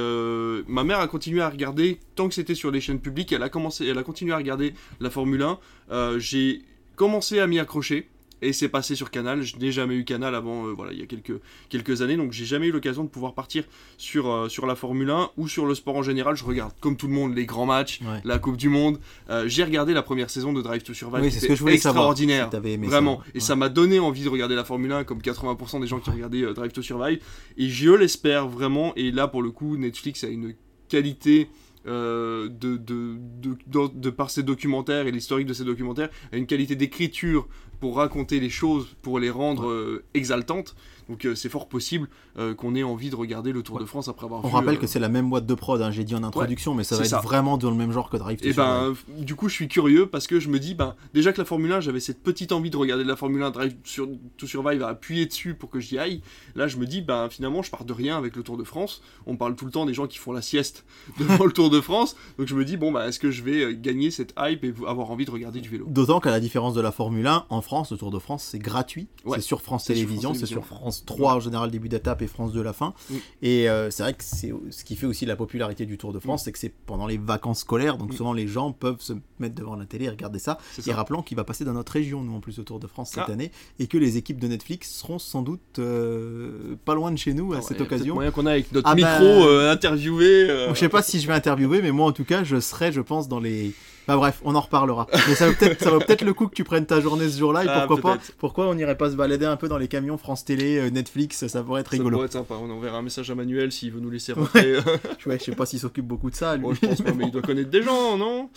[0.67, 3.31] ma mère a continué à regarder tant que c'était sur les chaînes publiques.
[3.31, 5.59] Elle a commencé, elle a continué à regarder la Formule 1.
[5.91, 6.61] Euh, J'ai
[6.95, 8.09] commencé à m'y accrocher.
[8.41, 9.41] Et c'est passé sur Canal.
[9.43, 12.31] Je n'ai jamais eu Canal avant, euh, voilà, il y a quelques, quelques années, donc
[12.31, 13.63] j'ai jamais eu l'occasion de pouvoir partir
[13.97, 16.35] sur, euh, sur la Formule 1 ou sur le sport en général.
[16.35, 18.21] Je regarde, comme tout le monde, les grands matchs, Ouais.
[18.23, 18.99] la Coupe du Monde.
[19.29, 21.55] Euh, j'ai regardé la première saison de Drive to Survive, Oui, c'est ce était que
[21.55, 22.49] je voulais savoir, extraordinaire.
[22.51, 22.91] si aimé ça.
[22.91, 23.39] Vraiment, et Ouais.
[23.39, 26.53] ça m'a donné envie de regarder la Formule 1 comme 80% des gens qui regardaient
[26.53, 27.19] Drive to Survive.
[27.57, 30.53] Et je l'espère vraiment, et là pour le coup, Netflix a une
[30.89, 31.49] qualité
[31.87, 36.47] euh, de, de, de, de- par ses documentaires et l'historique de ses documentaires, a une
[36.47, 37.47] qualité d'écriture
[37.79, 40.75] pour raconter les choses, pour les rendre euh, exaltantes.
[41.09, 44.07] Donc euh, c'est fort possible euh, qu'on ait envie de regarder le Tour de France
[44.07, 44.53] après avoir On vu.
[44.55, 46.83] rappelle euh, que c'est la même boîte de prod, hein, j'ai dit en introduction, mais
[46.83, 47.19] ça va être ça.
[47.19, 49.03] vraiment dans le même genre que Drive to Et Survive.
[49.07, 51.45] ben, du coup, je suis curieux parce que je me dis, ben, déjà que la
[51.45, 54.47] Formule 1, j'avais cette petite envie de regarder de la Formule 1, Drive sur, to
[54.47, 56.21] Survive à appuyer dessus pour que j'y aille.
[56.55, 59.01] Là, je me dis, ben, finalement, je pars de rien avec le Tour de France.
[59.25, 60.85] On parle tout le temps des gens qui font la sieste
[61.19, 62.15] devant le Tour de France.
[62.37, 64.73] Donc, je me dis, bon, ben, est-ce que je vais euh, gagner cette hype et
[64.87, 65.85] avoir envie de regarder du vélo?
[65.87, 68.59] D'autant qu'à la différence de la Formule 1, en France, le Tour de France, c'est
[68.59, 69.07] gratuit.
[69.25, 69.37] Ouais.
[69.37, 70.77] c'est sur France C'est sur Télévisions, France c'est sur Télévisions.
[71.05, 72.93] France 3 en général début d'étape et France 2 la fin.
[73.41, 76.19] Et euh, c'est vrai que c'est ce qui fait aussi la popularité du Tour de
[76.19, 79.55] France, c'est que c'est pendant les vacances scolaires, donc souvent les gens peuvent se mettre
[79.55, 80.57] devant la télé et regarder ça.
[80.85, 83.11] Et rappelant qu'il va passer dans notre région, nous en plus, le Tour de France
[83.13, 83.31] cette Ah.
[83.31, 87.33] année, et que les équipes de Netflix seront sans doute euh, pas loin de chez
[87.33, 88.15] nous à Ouais, cette occasion.
[88.15, 90.47] moyen qu'on a avec notre Ah micro ben- euh, interviewé.
[90.69, 93.01] Je sais pas si je vais interviewer, mais moi en tout cas, je serai, je
[93.01, 93.73] pense, dans les.
[94.07, 95.07] Bah bref, on en reparlera.
[95.27, 97.63] Mais ça vaut peut-être, ça le coup que tu prennes ta journée ce jour-là.
[97.63, 98.21] Et Ah, pourquoi pas.
[98.37, 101.45] Pourquoi on n'irait pas se balader un peu dans les camions France Télé, euh, Netflix,
[101.47, 102.15] ça pourrait être ça rigolo.
[102.17, 102.55] pourrait être sympa.
[102.61, 104.77] On enverra un message à Manuel s'il veut nous laisser rentrer.
[105.25, 106.55] Ouais, je sais pas s'il s'occupe beaucoup de ça.
[106.55, 106.63] Lui.
[106.63, 108.49] Bon, je pense pas, mais il doit connaître des gens, non?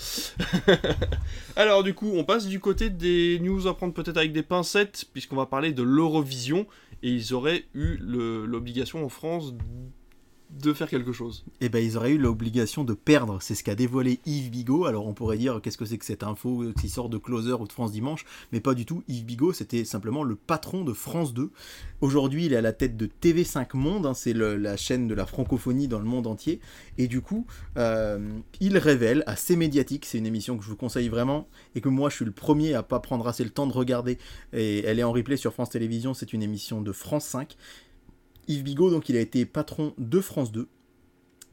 [1.56, 5.06] Alors, du coup, on passe du côté des news à prendre peut-être avec des pincettes,
[5.12, 6.66] puisqu'on va parler de l'Eurovision,
[7.02, 9.52] et ils auraient eu l'obligation en France
[10.58, 11.44] de faire quelque chose.
[11.60, 13.38] Eh ben, ils auraient eu l'obligation de perdre.
[13.40, 14.84] C'est ce qu'a dévoilé Yves Bigot.
[14.84, 17.66] Alors, on pourrait dire qu'est-ce que c'est que cette info qui sort de Closer ou
[17.66, 19.02] de France Dimanche, mais pas du tout.
[19.08, 21.50] Yves Bigot, c'était simplement le patron de France 2.
[22.00, 24.06] Aujourd'hui, il est à la tête de TV5 Monde.
[24.06, 26.60] hein, c'est la chaîne de la francophonie dans le monde entier.
[26.98, 27.46] Et du coup,
[27.76, 28.18] euh,
[28.60, 30.04] il révèle assez médiatique.
[30.04, 32.74] C'est une émission que je vous conseille vraiment et que moi, je suis le premier
[32.74, 34.18] à pas prendre assez le temps de regarder.
[34.52, 36.12] Et elle est en replay sur France Télévisions.
[36.14, 37.56] C'est une émission de France 5.
[38.50, 40.68] Yves Bigot, donc, il a été patron de France 2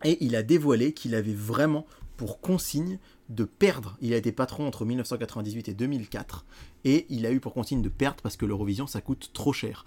[0.03, 1.85] et il a dévoilé qu'il avait vraiment
[2.17, 2.97] pour consigne
[3.29, 3.97] de perdre.
[4.01, 6.45] Il a été patron entre 1998 et 2004
[6.85, 9.85] et il a eu pour consigne de perdre parce que l'Eurovision ça coûte trop cher.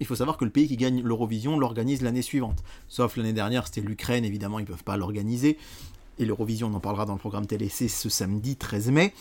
[0.00, 2.62] Il faut savoir que le pays qui gagne l'Eurovision l'organise l'année suivante.
[2.88, 5.58] Sauf l'année dernière, c'était l'Ukraine, évidemment, ils peuvent pas l'organiser.
[6.18, 9.12] Et l'Eurovision, on en parlera dans le programme c'est ce samedi 13 mai.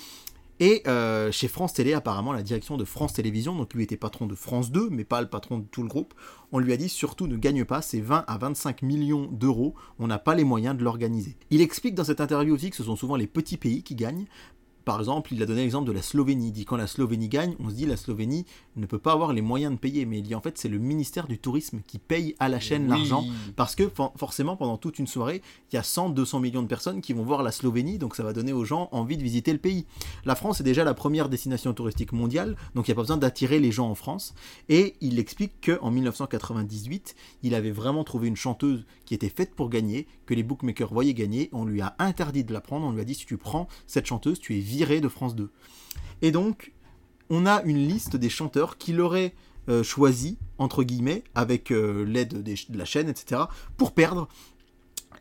[0.61, 4.27] Et euh, chez France Télé, apparemment, la direction de France Télévisions, donc lui était patron
[4.27, 6.13] de France 2, mais pas le patron de tout le groupe,
[6.51, 10.05] on lui a dit surtout ne gagne pas, c'est 20 à 25 millions d'euros, on
[10.05, 11.35] n'a pas les moyens de l'organiser.
[11.49, 14.27] Il explique dans cette interview aussi que ce sont souvent les petits pays qui gagnent.
[14.85, 16.47] Par exemple, il a donné l'exemple de la Slovénie.
[16.47, 19.33] Il dit quand la Slovénie gagne, on se dit la Slovénie ne peut pas avoir
[19.33, 20.05] les moyens de payer.
[20.05, 22.83] Mais il dit en fait c'est le ministère du Tourisme qui paye à la chaîne
[22.83, 22.89] Oui.
[22.89, 23.25] l'argent
[23.55, 26.67] parce que for- forcément, pendant toute une soirée, il y a 100, 200 millions de
[26.67, 29.51] personnes qui vont voir la Slovénie, donc ça va donner aux gens envie de visiter
[29.53, 29.85] le pays.
[30.25, 33.17] La France est déjà la première destination touristique mondiale, donc il n'y a pas besoin
[33.17, 34.33] d'attirer les gens en France.
[34.69, 39.69] Et il explique qu'en 1998, il avait vraiment trouvé une chanteuse qui était faite pour
[39.69, 41.49] gagner, que les bookmakers voyaient gagner.
[41.51, 44.05] On lui a interdit de la prendre, on lui a dit si tu prends cette
[44.05, 45.49] chanteuse, tu es viré de France 2.
[46.21, 46.71] Et donc,
[47.29, 49.33] on a une liste des chanteurs qu'il aurait
[49.69, 53.41] euh, choisi, entre guillemets, avec euh, l'aide de la chaîne, etc.,
[53.77, 54.29] pour perdre.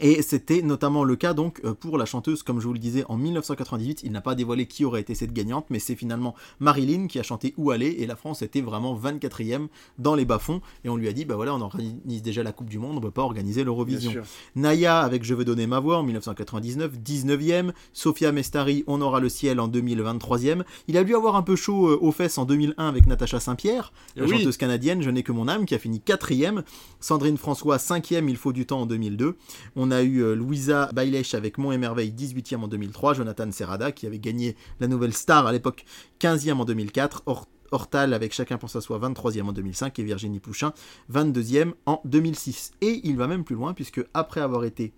[0.01, 3.05] Et c'était notamment le cas donc euh, pour la chanteuse, comme je vous le disais,
[3.09, 4.01] en 1998.
[4.03, 7.22] Il n'a pas dévoilé qui aurait été cette gagnante, mais c'est finalement Marilyn qui a
[7.22, 10.61] chanté Où aller, et la France était vraiment 24e dans les bas-fonds.
[10.84, 12.94] Et on lui a dit, bah voilà, on organise déjà la Coupe du Monde, on
[12.94, 14.12] ne peut pas organiser l'Eurovision.
[14.57, 17.72] Naya avec Je veux donner ma voix en 1999, 19e.
[17.92, 20.62] Sophia Mestari, On aura le ciel en 2023e.
[20.88, 23.92] Il a dû avoir un peu chaud euh, aux fesses en 2001 avec Natacha Saint-Pierre,
[24.16, 24.30] la Oui.
[24.30, 26.62] chanteuse canadienne Je n'ai que mon âme, qui a fini 4e.
[27.01, 29.36] Sandrine François, 5e, Il faut du temps en 2002.
[29.76, 33.14] On a eu euh, Louisa Bailèche avec Mon et Merveille, 18e en 2003.
[33.14, 35.84] Jonathan Serrada, qui avait gagné la nouvelle star à l'époque,
[36.20, 37.22] 15e en 2004.
[37.26, 39.99] Hor- Hortal avec Chacun pense à soi, 23e en 2005.
[39.99, 40.72] Et Virginie Pouchin,
[41.12, 42.72] 22e en 2006.
[42.80, 44.93] Et il va même plus loin, puisque après avoir été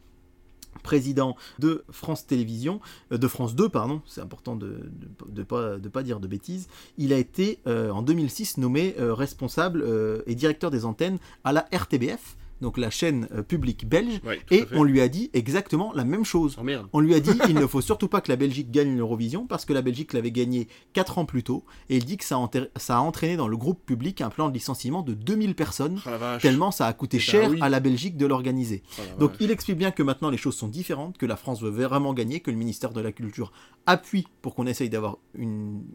[0.82, 2.80] président de France Télévisions,
[3.12, 4.90] euh, de France 2, pardon, c'est important de
[5.30, 6.66] ne pas, dire de bêtises,
[6.96, 9.84] il a été euh, en 2006 nommé responsable
[10.26, 14.64] et directeur des antennes à la RTBF, donc la chaîne euh, publique belge, Ouais, et
[14.72, 16.56] on lui a dit exactement la même chose.
[16.58, 16.64] Oh.
[16.94, 19.66] On lui a dit il ne faut surtout pas que la Belgique gagne l'Eurovision parce
[19.66, 22.38] que la Belgique l'avait gagné 4 ans plus tôt et il dit que ça a,
[22.38, 26.00] enter- ça a entraîné dans le groupe public un plan de licenciement de 2000 personnes
[26.06, 26.10] Oh
[26.40, 27.58] tellement ça a coûté Eh ben cher oui.
[27.60, 28.82] à la Belgique de l'organiser.
[28.98, 31.70] Oh Donc il explique bien que maintenant les choses sont différentes, que la France veut
[31.70, 33.52] vraiment gagner, que le ministère de la Culture
[33.86, 35.18] appuie pour qu'on essaye d'avoir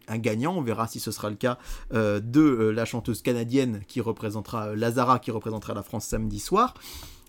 [0.07, 0.55] un gagnant.
[0.57, 1.57] On verra si ce sera le cas
[1.93, 6.56] euh, de euh, la chanteuse canadienne qui représentera, Lazara qui représentera la France samedi soir.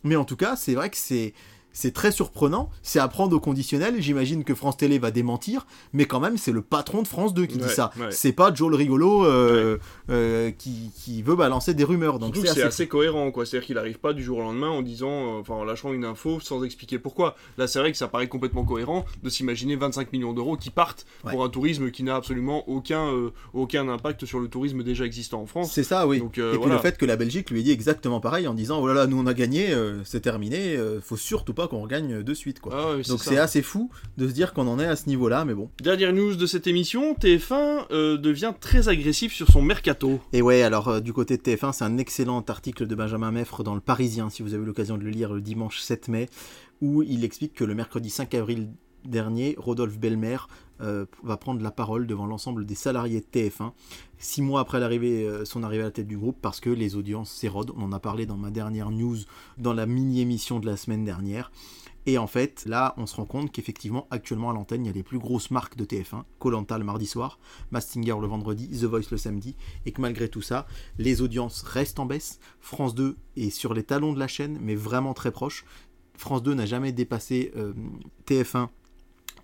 [0.05, 1.35] Mais en tout cas, c'est vrai que c'est...
[1.79, 4.03] C'est très surprenant, c'est à prendre au conditionnel.
[4.03, 7.47] J'imagine que France Télé va démentir, mais quand même, c'est le patron de France 2
[7.47, 7.93] qui dit ça.
[8.01, 8.07] ouais.
[8.11, 9.79] C'est pas Joe le rigolo euh,
[10.11, 12.19] euh, qui, qui veut balancer des rumeurs.
[12.19, 13.47] Donc c'est assez assez cohérent, quoi.
[13.47, 16.05] C'est-à-dire qu'il n'arrive pas du jour au lendemain en disant, euh, enfin, en lâchant une
[16.05, 17.37] info sans expliquer pourquoi.
[17.59, 21.07] Là, c'est vrai que ça paraît complètement cohérent de s'imaginer 25 millions d'euros qui partent
[21.31, 23.09] pour un tourisme qui n'a absolument aucun,
[23.55, 25.71] aucun impact sur le tourisme déjà existant en France.
[25.73, 26.19] C'est ça, oui.
[26.19, 28.81] Donc, et puis le fait que la Belgique lui ait dit exactement pareil en disant
[28.81, 29.73] oh là là, nous on a gagné,
[30.03, 32.73] c'est terminé, faut surtout pas qu'on regagne de suite quoi.
[32.75, 35.45] Ah ouais, Donc c'est assez fou de se dire qu'on en est à ce niveau-là,
[35.45, 35.71] mais bon.
[35.83, 40.21] Dernière news de cette émission, TF1 euh, devient très agressif sur son mercato.
[40.33, 43.63] Et ouais, alors euh, du côté de TF1, c'est un excellent article de Benjamin Meffre
[43.63, 46.29] dans Le Parisien, si vous avez eu l'occasion de le lire le dimanche 7 mai,
[46.81, 48.69] où il explique que le mercredi 5 avril
[49.05, 50.39] dernier, Rodolphe Belmer
[50.81, 53.73] euh, va prendre la parole devant l'ensemble des salariés de TF1,
[54.19, 57.31] six mois après euh, son arrivée à la tête du groupe, parce que les audiences
[57.31, 57.73] s'érodent.
[57.77, 59.19] On en a parlé dans ma dernière news,
[59.59, 61.51] dans la mini-émission de la semaine dernière.
[62.07, 64.95] Et en fait, là, on se rend compte qu'effectivement, actuellement à l'antenne, il y a
[64.95, 67.39] les plus grosses marques de TF1, Colanta le mardi soir,
[67.71, 70.67] Mastinger le vendredi, The Voice le samedi, et que malgré tout ça,
[70.97, 72.39] les audiences restent en baisse.
[72.61, 75.67] France 2 est sur les talons de la chaîne, mais vraiment très proche.
[76.15, 77.75] France 2 n'a jamais dépassé euh,
[78.27, 78.69] TF1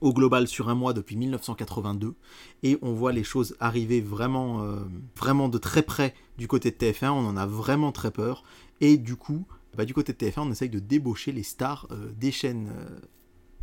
[0.04, 2.14] au global sur un mois depuis 1982
[2.62, 4.80] et on voit les choses arriver vraiment euh,
[5.16, 8.44] vraiment de très près du côté de TF1 on en a vraiment très peur.
[8.82, 9.46] Et du coup
[9.76, 12.98] bah, du côté de TF1 on essaye de débaucher les stars euh, des chaînes euh,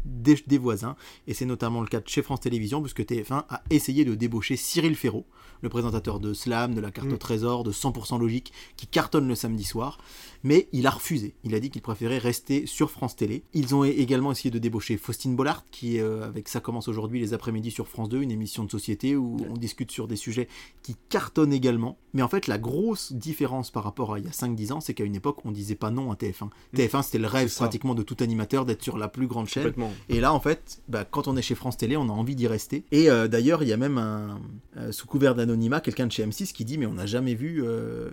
[0.06, 0.96] des, des voisins
[1.28, 4.56] et c'est notamment le cas de chez France Télévisions puisque TF1 a essayé de débaucher
[4.56, 5.26] Cyril Ferraud
[5.62, 7.14] le présentateur de Slam, de la carte Mm.
[7.14, 10.00] au trésor, de 100% logique qui cartonne le samedi soir
[10.44, 11.36] mais il a refusé.
[11.44, 13.44] Il a dit qu'il préférait rester sur France Télé.
[13.54, 17.34] Ils ont également essayé de débaucher Faustine Bollard, qui, euh, avec Ça commence aujourd'hui les
[17.34, 20.48] après-midi sur France 2, une émission de société où on discute sur des sujets
[20.82, 21.98] qui cartonnent également.
[22.14, 24.94] Mais en fait, la grosse différence par rapport à il y a 5-10 ans, c'est
[24.94, 26.50] qu'à une époque, on disait pas non à TF1.
[26.76, 29.64] TF1, c'était le rêve pratiquement de tout animateur d'être sur la plus grande chaîne.
[29.64, 29.91] Complètement.
[30.10, 32.48] Et là, en fait, bah, quand on est chez France Télé, on a envie d'y
[32.48, 32.84] rester.
[32.92, 34.42] Et euh, d'ailleurs, il y a même un,
[34.78, 37.64] euh, sous couvert d'anonymat, quelqu'un de chez M6 qui dit Mais on n'a jamais vu
[37.64, 38.10] euh,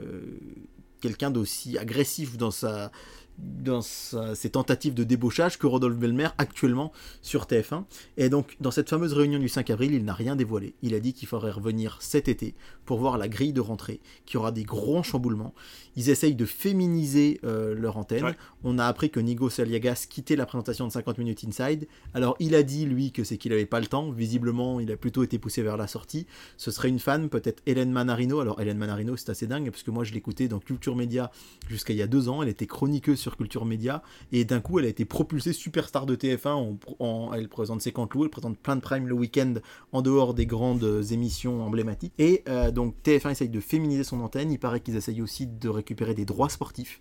[1.01, 2.91] quelqu'un d'aussi agressif dans sa
[3.39, 7.85] dans ses tentatives de débauchage que Rodolphe Belmer actuellement sur TF1.
[8.17, 10.75] Et donc, dans cette fameuse réunion du 5 avril, il n'a rien dévoilé.
[10.83, 12.55] Il a dit qu'il faudrait revenir cet été
[12.85, 15.55] pour voir la grille de rentrée, qu'il y aura des grands chamboulements.
[15.99, 18.23] Ils essayent de féminiser euh, leur antenne.
[18.25, 18.37] Ouais.
[18.63, 21.89] On a appris que Nigo Saliagas quittait la présentation de 50 minutes inside.
[22.15, 24.11] Alors, il a dit, lui, que c'est qu'il n'avait pas le temps.
[24.13, 26.27] Visiblement, il a plutôt été poussé vers la sortie.
[26.57, 28.39] Ce serait une fan, peut-être Hélène Manarino.
[28.39, 31.33] Alors, Hélène Manarino, c'est assez dingue, parce que moi, je l'écoutais dans Culture Média
[31.69, 32.45] jusqu'à il y a deux ans.
[32.45, 34.03] Elle était chroniqueuse sur Culture Média.
[34.31, 36.49] Et d'un coup, elle a été propulsée superstar de TF1.
[36.51, 39.55] En, en- elle présente ses Canteloup, elle présente plein de prime le week-end
[39.91, 42.13] en dehors des grandes émissions emblématiques.
[42.19, 44.53] Et euh, donc, TF1 essaye de féminiser son antenne.
[44.53, 47.01] Il paraît qu'ils essayent aussi de récupérer des droits sportifs.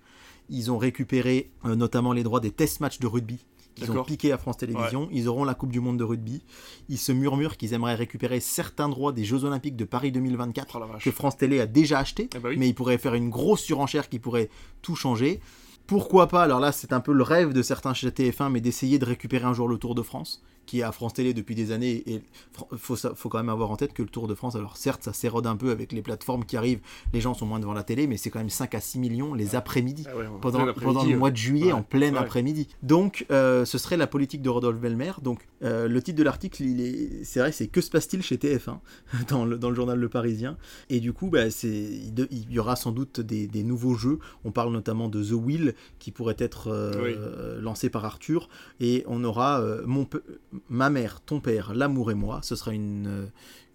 [0.49, 4.31] Ils ont récupéré euh, notamment les droits des test matchs de rugby qu'ils ont piqué
[4.31, 5.07] à France Télévisions.
[5.11, 6.41] Ils auront la Coupe du Monde de rugby.
[6.89, 10.79] Ils se murmurent qu'ils aimeraient récupérer certains droits des Jeux Olympiques de Paris 2024 Oh
[10.79, 11.03] la vache.
[11.03, 12.55] que France Télé a déjà acheté, Eh oui.
[12.57, 14.49] mais ils pourraient faire une grosse surenchère qui pourrait
[14.81, 15.41] tout changer.
[15.85, 18.97] Pourquoi pas, alors là c'est un peu le rêve de certains chez TF1, mais d'essayer
[18.97, 21.71] de récupérer un jour le Tour de France, qui est à France Télé depuis des
[21.71, 22.21] années, et
[22.71, 25.03] il faut, faut quand même avoir en tête que le Tour de France, alors certes
[25.03, 26.81] ça s'érode un peu avec les plateformes qui arrivent,
[27.13, 29.33] les gens sont moins devant la télé, mais c'est quand même 5 à 6 millions
[29.33, 31.15] les après-midi Ah ouais, en pendant, après-midi, pendant le ouais.
[31.15, 32.67] mois de juillet Ouais, en plein après-midi.
[32.83, 35.13] Donc, euh, ce serait la politique de Rodolphe Belmer.
[35.21, 38.37] Donc, euh, le titre de l'article, il est, c'est vrai, c'est que se passe-t-il chez
[38.37, 38.79] TF1
[39.29, 40.57] dans le, dans le journal Le Parisien.
[40.89, 44.19] Et du coup, bah, c'est, il, y aura sans doute des, des nouveaux jeux.
[44.43, 48.49] On parle notamment de The Will qui pourrait être euh, lancé par Arthur.
[48.79, 50.07] Et on aura mon,
[50.69, 52.39] ma mère, ton père, l'amour et moi.
[52.43, 53.25] Ce sera une, euh,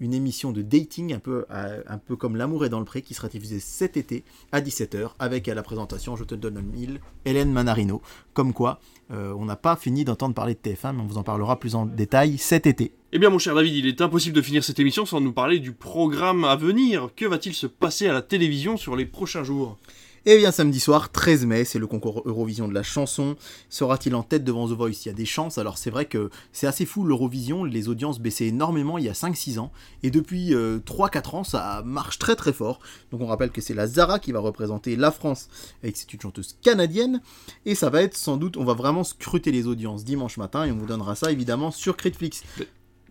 [0.03, 3.14] une émission de dating un peu, un peu comme L'amour est dans le pré qui
[3.14, 7.01] sera diffusée cet été à 17h avec à la présentation, je te donne le mille,
[7.24, 8.03] Hélène Manarino.
[8.35, 8.80] Comme quoi,
[9.12, 11.76] euh, on n'a pas fini d'entendre parler de TF1, mais on vous en parlera plus
[11.76, 12.93] en détail cet été.
[13.12, 15.61] Eh bien, mon cher David, il est impossible de finir cette émission sans nous parler
[15.61, 17.11] du programme à venir.
[17.14, 19.78] Que va-t-il se passer à la télévision sur les prochains jours?
[20.25, 23.35] Et bien samedi soir, 13 mai, c'est le concours Eurovision de la chanson.
[23.68, 25.05] Sera-t-il en tête devant The Voice?
[25.05, 25.59] Il y a des chances.
[25.59, 29.14] Alors c'est vrai que c'est assez fou l'Eurovision, les audiences baissaient énormément il y a
[29.14, 29.73] 5-6 ans.
[30.05, 32.79] Et depuis 3-4 ans, ça marche très très fort.
[33.11, 35.49] Donc on rappelle que c'est la Zara qui va représenter la France
[35.83, 37.20] et que c'est une chanteuse canadienne.
[37.66, 40.70] Et ça va être sans doute, on va vraiment scruter les audiences dimanche matin et
[40.70, 42.45] on vous donnera ça évidemment sur Critflix.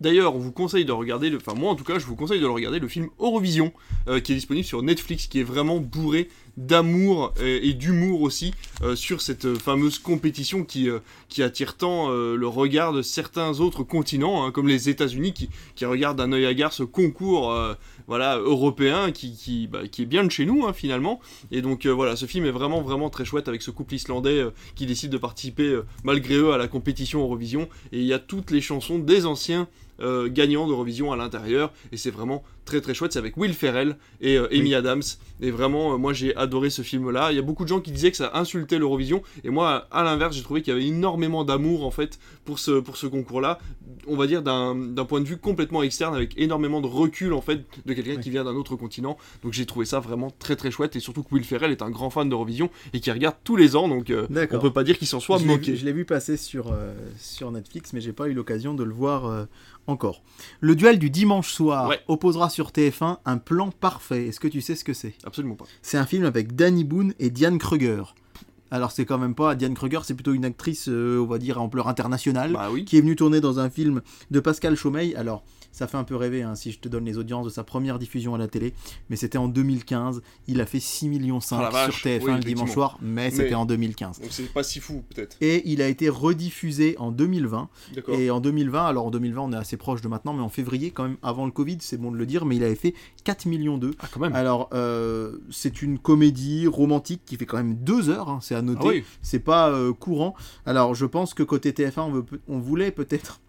[0.02, 1.36] D'ailleurs, on vous conseille de regarder, le...
[1.36, 3.72] enfin moi en tout cas, je vous conseille de regarder, le film Eurovision,
[4.08, 8.52] euh, qui est disponible sur Netflix, qui est vraiment bourré d'amour et, d'humour aussi
[8.82, 10.98] euh, sur cette fameuse compétition qui, euh,
[11.28, 15.84] qui attire tant le regard de certains autres continents, hein, comme les États-Unis, qui, qui,
[15.84, 17.54] regardent d'un œil hagard ce concours
[18.06, 21.20] voilà, européen qui, qui, bah, qui, est bien de chez nous hein, finalement.
[21.50, 24.86] Et donc voilà, ce film est vraiment vraiment très chouette avec ce couple islandais qui
[24.86, 27.68] décide de participer malgré eux à la compétition Eurovision.
[27.92, 29.68] Et il y a toutes les chansons des anciens
[30.00, 31.72] euh, gagnant d'Eurovision à l'intérieur.
[31.92, 33.12] Et c'est vraiment très très chouette.
[33.12, 35.02] C'est avec Will Ferrell et euh, Amy Adams.
[35.40, 37.32] Et vraiment, euh, moi j'ai adoré ce film-là.
[37.32, 39.22] Il y a beaucoup de gens qui disaient que ça insultait l'Eurovision.
[39.44, 42.80] Et moi, à l'inverse, j'ai trouvé qu'il y avait énormément d'amour en fait pour ce,
[42.80, 43.58] pour ce concours-là.
[44.06, 47.64] On va dire d'un point de vue complètement externe, avec énormément de recul en fait
[47.84, 49.16] de quelqu'un qui vient d'un autre continent.
[49.42, 50.96] Donc j'ai trouvé ça vraiment très très chouette.
[50.96, 53.76] Et surtout que Will Ferrell est un grand fan d'Eurovision et qui regarde tous les
[53.76, 53.88] ans.
[53.88, 55.76] Donc on peut pas dire qu'il s'en soit moqué.
[55.76, 56.74] Je l'ai vu passer sur,
[57.18, 59.46] sur Netflix, mais j'ai pas eu l'occasion de le voir
[59.86, 60.22] encore.
[60.60, 64.28] Le duel du dimanche soir opposera sur TF1 un plan parfait.
[64.28, 65.14] Est-ce que tu sais ce que c'est?
[65.24, 65.64] Absolument pas.
[65.82, 68.02] C'est un film avec Danny Boone et Diane Kruger.
[68.70, 71.58] Alors c'est quand même pas Diane Kruger, c'est plutôt une actrice, euh, on va dire,
[71.58, 74.00] à ampleur internationale, bah qui est venue tourner dans un film
[74.30, 75.14] de Pascal Chaumeil.
[75.14, 77.64] Alors ça fait un peu rêver hein, si je te donne les audiences de sa
[77.64, 78.74] première diffusion à la télé,
[79.10, 80.22] mais c'était en 2015.
[80.46, 84.20] Il a fait 6 millions 5 sur TF1 le dimanche soir, mais, c'était en 2015.
[84.20, 85.36] Donc c'est pas si fou peut-être.
[85.40, 87.68] Et il a été rediffusé en 2020.
[88.08, 90.90] Et en 2020, alors en 2020 on est assez proche de maintenant, mais en février
[90.90, 92.94] quand même avant le Covid, c'est bon de le dire, mais il avait fait
[93.24, 93.92] 4 millions 2.
[93.98, 94.34] Ah quand même.
[94.34, 98.62] Alors euh, c'est une comédie romantique qui fait quand même 2 heures, hein, c'est à
[98.62, 99.02] noter.
[99.04, 100.34] Ah c'est pas euh, courant.
[100.66, 103.40] Alors je pense que côté TF1 on, veut, on voulait peut-être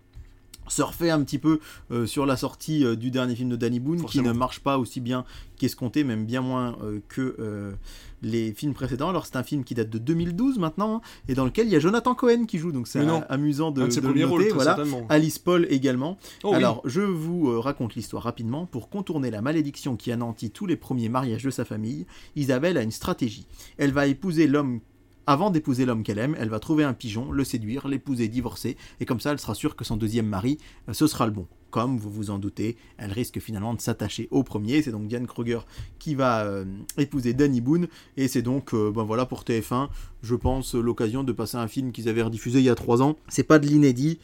[0.67, 1.59] surfer un petit peu
[1.91, 4.77] euh, sur la sortie euh, du dernier film de Danny Boone qui ne marche pas
[4.77, 5.25] aussi bien
[5.57, 7.73] qu'escompté, même bien moins euh, que
[8.21, 9.09] les films précédents.
[9.09, 11.75] Alors c'est un film qui date de 2012 maintenant hein, et dans lequel il y
[11.75, 14.49] a Jonathan Cohen qui joue, donc c'est amusant de, de le noter.
[14.49, 14.77] voilà.
[15.09, 16.17] Alice Paul également.
[16.43, 18.65] Oh Alors je vous raconte l'histoire rapidement.
[18.65, 22.81] Pour contourner la malédiction qui anéantit tous les premiers mariages de sa famille, Isabelle a
[22.81, 23.45] une stratégie.
[23.77, 24.79] Elle va épouser l'homme
[25.27, 29.05] avant d'épouser l'homme qu'elle aime, elle va trouver un pigeon, le séduire, l'épouser, divorcer, et
[29.05, 30.57] comme ça elle sera sûre que son deuxième mari,
[30.89, 34.27] euh, ce sera le bon comme vous vous en doutez, elle risque finalement de s'attacher
[34.29, 34.83] au premier.
[34.83, 35.57] C'est donc Diane Kruger
[35.97, 36.65] qui va euh,
[36.99, 37.87] épouser Danny Boone.
[38.15, 39.89] Et c'est donc, euh, ben voilà, pour TF1,
[40.23, 43.17] je pense, l'occasion de passer un film qu'ils avaient rediffusé il y a trois ans.
[43.27, 44.19] C'est pas de l'inédit.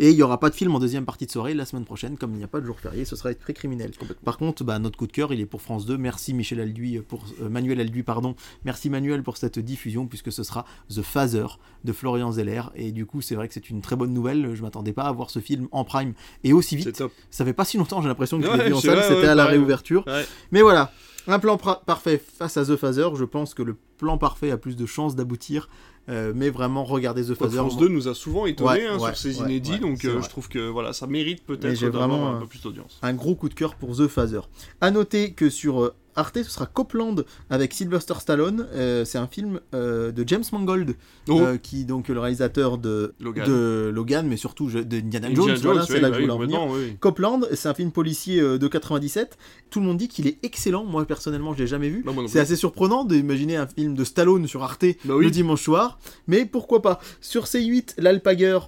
[0.00, 2.18] Et il n'y aura pas de film en deuxième partie de soirée la semaine prochaine,
[2.18, 3.92] comme il n'y a pas de jour férié, ce sera très criminel.
[4.24, 5.96] Par contre, bah, notre coup de cœur, il est pour France 2.
[5.96, 8.34] Merci Michel Alduy pour euh, Manuel Alduy, pardon.
[8.64, 11.46] Merci Manuel pour cette diffusion, puisque ce sera The Phaser
[11.84, 12.62] de Florian Zeller.
[12.74, 14.54] Et du coup, c'est vrai que c'est une très bonne nouvelle.
[14.54, 17.02] Je m'attendais pas à voir ce film en prime et aussi vite.
[17.30, 19.36] Ça fait pas si longtemps, j'ai l'impression que je l'ai vu en salle, c'était à
[19.36, 20.04] la réouverture.
[20.50, 20.92] Mais voilà,
[21.26, 23.08] un plan parfait face à The Phaser.
[23.14, 25.68] Je pense que le plan parfait a plus de chances d'aboutir.
[26.10, 27.56] Euh, mais vraiment, regardez The Phaser.
[27.56, 30.68] France 2 nous a souvent étonné hein, sur ces inédits, donc euh, je trouve que
[30.68, 32.98] voilà, ça mérite peut-être d'avoir un, peu plus d'audience.
[33.02, 34.40] Un gros coup de cœur pour The Phaser.
[34.82, 38.66] À noter que sur euh, Arte, ce sera Copland avec Sylvester Stallone.
[38.72, 40.96] Euh, c'est un film euh, de James Mangold,
[41.28, 41.40] oh.
[41.40, 45.56] euh, qui donc le réalisateur de Logan, de Logan mais surtout de Indiana Jones.
[45.62, 46.68] voilà, c'est là que je voulais en
[47.00, 49.36] Copland, c'est un film policier de 97.
[49.70, 50.84] Tout le monde dit qu'il est excellent.
[50.84, 52.02] Moi personnellement, je l'ai jamais vu.
[52.04, 55.98] Bah, c'est assez surprenant d'imaginer un film de Stallone sur Arte bah le dimanche soir,
[56.26, 57.00] mais pourquoi pas?
[57.20, 58.58] Sur C8, l'Alpager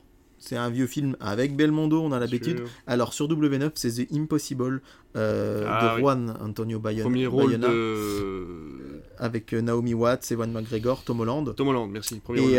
[0.47, 2.62] c'est un vieux film avec Belmondo, on a l'habitude.
[2.86, 4.81] Alors sur W9, c'est The Impossible
[5.16, 7.05] euh, ah de Juan Antonio Bayona.
[7.05, 7.66] Premier rôle de...
[7.66, 11.55] Euh, avec euh, Naomi Watts, Ewan McGregor, Tom Holland.
[11.56, 12.20] Tom Holland, merci.
[12.36, 12.59] et,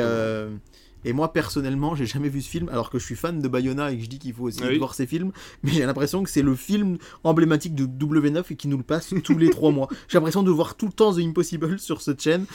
[1.05, 3.91] et moi personnellement, j'ai jamais vu ce film, alors que je suis fan de Bayona
[3.91, 5.31] et que je dis qu'il faut aussi ah voir ces films.
[5.63, 9.13] Mais j'ai l'impression que c'est le film emblématique de W9 et qui nous le passe
[9.23, 9.87] tous les trois mois.
[10.09, 12.45] J'ai l'impression de voir tout le temps The Impossible sur cette chaîne.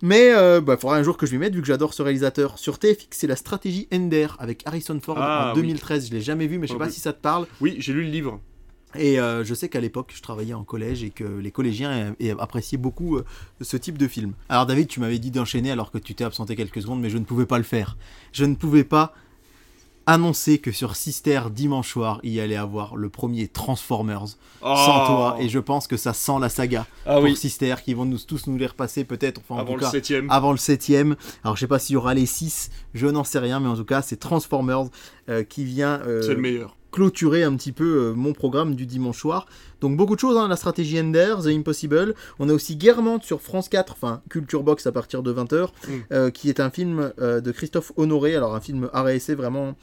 [0.00, 2.02] Mais il euh, bah, faudra un jour que je lui mette, vu que j'adore ce
[2.02, 2.58] réalisateur.
[2.58, 6.08] Sur TFX, c'est la stratégie Ender avec Harrison Ford ah, en 2013.
[6.08, 7.46] Je l'ai jamais vu, mais je sais pas si ça te parle.
[7.60, 8.40] Oui, j'ai lu le livre.
[8.94, 12.78] Et euh, je sais qu'à l'époque, je travaillais en collège et que les collégiens appréciaient
[12.78, 13.24] beaucoup euh,
[13.60, 14.32] ce type de film.
[14.48, 17.18] Alors David, tu m'avais dit d'enchaîner alors que tu t'es absenté quelques secondes, mais je
[17.18, 17.98] ne pouvais pas le faire.
[18.32, 19.12] Je ne pouvais pas
[20.08, 24.28] annoncé que sur Sister dimanche soir, il y allait avoir le premier Transformers
[24.60, 25.06] sans oh.
[25.06, 25.36] toi.
[25.38, 28.46] Et je pense que ça sent la saga ah pour Sister, qui vont nous, tous
[28.46, 29.42] nous les repasser peut-être.
[29.46, 30.92] Enfin, avant le 7 Avant le 7
[31.44, 33.76] Alors je sais pas s'il y aura les 6, je n'en sais rien, mais en
[33.76, 34.86] tout cas, c'est Transformers
[35.28, 36.00] euh, qui vient.
[36.06, 36.77] Euh, c'est le meilleur.
[36.90, 39.46] Clôturer un petit peu euh, mon programme du dimanche soir.
[39.80, 42.14] Donc beaucoup de choses, hein, la stratégie Ender, The Impossible.
[42.38, 45.92] On a aussi Guermantes sur France 4, enfin Culture Box à partir de 20h, Mm.
[46.12, 49.74] euh, qui est un film euh, de Christophe Honoré, alors un film RSC vraiment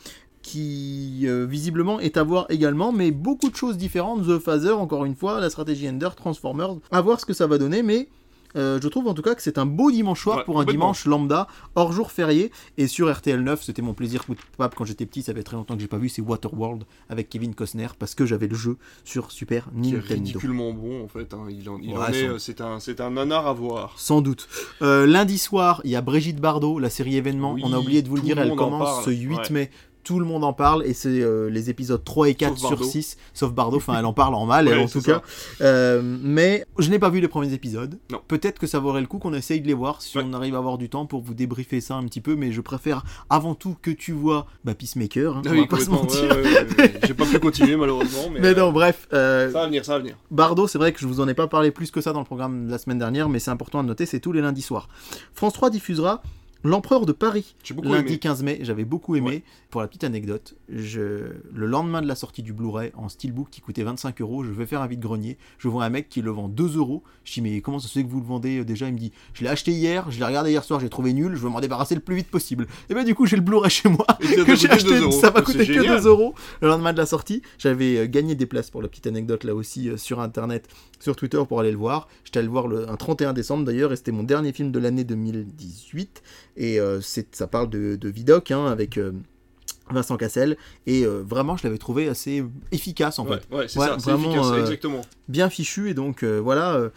[0.41, 4.27] qui euh, visiblement est à voir également, mais beaucoup de choses différentes.
[4.27, 7.57] The Phaser, encore une fois, la stratégie Ender, Transformers, à voir ce que ça va
[7.57, 8.10] donner, mais
[8.56, 10.65] euh, je trouve en tout cas que c'est un beau dimanche soir Ouais, pour un
[10.65, 14.23] dimanche lambda, hors jour férié, et sur RTL 9, c'était mon plaisir
[14.57, 17.53] quand j'étais petit, ça fait très longtemps que j'ai pas vu, c'est Waterworld avec Kevin
[17.56, 20.02] Costner, parce que j'avais le jeu sur Super Nintendo.
[20.07, 21.34] ridiculement bon en fait.
[21.34, 21.45] hein.
[21.49, 23.94] Il en, il Ouais, en est, sans- euh, c'est un, c'est un nanar à voir.
[23.98, 24.48] Sans doute.
[24.82, 27.53] Euh, lundi soir, il y a Brigitte Bardot, la série événement.
[27.53, 29.44] Oui, On a oublié de vous le dire, le elle commence ce 8 ouais.
[29.52, 29.72] mai.
[30.06, 32.69] Tout le monde en parle et c'est euh, les épisodes 3 et 4 Sauf sur
[32.77, 32.86] Bardot.
[32.86, 35.22] 6, sauf Bardot, enfin elle en parle en mal, elle, Ouais, en tout c'est cas.
[35.61, 37.98] Euh, mais je n'ai pas vu les premiers épisodes.
[38.27, 40.23] Peut-être que ça vaudrait le coup qu'on essaye de les voir si Ouais.
[40.26, 42.61] on arrive à avoir du temps pour vous débriefer ça un petit peu, mais je
[42.61, 45.90] préfère avant tout que tu vois bah, Peacemaker, hein, Ah on oui, va pas se
[45.90, 46.23] mentir.
[46.30, 46.94] ouais.
[47.07, 49.94] J'ai pas pu continuer malheureusement, mais, Mais euh, non, bref, euh, ça va venir, ça
[49.94, 50.15] va venir.
[50.30, 52.26] Bardot, c'est vrai que je vous en ai pas parlé plus que ça dans le
[52.26, 54.88] programme de la semaine dernière, mais c'est important de noter, c'est tous les lundis soirs.
[55.34, 56.22] France 3 diffusera
[56.66, 58.18] L'Empereur de Paris, lundi aimé.
[58.18, 59.30] 15 mai, j'avais beaucoup aimé.
[59.30, 59.44] Ouais.
[59.70, 61.34] Pour la petite anecdote, je...
[61.54, 64.66] le lendemain de la sortie du Blu-ray en steelbook qui coûtait 25 euros, je vais
[64.66, 65.38] faire un vide-grenier.
[65.60, 67.04] Je vois un mec qui le vend 2 euros.
[67.24, 68.88] Je dis, mais comment ça se fait que vous le vendez euh, déjà?
[68.88, 71.36] Il me dit, je l'ai acheté hier, je l'ai regardé hier soir, j'ai trouvé nul,
[71.36, 72.66] je veux m'en débarrasser le plus vite possible.
[72.90, 74.06] Et ben du coup, j'ai le Blu-ray chez moi.
[74.46, 76.02] Que j'ai coûté 2 acheté, ça m'a coûté que génial.
[76.02, 77.42] 2 euros le lendemain de la sortie.
[77.58, 80.68] J'avais euh, gagné des places pour la petite anecdote là aussi euh, sur internet,
[81.06, 82.07] sur Twitter pour aller le voir.
[82.23, 84.80] J'étais allé le voir le, un 31 décembre d'ailleurs et c'était mon dernier film de
[84.80, 86.22] l'année 2018.
[86.57, 89.11] Et euh, c'est, ça parle de, de Vidocq hein, avec euh,
[89.91, 90.57] Vincent Cassel.
[90.88, 93.56] Et euh, vraiment, je l'avais trouvé assez efficace en Ouais, fait.
[93.56, 95.02] ouais, c'est Ouais, ça, c'est vraiment, efficace, euh, exactement.
[95.30, 95.90] Bien fichu.
[95.90, 96.90] Et donc voilà.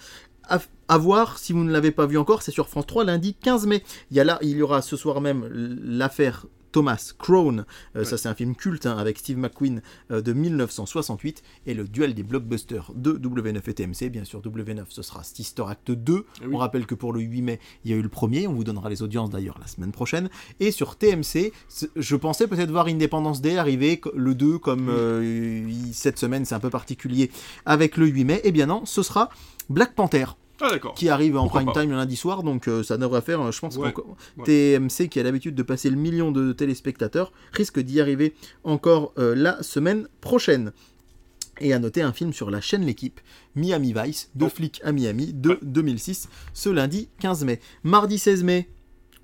[0.48, 0.58] à,
[0.88, 3.66] à voir si vous ne l'avez pas vu encore, c'est sur France 3 lundi 15
[3.66, 3.82] mai.
[4.10, 7.64] Il y, a là, il y aura ce soir même l'affaire Thomas Crown,
[7.96, 9.80] Euh, ça c'est un film culte hein, avec Steve McQueen
[10.10, 14.10] euh, de 1968, et le duel des blockbusters de W9 et TMC.
[14.10, 16.24] Bien sûr, W9 ce sera Sister Act 2.
[16.42, 16.54] Eh oui.
[16.54, 18.64] On rappelle que pour le 8 mai, il y a eu le premier, on vous
[18.64, 20.28] donnera les audiences d'ailleurs la semaine prochaine.
[20.60, 21.52] Et sur TMC,
[21.96, 24.88] je pensais peut-être voir Independence Day arriver le 2, comme Mm.
[24.90, 27.30] euh, cette semaine c'est un peu particulier
[27.66, 28.40] avec le 8 mai.
[28.44, 29.30] Eh bien non, ce sera
[29.68, 30.26] Black Panther
[30.60, 31.80] Ah qui arrive en Pourquoi prime pas.
[31.82, 33.94] time le lundi soir, donc euh, ça devrait faire, euh, je pense, Ouais.
[34.44, 39.34] TMC qui a l'habitude de passer le million de téléspectateurs risque d'y arriver encore euh,
[39.36, 40.72] la semaine prochaine.
[41.60, 43.20] Et à noter un film sur la chaîne L'équipe,
[43.56, 44.48] Miami Vice, de Oh.
[44.48, 45.58] flics à Miami, de Ouais.
[45.62, 47.60] 2006, ce lundi 15 mai.
[47.82, 48.68] Mardi 16 mai,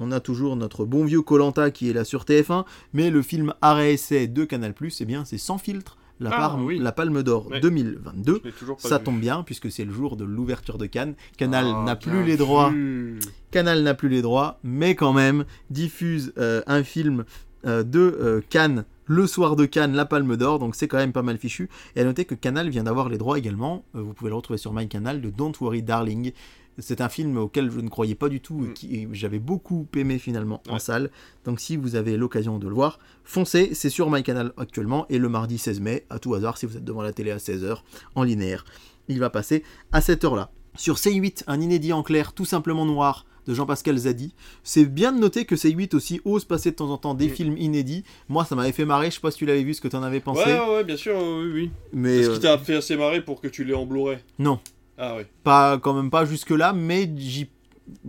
[0.00, 3.54] on a toujours notre bon vieux Colanta qui est là sur TF1, mais le film
[3.62, 6.78] Arrêt Essai de Canal+, eh bien c'est sans filtre, la, Ah, oui.
[6.78, 7.60] la Palme d'Or Ouais.
[7.60, 8.40] 2022.
[8.42, 9.04] Je l'ai toujours pas Ça vu.
[9.04, 11.14] tombe bien puisque c'est le jour de l'ouverture de Cannes.
[11.36, 12.70] Canal Ah, n'a plus les droits.
[12.70, 13.18] vu.
[13.50, 17.24] Canal n'a plus les droits, mais quand même diffuse euh, un film
[17.66, 21.12] euh, de euh, Cannes le soir de Cannes, la Palme d'Or, donc c'est quand même
[21.12, 21.68] pas mal fichu.
[21.94, 24.72] Et à noter que Canal vient d'avoir les droits également, vous pouvez le retrouver sur
[24.72, 26.32] MyCanal, de Don't Worry Darling.
[26.78, 28.72] C'est un film auquel je ne croyais pas du tout et Mm.
[28.74, 31.10] qui j'avais beaucoup aimé finalement en salle.
[31.44, 35.28] Donc si vous avez l'occasion de le voir, foncez, c'est sur MyCanal actuellement et le
[35.28, 37.78] mardi 16 mai, à tout hasard, si vous êtes devant la télé à 16h
[38.14, 38.64] en linéaire,
[39.08, 40.50] il va passer à cette heure-là.
[40.76, 44.34] Sur C8, un inédit en clair, tout simplement noir, de Jean-Pascal Zadi.
[44.62, 47.30] C'est bien de noter que C8 aussi ose passer de temps en temps des Mm.
[47.30, 48.02] films inédits.
[48.30, 49.96] Moi, ça m'avait fait marrer, je sais pas si tu l'avais vu, ce que tu
[49.96, 50.40] en avais pensé.
[50.44, 51.70] Ouais, ouais, bien sûr, oui, oui.
[51.92, 54.16] mais Est-ce euh, qui t'a fait assez marrer pour que tu l'aies en Blu-ray?
[54.38, 54.58] Non,
[54.98, 55.26] Ah ouais.
[55.42, 57.48] pas quand même pas jusque là, mais j'y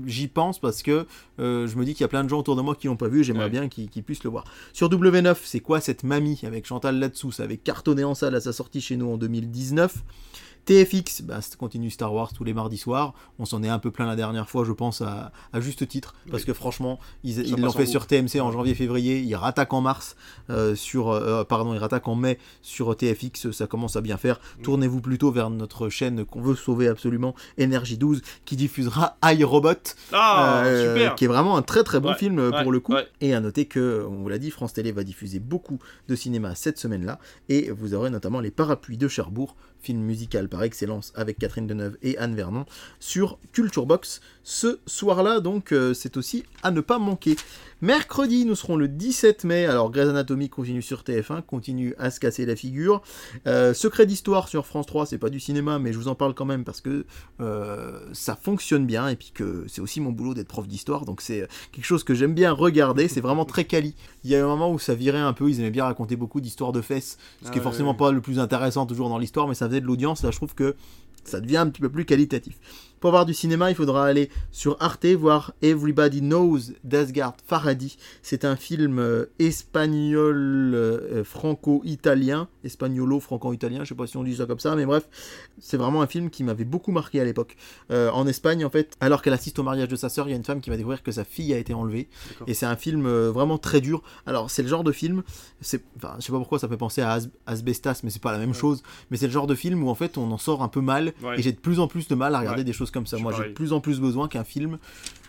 [0.06, 1.06] j'y pense parce que
[1.40, 2.95] euh, je me dis qu'il y a plein de gens autour de moi qui l'ont
[2.95, 3.49] pas vu, et j'aimerais Ouais.
[3.49, 4.45] bien qu'ils qu'ils puissent le voir.
[4.72, 8.40] Sur W9, c'est quoi cette mamie avec Chantal là-dessous Ça avait cartonné en salle à
[8.40, 9.95] sa sortie chez nous en 2019.
[10.66, 13.14] TFX, bah, ça continue Star Wars tous les mardis soirs.
[13.40, 16.16] On s'en est un peu plein la dernière fois, je pense, à, à juste titre.
[16.30, 16.48] Parce Oui.
[16.48, 19.20] que franchement, ils l'ont fait sur TMC en janvier-février.
[19.20, 20.16] Ils rattaquent en mars
[20.50, 21.10] euh, sur.
[21.10, 23.52] euh, pardon, ils rattaquent en mai sur TFX.
[23.52, 24.40] Ça commence à bien faire.
[24.64, 29.74] Tournez-vous plutôt vers notre chaîne qu'on veut sauver absolument, Energy 12, qui diffusera iRobot.
[30.12, 32.72] Ah, euh, super qui est vraiment un très très bon Ouais, film euh, ouais, pour
[32.72, 32.94] le coup.
[32.94, 33.08] ouais.
[33.22, 36.56] Et à noter que, on vous l'a dit, France Télé va diffuser beaucoup de cinéma
[36.56, 37.20] cette semaine-là.
[37.50, 39.56] Et vous aurez notamment Les Parapluies de Cherbourg,
[39.86, 42.66] film musical par excellence avec Catherine Deneuve et Anne Vernon,
[42.99, 45.42] sur Culture Box ce soir-là.
[45.42, 47.36] Donc euh, c'est aussi à ne pas manquer.
[47.82, 49.66] Mercredi, nous serons le 17 mai.
[49.66, 53.02] Alors Grey's Anatomy continue sur TF1, continue à se casser la figure.
[53.48, 56.34] Euh, Secret d'histoire sur France 3, c'est pas du cinéma, mais je vous en parle
[56.34, 57.06] quand même parce que
[57.42, 61.22] euh, ça fonctionne bien et puis que c'est aussi mon boulot d'être prof d'histoire, donc
[61.22, 63.08] c'est quelque chose que j'aime bien regarder.
[63.08, 63.94] C'est vraiment très quali.
[64.24, 66.40] Il y a un moment où ça virait un peu, ils aimaient bien raconter beaucoup
[66.40, 67.98] d'histoires de fesses, ce qui est Ah forcément ouais.
[67.98, 70.24] pas le plus intéressant toujours dans l'histoire, mais ça faisait de l'audience.
[70.24, 70.76] Là, je trouve que
[71.26, 72.58] ça devient un petit peu plus qualitatif.
[73.00, 77.98] Pour voir du cinéma, il faudra aller sur Arte voir Everybody Knows d'Asgard Farhadi.
[78.24, 84.46] C'est un film euh, espagnol euh, franco-italien, espagnolo-franco-italien, je sais pas si on dit ça
[84.46, 85.08] comme ça, mais bref,
[85.60, 87.56] c'est vraiment un film qui m'avait beaucoup marqué à l'époque.
[87.92, 90.34] Euh, en Espagne, en fait, alors qu'elle assiste au mariage de sa sœur, il y
[90.34, 92.08] a une femme qui va découvrir que sa fille a été enlevée.
[92.48, 94.02] Et c'est un film vraiment très dur.
[94.26, 95.24] Alors, c'est le genre de film,
[95.62, 98.32] c'est, enfin, je sais pas pourquoi ça fait penser à As- Asbestas, mais c'est pas
[98.32, 98.84] la même chose.
[99.12, 101.14] Mais c'est le genre de film où en fait on en sort un peu mal.
[101.24, 101.40] Ouais.
[101.40, 102.64] Et j'ai de plus en plus de mal à regarder Ouais.
[102.64, 103.18] des choses comme ça.
[103.18, 104.78] Moi, j'ai de plus en plus besoin qu'un film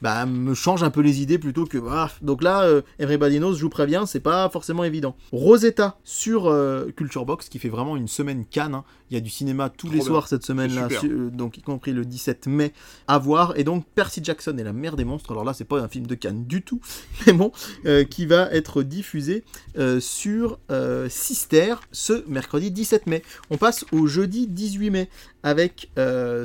[0.02, 1.78] bah, me change un peu les idées plutôt que.
[1.88, 2.10] ah.
[2.22, 5.16] Donc là, euh, Everybody Knows, je vous préviens, c'est pas forcément évident.
[5.32, 8.74] Rosetta sur euh, Culture Box qui fait vraiment une semaine Cannes.
[8.74, 8.84] hein.
[9.10, 10.06] Il y a du cinéma tous Trop les bien.
[10.08, 12.72] soirs cette semaine-là, euh, donc y compris le 17 mai
[13.06, 13.56] à voir.
[13.56, 15.30] Et donc Percy Jackson et la mère des monstres.
[15.30, 16.80] Alors là, c'est pas un film de Cannes du tout,
[17.26, 17.52] mais bon,
[18.10, 19.44] qui va être diffusé
[20.00, 20.58] sur
[21.08, 23.22] Sister ce mercredi 17 mai.
[23.50, 25.08] On passe au jeudi 18 mai
[25.42, 25.90] avec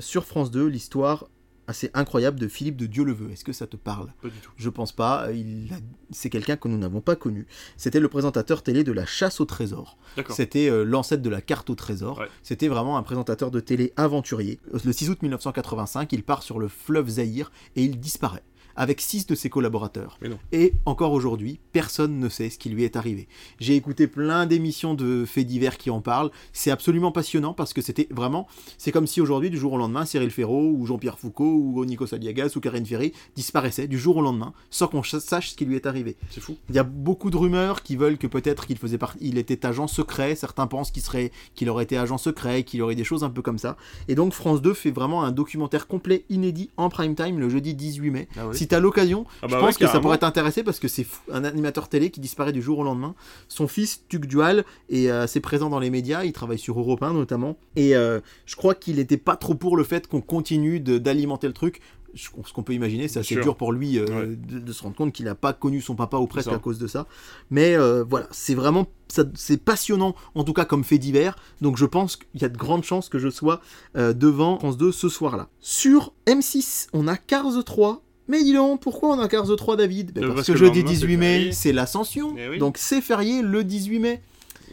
[0.01, 1.27] sur France 2 l'histoire
[1.72, 3.31] assez incroyable de Philippe de Dieu-le-Veut.
[3.31, 4.14] Est-ce que ça te parle?
[4.22, 4.52] Pas du tout.
[4.56, 5.31] Je pense pas.
[5.34, 5.77] Il a-
[6.11, 7.48] C'est quelqu'un que nous n'avons pas connu.
[7.77, 9.98] C'était le présentateur télé de la chasse au trésor.
[10.34, 12.19] C'était euh, l'ancêtre de la carte au trésor.
[12.19, 12.27] Ouais.
[12.43, 14.60] C'était vraiment un présentateur de télé aventurier.
[14.85, 18.43] Le 6 août 1985, il part sur le fleuve Zaïre et il disparaît
[18.76, 20.18] avec six de ses collaborateurs.
[20.52, 23.27] Et encore aujourd'hui, personne ne sait ce qui lui est arrivé.
[23.60, 26.31] J'ai écouté plein d'émissions de faits divers qui en parlent.
[26.53, 28.48] C'est absolument passionnant parce que c'était vraiment.
[28.77, 31.45] C'est comme si aujourd'hui, du jour au lendemain, Cyril Ferraud ou Jean-Pierre Foucault
[31.76, 35.52] ou Nico Saliagas ou Karine Ferry disparaissaient du jour au lendemain sans qu'on ch- sache
[35.52, 36.15] ce qui lui est arrivé.
[36.30, 36.57] C'est fou.
[36.69, 39.65] Il y a beaucoup de rumeurs qui veulent que peut-être qu'il faisait partie, il était
[39.65, 40.35] agent secret.
[40.35, 43.41] Certains pensent qu'il serait, qu'il aurait été agent secret, qu'il aurait des choses un peu
[43.41, 43.77] comme ça.
[44.07, 47.73] Et donc France 2 fait vraiment un documentaire complet, inédit en prime time le jeudi
[47.73, 48.27] 18 mai.
[48.38, 48.57] Ah oui.
[48.57, 51.06] Si t'as l'occasion, Ah je bah pense ouais, que ça pourrait t'intéresser parce que c'est
[51.31, 53.14] un animateur télé qui disparaît du jour au lendemain.
[53.48, 56.23] Son fils Tuc Dual est euh, assez présent dans les médias.
[56.23, 57.57] Il travaille sur Europe 1 notamment.
[57.76, 61.53] Et euh, je crois qu'il n'était pas trop pour le fait qu'on continue d'alimenter le
[61.53, 61.81] truc.
[62.14, 64.27] Ce qu'on peut imaginer, c'est assez dur pour lui euh, Ouais.
[64.35, 66.77] de, de se rendre compte qu'il n'a pas connu son papa ou presque à cause
[66.77, 67.07] de ça.
[67.52, 68.85] Mais euh, voilà, c'est vraiment
[69.35, 71.38] c'est passionnant, en tout cas comme fait divers.
[71.61, 73.61] Donc je pense qu'il y a de grandes chances que je sois
[73.95, 75.48] euh, devant France 2 ce soir-là.
[75.61, 78.02] Sur M6, on a Cars 3.
[78.31, 80.57] Mais dis donc, pourquoi on a Cars 3, David Ben, Euh, Parce, parce que que
[80.57, 82.33] jeudi le lendemain, 18 c'est mai, c'est l'Ascension.
[82.37, 82.57] Eh oui.
[82.59, 84.21] Donc c'est férié le 18 mai.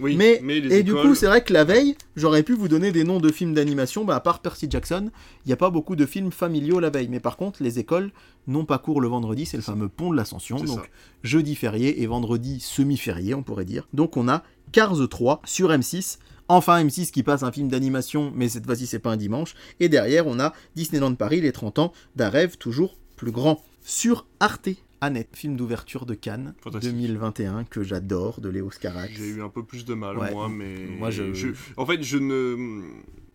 [0.01, 0.40] Oui, mais,
[0.70, 3.32] et du coup, c'est vrai que la veille, j'aurais pu vous donner des noms de
[3.32, 4.05] films d'animation.
[4.05, 5.10] Bah, à part Percy Jackson,
[5.44, 7.09] il n'y a pas beaucoup de films familiaux la veille.
[7.09, 8.12] Mais par contre, les écoles
[8.47, 9.44] n'ont pas cours le vendredi.
[9.44, 10.56] C'est le fameux pont de l'Ascension.
[10.56, 10.82] Donc ça.
[11.24, 13.89] jeudi férié et vendredi semi-férié, on pourrait dire.
[13.93, 16.18] Donc on a Cars 3 sur M6.
[16.47, 19.55] Enfin M6 qui passe un film d'animation, mais cette fois-ci c'est pas un dimanche.
[19.80, 23.62] Et derrière on a Disneyland Paris, les 30 ans d'un rêve toujours plus grand.
[23.82, 24.69] Sur Arte,
[25.01, 26.93] Annette, film d'ouverture de Cannes Fantastique.
[26.93, 29.12] 2021 que j'adore de Léo Scarax.
[29.16, 30.31] J'ai eu un peu plus de mal, Ouais.
[30.32, 30.86] moi, mais.
[30.99, 32.81] Moi, je- En fait, je ne.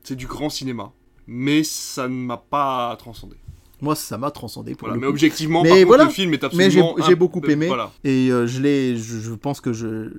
[0.03, 0.91] C'est du grand cinéma.
[1.27, 3.35] Mais ça ne m'a pas transcendé.
[3.81, 4.95] Moi ça m'a transcendé pour Voilà.
[4.95, 5.11] le Mais coup.
[5.11, 6.03] objectivement, Mais par contre, voilà.
[6.05, 6.95] le film est Mais j'ai- absolument.
[7.05, 7.68] j'ai imp- beaucoup aimé.
[7.68, 7.91] Voilà.
[8.05, 10.10] Et euh, je l'ai, je, je pense que je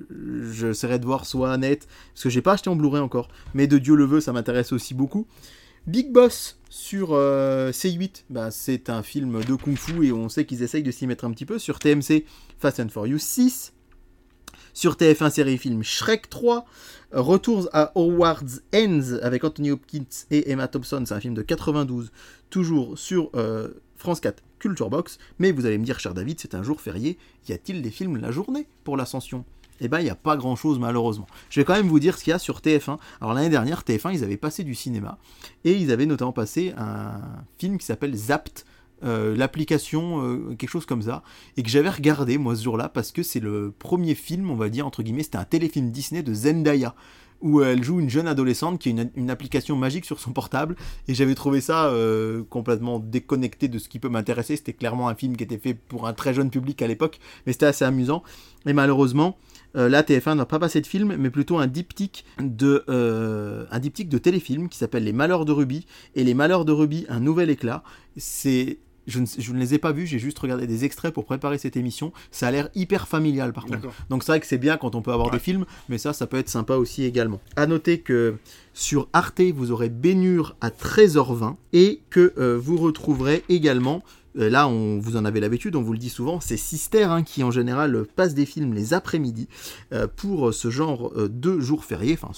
[0.51, 3.77] j'essaierai de voir soit Annette, parce que j'ai pas acheté en Blu-ray encore, mais de
[3.79, 5.25] Dieu le veut, ça m'intéresse aussi beaucoup.
[5.87, 10.45] Big Boss sur euh, C8, bah, c'est un film de Kung Fu et on sait
[10.45, 11.59] qu'ils essayent de s'y mettre un petit peu.
[11.59, 12.25] Sur TMC,
[12.57, 13.71] Fast and Furious 6.
[14.73, 16.65] Sur TF1 série film Shrek 3.
[17.13, 21.43] euh, Retours à Howard's Ends avec Anthony Hopkins et Emma Thompson, c'est un film de
[21.43, 22.11] 92,
[22.49, 25.19] toujours sur euh, France 4 Culture Box.
[25.37, 28.17] Mais vous allez me dire, cher David, c'est un jour férié, y a-t-il des films
[28.17, 29.45] la journée pour l'ascension?
[29.81, 31.27] Eh ben, il n'y a pas grand-chose malheureusement.
[31.49, 32.97] Je vais quand même vous dire ce qu'il y a sur TF1.
[33.21, 35.17] Alors l'année dernière, TF1, ils avaient passé du cinéma
[35.63, 37.21] et ils avaient notamment passé un
[37.57, 38.65] film qui s'appelle Zapt.
[39.03, 41.21] euh, l'application, euh, quelque chose comme ça,
[41.57, 44.69] et que j'avais regardé moi ce jour-là parce que c'est le premier film, on va
[44.69, 46.95] dire entre guillemets, c'était un téléfilm Disney de Zendaya
[47.41, 50.75] où elle joue une jeune adolescente qui a une, application magique sur son portable
[51.07, 54.55] et j'avais trouvé ça euh, complètement déconnecté de ce qui peut m'intéresser.
[54.55, 57.53] C'était clairement un film qui était fait pour un très jeune public à l'époque, mais
[57.53, 58.23] c'était assez amusant.
[58.65, 59.37] Et malheureusement,
[59.75, 63.79] euh, là TF1 n'a pas passé de film, mais plutôt un diptyque de euh, un
[63.79, 65.85] diptyque de téléfilm qui s'appelle Les Malheurs de Ruby
[66.15, 67.83] et Les Malheurs de Ruby, un nouvel éclat.
[68.17, 71.25] C'est je ne, je ne les ai pas vus, j'ai juste regardé des extraits pour
[71.25, 72.11] préparer cette émission.
[72.31, 73.89] Ça a l'air hyper familial par contre.
[74.09, 75.33] Donc c'est vrai que c'est bien quand on peut avoir Ouais.
[75.33, 77.39] des films, mais ça, ça peut être sympa aussi également.
[77.55, 78.37] À noter que
[78.73, 84.01] sur Arte, vous aurez Bénure à 13h20 et que euh, vous retrouverez également,
[84.35, 87.43] là on, vous en avez l'habitude, on vous le dit souvent, c'est Sister hein, qui
[87.43, 89.47] en général euh, passe des films les après-midi
[89.93, 92.31] euh, pour euh, ce genre euh, de jours fériés, enfin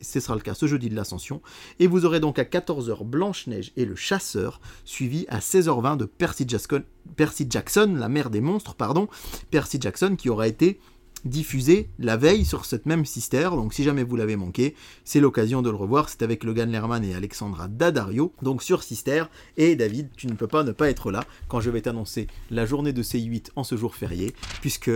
[0.00, 1.42] ce sera le cas ce jeudi de l'Ascension.
[1.80, 6.44] Et vous aurez donc à 14h Blanche-Neige et le Chasseur, suivi à 16h20 de Percy
[6.46, 6.84] Jackson,
[7.16, 9.08] Percy Jackson, la mère des monstres, pardon.
[9.50, 10.78] Percy Jackson qui aura été
[11.24, 13.50] diffusé la veille sur cette même Sister.
[13.52, 14.74] Donc si jamais vous l'avez manqué,
[15.04, 16.08] c'est l'occasion de le revoir.
[16.08, 19.24] C'est avec Logan Lerman et Alexandra Daddario, donc sur Sister.
[19.56, 22.66] Et David, tu ne peux pas ne pas être là quand je vais t'annoncer la
[22.66, 24.90] journée de C8 en ce jour férié, puisque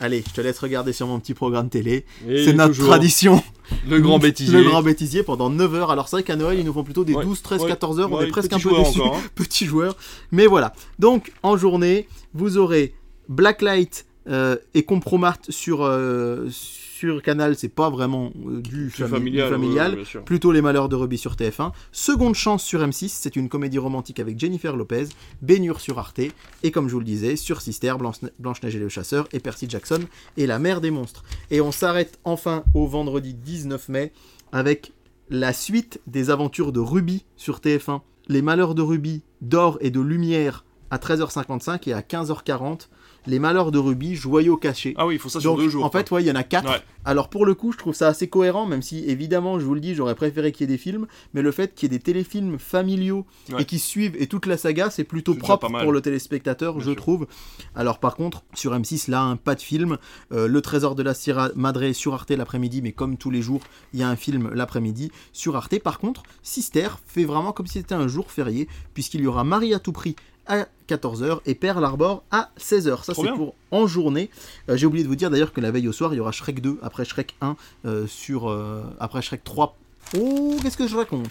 [0.00, 2.04] Allez, je te laisse regarder sur mon petit programme télé.
[2.26, 3.40] C'est notre tradition.
[3.88, 4.58] Le grand bêtisier.
[4.58, 5.90] Le grand bêtisier pendant 9 heures.
[5.92, 8.12] Alors c'est vrai qu'à Noël, ils nous font plutôt des 12, 13, 14 heures.
[8.12, 9.00] On est presque un peu déçus.
[9.00, 9.12] Hein.
[9.36, 9.96] Petits joueurs.
[10.32, 10.72] Mais voilà.
[10.98, 12.94] Donc, en journée, vous aurez
[13.28, 20.52] Blacklight euh, et Compromart sur, euh, sur Canal, c'est pas vraiment euh, du, familial, plutôt
[20.52, 21.72] Les Malheurs de Ruby sur TF1.
[21.90, 25.06] Seconde chance sur M6, c'est une comédie romantique avec Jennifer Lopez,
[25.40, 26.20] Bénure sur Arte,
[26.62, 27.94] et comme je vous le disais, sur Sister,
[28.38, 30.00] Blanche-Neige et le Chasseur, et Percy Jackson
[30.36, 31.24] et La Mère des Monstres.
[31.50, 34.12] Et on s'arrête enfin au vendredi 19 mai
[34.52, 34.92] avec
[35.30, 38.02] la suite des aventures de Ruby sur TF1.
[38.28, 42.88] Les Malheurs de Ruby, d'or et de lumière à 13h55 et à 15h40
[43.26, 44.94] les Malheurs de Ruby, Joyaux cachés.
[44.96, 45.84] Ah oui, il faut ça sur deux jours.
[45.84, 46.82] En fait, ouais, il y en a quatre.
[47.04, 49.80] Alors pour le coup, je trouve ça assez cohérent, même si évidemment, je vous le
[49.80, 52.02] dis, j'aurais préféré qu'il y ait des films, mais le fait qu'il y ait des
[52.02, 53.26] téléfilms familiaux
[53.58, 57.26] et qui suivent et toute la saga, c'est plutôt propre pour le téléspectateur, je trouve.
[57.74, 59.98] Alors par contre, sur M6, là, un pas de film.
[60.32, 63.62] Euh, le Trésor de la Sierra Madre sur Arte l'après-midi, mais comme tous les jours,
[63.92, 65.78] il y a un film l'après-midi sur Arte.
[65.80, 69.74] Par contre, Sister fait vraiment comme si c'était un jour férié, puisqu'il y aura Marie
[69.74, 70.14] à tout prix
[70.46, 73.04] à 14h et Pearl Harbor à 16h.
[73.04, 74.30] Ça, c'est pour en journée.
[74.68, 76.32] Euh, j'ai oublié de vous dire d'ailleurs que la veille au soir, il y aura
[76.32, 77.56] Shrek 2 après Shrek 1
[77.86, 78.50] euh, sur.
[78.50, 79.76] Euh, après Shrek 3.
[80.18, 81.30] Oh, qu'est-ce que je raconte?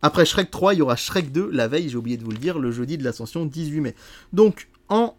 [0.00, 2.38] Après Shrek 3, il y aura Shrek 2 la veille, j'ai oublié de vous le
[2.38, 3.94] dire, le jeudi de l'Ascension 18 mai.
[4.32, 5.14] Donc, en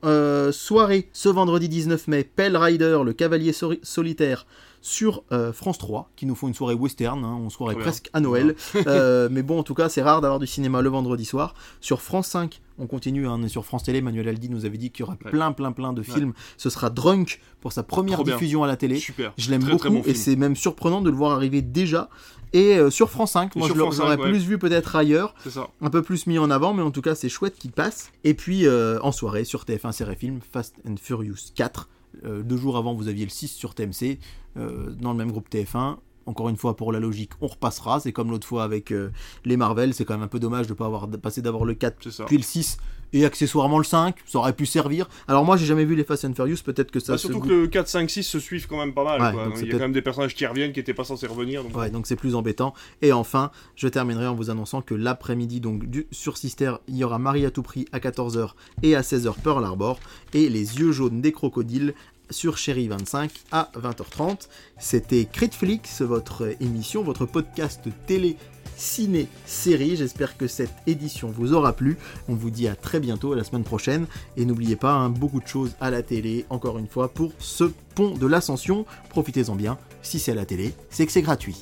[0.51, 4.47] soirée, ce vendredi 19 mai, Pell Rider, le cavalier solitaire,
[4.81, 8.10] sur euh, France 3, qui nous font une soirée western, hein, on se croirait presque
[8.14, 8.56] à Noël.
[8.88, 11.53] Euh, mais bon, en tout cas, c'est rare d'avoir du cinéma le vendredi soir.
[11.81, 15.06] Sur France 5, on continue, hein, sur France Télé, Manuel Aldi nous avait dit qu'il
[15.06, 16.34] y aura plein, plein, plein de films.
[16.57, 18.97] Ce sera Drunk pour sa première diffusion à la télé.
[18.97, 19.34] Super.
[19.38, 22.10] Je l'aime beaucoup et c'est même surprenant de le voir arriver déjà.
[22.53, 25.35] Et euh, sur France 5, moi je l'aurais plus vu peut-être ailleurs,
[25.81, 28.11] un peu plus mis en avant, mais en tout cas c'est chouette qu'il passe.
[28.23, 31.89] Et puis en soirée sur TF1 Série Film, Fast and Furious 4.
[32.23, 34.19] Deux jours avant, vous aviez le 6 sur TMC.
[34.57, 35.97] Euh, dans le même groupe TF1.
[36.25, 37.99] Encore une fois, pour la logique, on repassera.
[37.99, 39.09] C'est comme l'autre fois avec euh,
[39.45, 39.93] les Marvel.
[39.93, 42.43] C'est quand même un peu dommage de pas avoir passé d'avoir le 4 puis le
[42.43, 42.77] 6
[43.13, 44.15] et accessoirement le 5.
[44.25, 45.09] Ça aurait pu servir.
[45.27, 46.57] Alors moi, j'ai jamais vu les Fast and Furious.
[46.63, 47.13] Peut-être que ça.
[47.13, 49.35] Bah, surtout que le 4, 5, 6 se suivent quand même pas mal.
[49.59, 51.63] Il y a quand même des personnages qui reviennent qui n'étaient pas censés revenir.
[51.63, 51.75] Donc...
[51.75, 52.73] Ouais, donc c'est plus embêtant.
[53.01, 57.17] Et enfin, je terminerai en vous annonçant que l'après-midi, donc sur Sister, il y aura
[57.17, 58.51] Marie à tout prix à 14h
[58.83, 59.99] et à 16h Pearl Harbor.
[60.33, 61.93] Et les yeux jaunes des crocodiles
[62.30, 64.47] sur Chéri 25 à 20h30.
[64.80, 68.38] C'était Critflix, votre émission, votre podcast télé
[68.80, 69.95] ciné série.
[69.95, 71.97] J'espère que cette édition vous aura plu.
[72.27, 74.07] On vous dit à très bientôt, à la semaine prochaine.
[74.38, 77.65] Et n'oubliez pas, hein, beaucoup de choses à la télé, encore une fois, pour ce
[77.95, 78.85] pont de l'ascension.
[79.10, 79.77] Profitez-en bien.
[80.01, 81.57] Si c'est à la télé, c'est que c'est gratuit.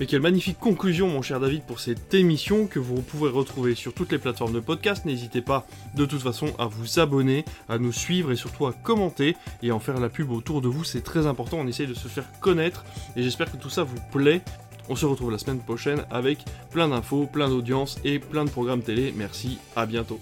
[0.00, 3.92] Mais quelle magnifique conclusion, mon cher David, pour cette émission que vous pouvez retrouver sur
[3.92, 5.04] toutes les plateformes de podcast.
[5.04, 9.36] N'hésitez pas, de toute façon, à vous abonner, à nous suivre et surtout à commenter
[9.62, 10.84] et à en faire la pub autour de vous.
[10.84, 11.58] C'est très important.
[11.60, 14.40] On essaye de se faire connaître et j'espère que tout ça vous plaît.
[14.88, 16.38] On se retrouve la semaine prochaine avec
[16.70, 19.12] plein d'infos, plein d'audience et plein de programmes télé.
[19.14, 20.18] Merci, à bientôt.